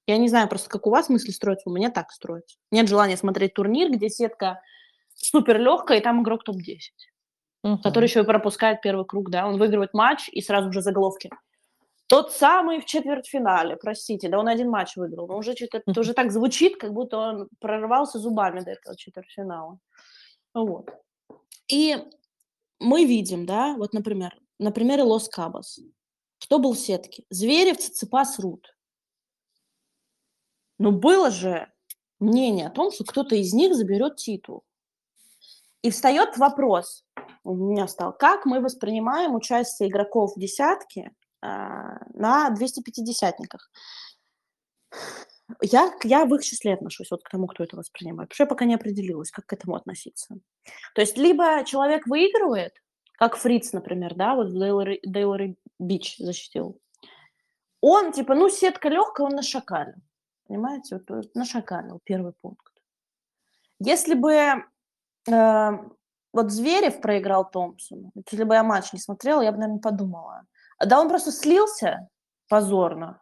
Я 0.05 0.17
не 0.17 0.27
знаю 0.27 0.49
просто, 0.49 0.69
как 0.69 0.85
у 0.85 0.89
вас 0.89 1.09
мысли 1.09 1.31
строятся, 1.31 1.69
у 1.69 1.73
меня 1.73 1.89
так 1.89 2.11
строится. 2.11 2.57
Нет 2.71 2.89
желания 2.89 3.17
смотреть 3.17 3.53
турнир, 3.53 3.89
где 3.89 4.09
сетка 4.09 4.61
супер 5.15 5.59
легкая, 5.59 5.99
и 5.99 6.01
там 6.01 6.21
игрок 6.21 6.43
топ-10, 6.43 6.77
uh-huh. 7.65 7.77
который 7.81 8.05
еще 8.05 8.21
и 8.21 8.25
пропускает 8.25 8.81
первый 8.81 9.05
круг, 9.05 9.29
да, 9.29 9.47
он 9.47 9.57
выигрывает 9.57 9.93
матч 9.93 10.29
и 10.29 10.41
сразу 10.41 10.71
же 10.71 10.81
заголовки. 10.81 11.29
Тот 12.07 12.33
самый 12.33 12.81
в 12.81 12.85
четвертьфинале, 12.85 13.77
простите, 13.77 14.27
да 14.29 14.37
он 14.39 14.47
один 14.47 14.69
матч 14.69 14.97
выиграл, 14.97 15.27
но 15.27 15.37
уже 15.37 15.53
это 15.53 15.81
уже 15.99 16.13
так 16.13 16.31
звучит, 16.31 16.77
как 16.77 16.91
будто 16.93 17.17
он 17.17 17.49
прорывался 17.59 18.19
зубами 18.19 18.59
до 18.59 18.71
этого 18.71 18.97
четвертьфинала. 18.97 19.79
Вот. 20.53 20.89
И 21.67 21.97
мы 22.79 23.05
видим, 23.05 23.45
да, 23.45 23.73
вот, 23.77 23.93
например, 23.93 24.37
на 24.59 24.71
примере 24.71 25.03
Лос 25.03 25.29
Кабас. 25.29 25.79
Кто 26.39 26.59
был 26.59 26.73
в 26.73 26.77
сетке? 26.77 27.23
Зверев, 27.29 27.77
Циципас, 27.77 28.37
Рут. 28.37 28.75
Но 30.77 30.91
было 30.91 31.31
же 31.31 31.71
мнение 32.19 32.67
о 32.67 32.71
том, 32.71 32.91
что 32.91 33.03
кто-то 33.03 33.35
из 33.35 33.53
них 33.53 33.75
заберет 33.75 34.17
титул. 34.17 34.63
И 35.81 35.91
встает 35.91 36.37
вопрос, 36.37 37.05
у 37.43 37.55
меня 37.55 37.87
стал, 37.87 38.13
как 38.13 38.45
мы 38.45 38.61
воспринимаем 38.61 39.35
участие 39.35 39.89
игроков 39.89 40.33
в 40.33 40.39
десятке 40.39 41.11
э, 41.41 41.45
на 42.13 42.55
250-никах. 42.57 43.69
Я, 45.61 45.93
я 46.03 46.25
в 46.25 46.33
их 46.35 46.43
числе 46.43 46.73
отношусь, 46.73 47.11
вот 47.11 47.23
к 47.23 47.29
тому, 47.29 47.47
кто 47.47 47.65
это 47.65 47.75
воспринимает. 47.75 48.29
Потому 48.29 48.35
что 48.35 48.43
я 48.43 48.47
пока 48.47 48.65
не 48.65 48.75
определилась, 48.75 49.29
как 49.29 49.45
к 49.45 49.53
этому 49.53 49.75
относиться. 49.75 50.35
То 50.95 51.01
есть 51.01 51.17
либо 51.17 51.65
человек 51.65 52.07
выигрывает, 52.07 52.73
как 53.17 53.35
Фриц, 53.35 53.73
например, 53.73 54.15
да, 54.15 54.35
вот 54.35 54.47
в 54.47 54.53
Дейлори 55.05 55.57
Бич 55.79 56.17
защитил. 56.17 56.79
Он, 57.81 58.13
типа, 58.13 58.35
ну, 58.35 58.49
сетка 58.49 58.87
легкая, 58.87 59.27
он 59.27 59.35
нашакалил. 59.35 59.95
Понимаете, 60.47 61.01
вот 61.07 61.35
нашакалил, 61.35 61.99
первый 62.03 62.33
пункт. 62.41 62.73
Если 63.79 64.13
бы 64.13 64.33
э, 64.33 65.71
вот 66.33 66.51
Зверев 66.51 67.01
проиграл 67.01 67.49
Томпсону, 67.49 68.11
если 68.29 68.43
бы 68.43 68.55
я 68.55 68.63
матч 68.63 68.93
не 68.93 68.99
смотрела, 68.99 69.41
я 69.41 69.51
бы, 69.51 69.57
наверное, 69.57 69.81
подумала. 69.81 70.45
Да 70.83 70.99
он 70.99 71.09
просто 71.09 71.31
слился 71.31 72.07
позорно. 72.49 73.21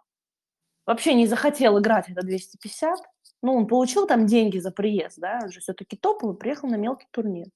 Вообще 0.85 1.13
не 1.13 1.27
захотел 1.27 1.79
играть 1.79 2.09
это 2.09 2.21
250. 2.21 2.99
Ну, 3.43 3.55
он 3.55 3.67
получил 3.67 4.07
там 4.07 4.25
деньги 4.25 4.59
за 4.59 4.71
приезд, 4.71 5.17
да, 5.17 5.39
он 5.43 5.51
же 5.51 5.59
все-таки 5.59 5.97
топовый, 5.97 6.35
приехал 6.35 6.69
на 6.69 6.75
мелкий 6.75 7.07
турнир. 7.11 7.47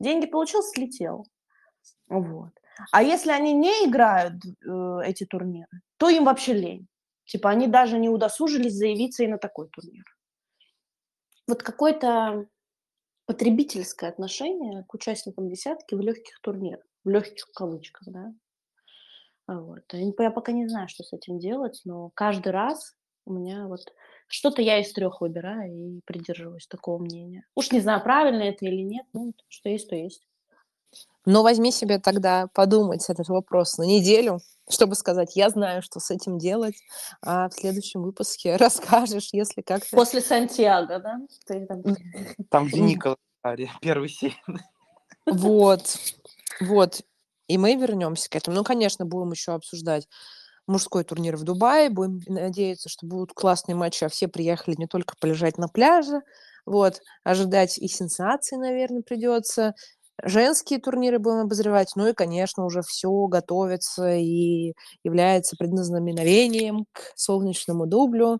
Деньги 0.00 0.26
получил, 0.26 0.62
слетел. 0.62 1.26
Вот. 2.08 2.50
А 2.90 3.02
если 3.02 3.30
они 3.30 3.52
не 3.52 3.86
играют 3.86 4.34
э, 4.44 5.00
эти 5.04 5.24
турниры, 5.24 5.80
то 5.96 6.08
им 6.08 6.24
вообще 6.24 6.54
лень. 6.54 6.88
Типа 7.26 7.50
они 7.50 7.68
даже 7.68 7.98
не 7.98 8.08
удосужились 8.08 8.74
заявиться 8.74 9.24
и 9.24 9.28
на 9.28 9.38
такой 9.38 9.68
турнир. 9.68 10.04
Вот 11.46 11.62
какое-то 11.62 12.46
потребительское 13.26 14.10
отношение 14.10 14.84
к 14.84 14.94
участникам 14.94 15.48
десятки 15.48 15.94
в 15.94 16.00
легких 16.00 16.40
турнирах, 16.40 16.84
в 17.04 17.08
легких 17.10 17.46
кавычках, 17.54 18.08
да. 18.12 18.34
Вот. 19.46 19.82
Я 19.92 20.30
пока 20.30 20.52
не 20.52 20.68
знаю, 20.68 20.88
что 20.88 21.02
с 21.04 21.12
этим 21.12 21.38
делать, 21.38 21.80
но 21.84 22.10
каждый 22.14 22.52
раз 22.52 22.94
у 23.26 23.32
меня 23.32 23.66
вот 23.66 23.80
что-то 24.26 24.62
я 24.62 24.78
из 24.80 24.92
трех 24.92 25.20
выбираю 25.20 25.96
и 25.98 26.00
придерживаюсь 26.06 26.66
такого 26.66 26.98
мнения. 26.98 27.44
Уж 27.54 27.72
не 27.72 27.80
знаю, 27.80 28.02
правильно 28.02 28.42
это 28.42 28.64
или 28.64 28.82
нет, 28.82 29.06
ну, 29.12 29.34
что 29.48 29.68
есть, 29.68 29.88
то 29.88 29.96
есть. 29.96 30.26
Но 31.26 31.42
возьми 31.42 31.72
себе 31.72 31.98
тогда 31.98 32.48
подумать 32.52 33.08
этот 33.08 33.28
вопрос 33.28 33.78
на 33.78 33.84
неделю, 33.84 34.40
чтобы 34.68 34.94
сказать: 34.94 35.36
"Я 35.36 35.50
знаю, 35.50 35.82
что 35.82 36.00
с 36.00 36.10
этим 36.10 36.38
делать", 36.38 36.76
а 37.22 37.48
в 37.48 37.54
следующем 37.54 38.02
выпуске 38.02 38.56
расскажешь, 38.56 39.30
если 39.32 39.62
как-то 39.62 39.96
После 39.96 40.20
Сантьяго, 40.20 40.98
да? 40.98 41.18
Там. 41.46 41.82
Там, 42.50 42.66
где 42.66 42.98
Карри, 43.42 43.70
1 43.82 44.08
серии. 44.08 44.36
Вот, 45.26 45.98
вот. 46.60 47.02
И 47.46 47.58
мы 47.58 47.74
вернемся 47.76 48.30
к 48.30 48.36
этому. 48.36 48.56
Ну, 48.56 48.64
конечно, 48.64 49.04
будем 49.04 49.32
еще 49.32 49.52
обсуждать 49.52 50.08
мужской 50.66 51.04
турнир 51.04 51.36
в 51.36 51.44
Дубае. 51.44 51.90
Будем 51.90 52.20
надеяться, 52.26 52.88
что 52.88 53.06
будут 53.06 53.34
классные 53.34 53.76
матчи, 53.76 54.04
а 54.04 54.08
все 54.08 54.28
приехали 54.28 54.76
не 54.78 54.86
только 54.86 55.14
полежать 55.20 55.58
на 55.58 55.68
пляже. 55.68 56.22
Вот. 56.64 57.02
Ожидать 57.22 57.78
и 57.78 57.88
сенсаций, 57.88 58.56
наверно, 58.56 59.02
придется. 59.02 59.74
Женские 60.22 60.78
турниры 60.78 61.18
будем 61.18 61.40
обозревать. 61.40 61.92
Ну 61.96 62.06
и, 62.06 62.12
конечно, 62.12 62.64
уже 62.64 62.82
все 62.82 63.10
готовится 63.26 64.14
и 64.14 64.74
является 65.02 65.56
предназнаменовением 65.56 66.86
к 66.92 67.12
солнечному 67.16 67.86
дублю. 67.86 68.38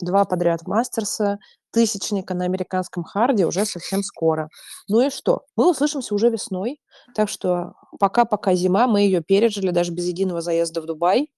2 0.00 0.24
подряд 0.24 0.66
мастерса, 0.66 1.38
тысячника 1.70 2.34
на 2.34 2.44
американском 2.44 3.04
харде 3.04 3.46
уже 3.46 3.64
совсем 3.64 4.02
скоро. 4.02 4.48
Ну 4.88 5.00
и 5.00 5.10
что? 5.10 5.42
Мы 5.56 5.70
услышимся 5.70 6.14
уже 6.14 6.28
весной. 6.28 6.80
Так 7.14 7.28
что 7.28 7.74
пока-пока 8.00 8.54
зима, 8.54 8.86
мы 8.86 9.02
ее 9.02 9.22
пережили 9.22 9.70
даже 9.70 9.92
без 9.92 10.06
единого 10.06 10.40
заезда 10.40 10.80
в 10.82 10.86
Дубай. 10.86 11.30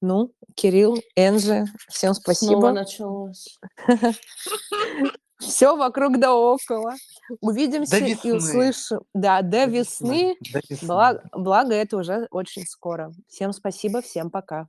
Ну, 0.00 0.32
Кирилл, 0.56 0.98
Энджи, 1.16 1.66
всем 1.88 2.14
Снова 2.14 2.22
спасибо. 2.34 2.72
началось. 2.72 3.58
Всё 5.42 5.76
вокруг 5.76 6.18
да 6.18 6.34
около. 6.34 6.92
До 7.28 7.36
Увидимся 7.40 7.96
и 7.98 8.14
весны. 8.14 8.36
услышим 8.36 9.00
Да, 9.14 9.42
до 9.42 9.50
До 9.50 9.66
весны. 9.66 10.36
весны. 10.40 10.52
До 10.52 10.60
весны. 10.68 10.86
Бла 10.88 11.22
благо 11.32 11.74
это 11.74 11.96
уже 11.96 12.26
очень 12.30 12.66
скоро. 12.66 13.12
Всем 13.28 13.52
спасибо, 13.52 14.02
всем 14.02 14.30
пока. 14.30 14.68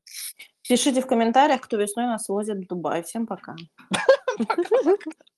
Пишите 0.67 1.01
в 1.01 1.07
комментариях, 1.07 1.61
кто 1.61 1.77
весной 1.77 2.05
нас 2.05 2.29
возит 2.29 2.57
в 2.57 2.67
Дубай. 2.67 3.03
Всем 3.03 3.27
пока. 3.27 3.55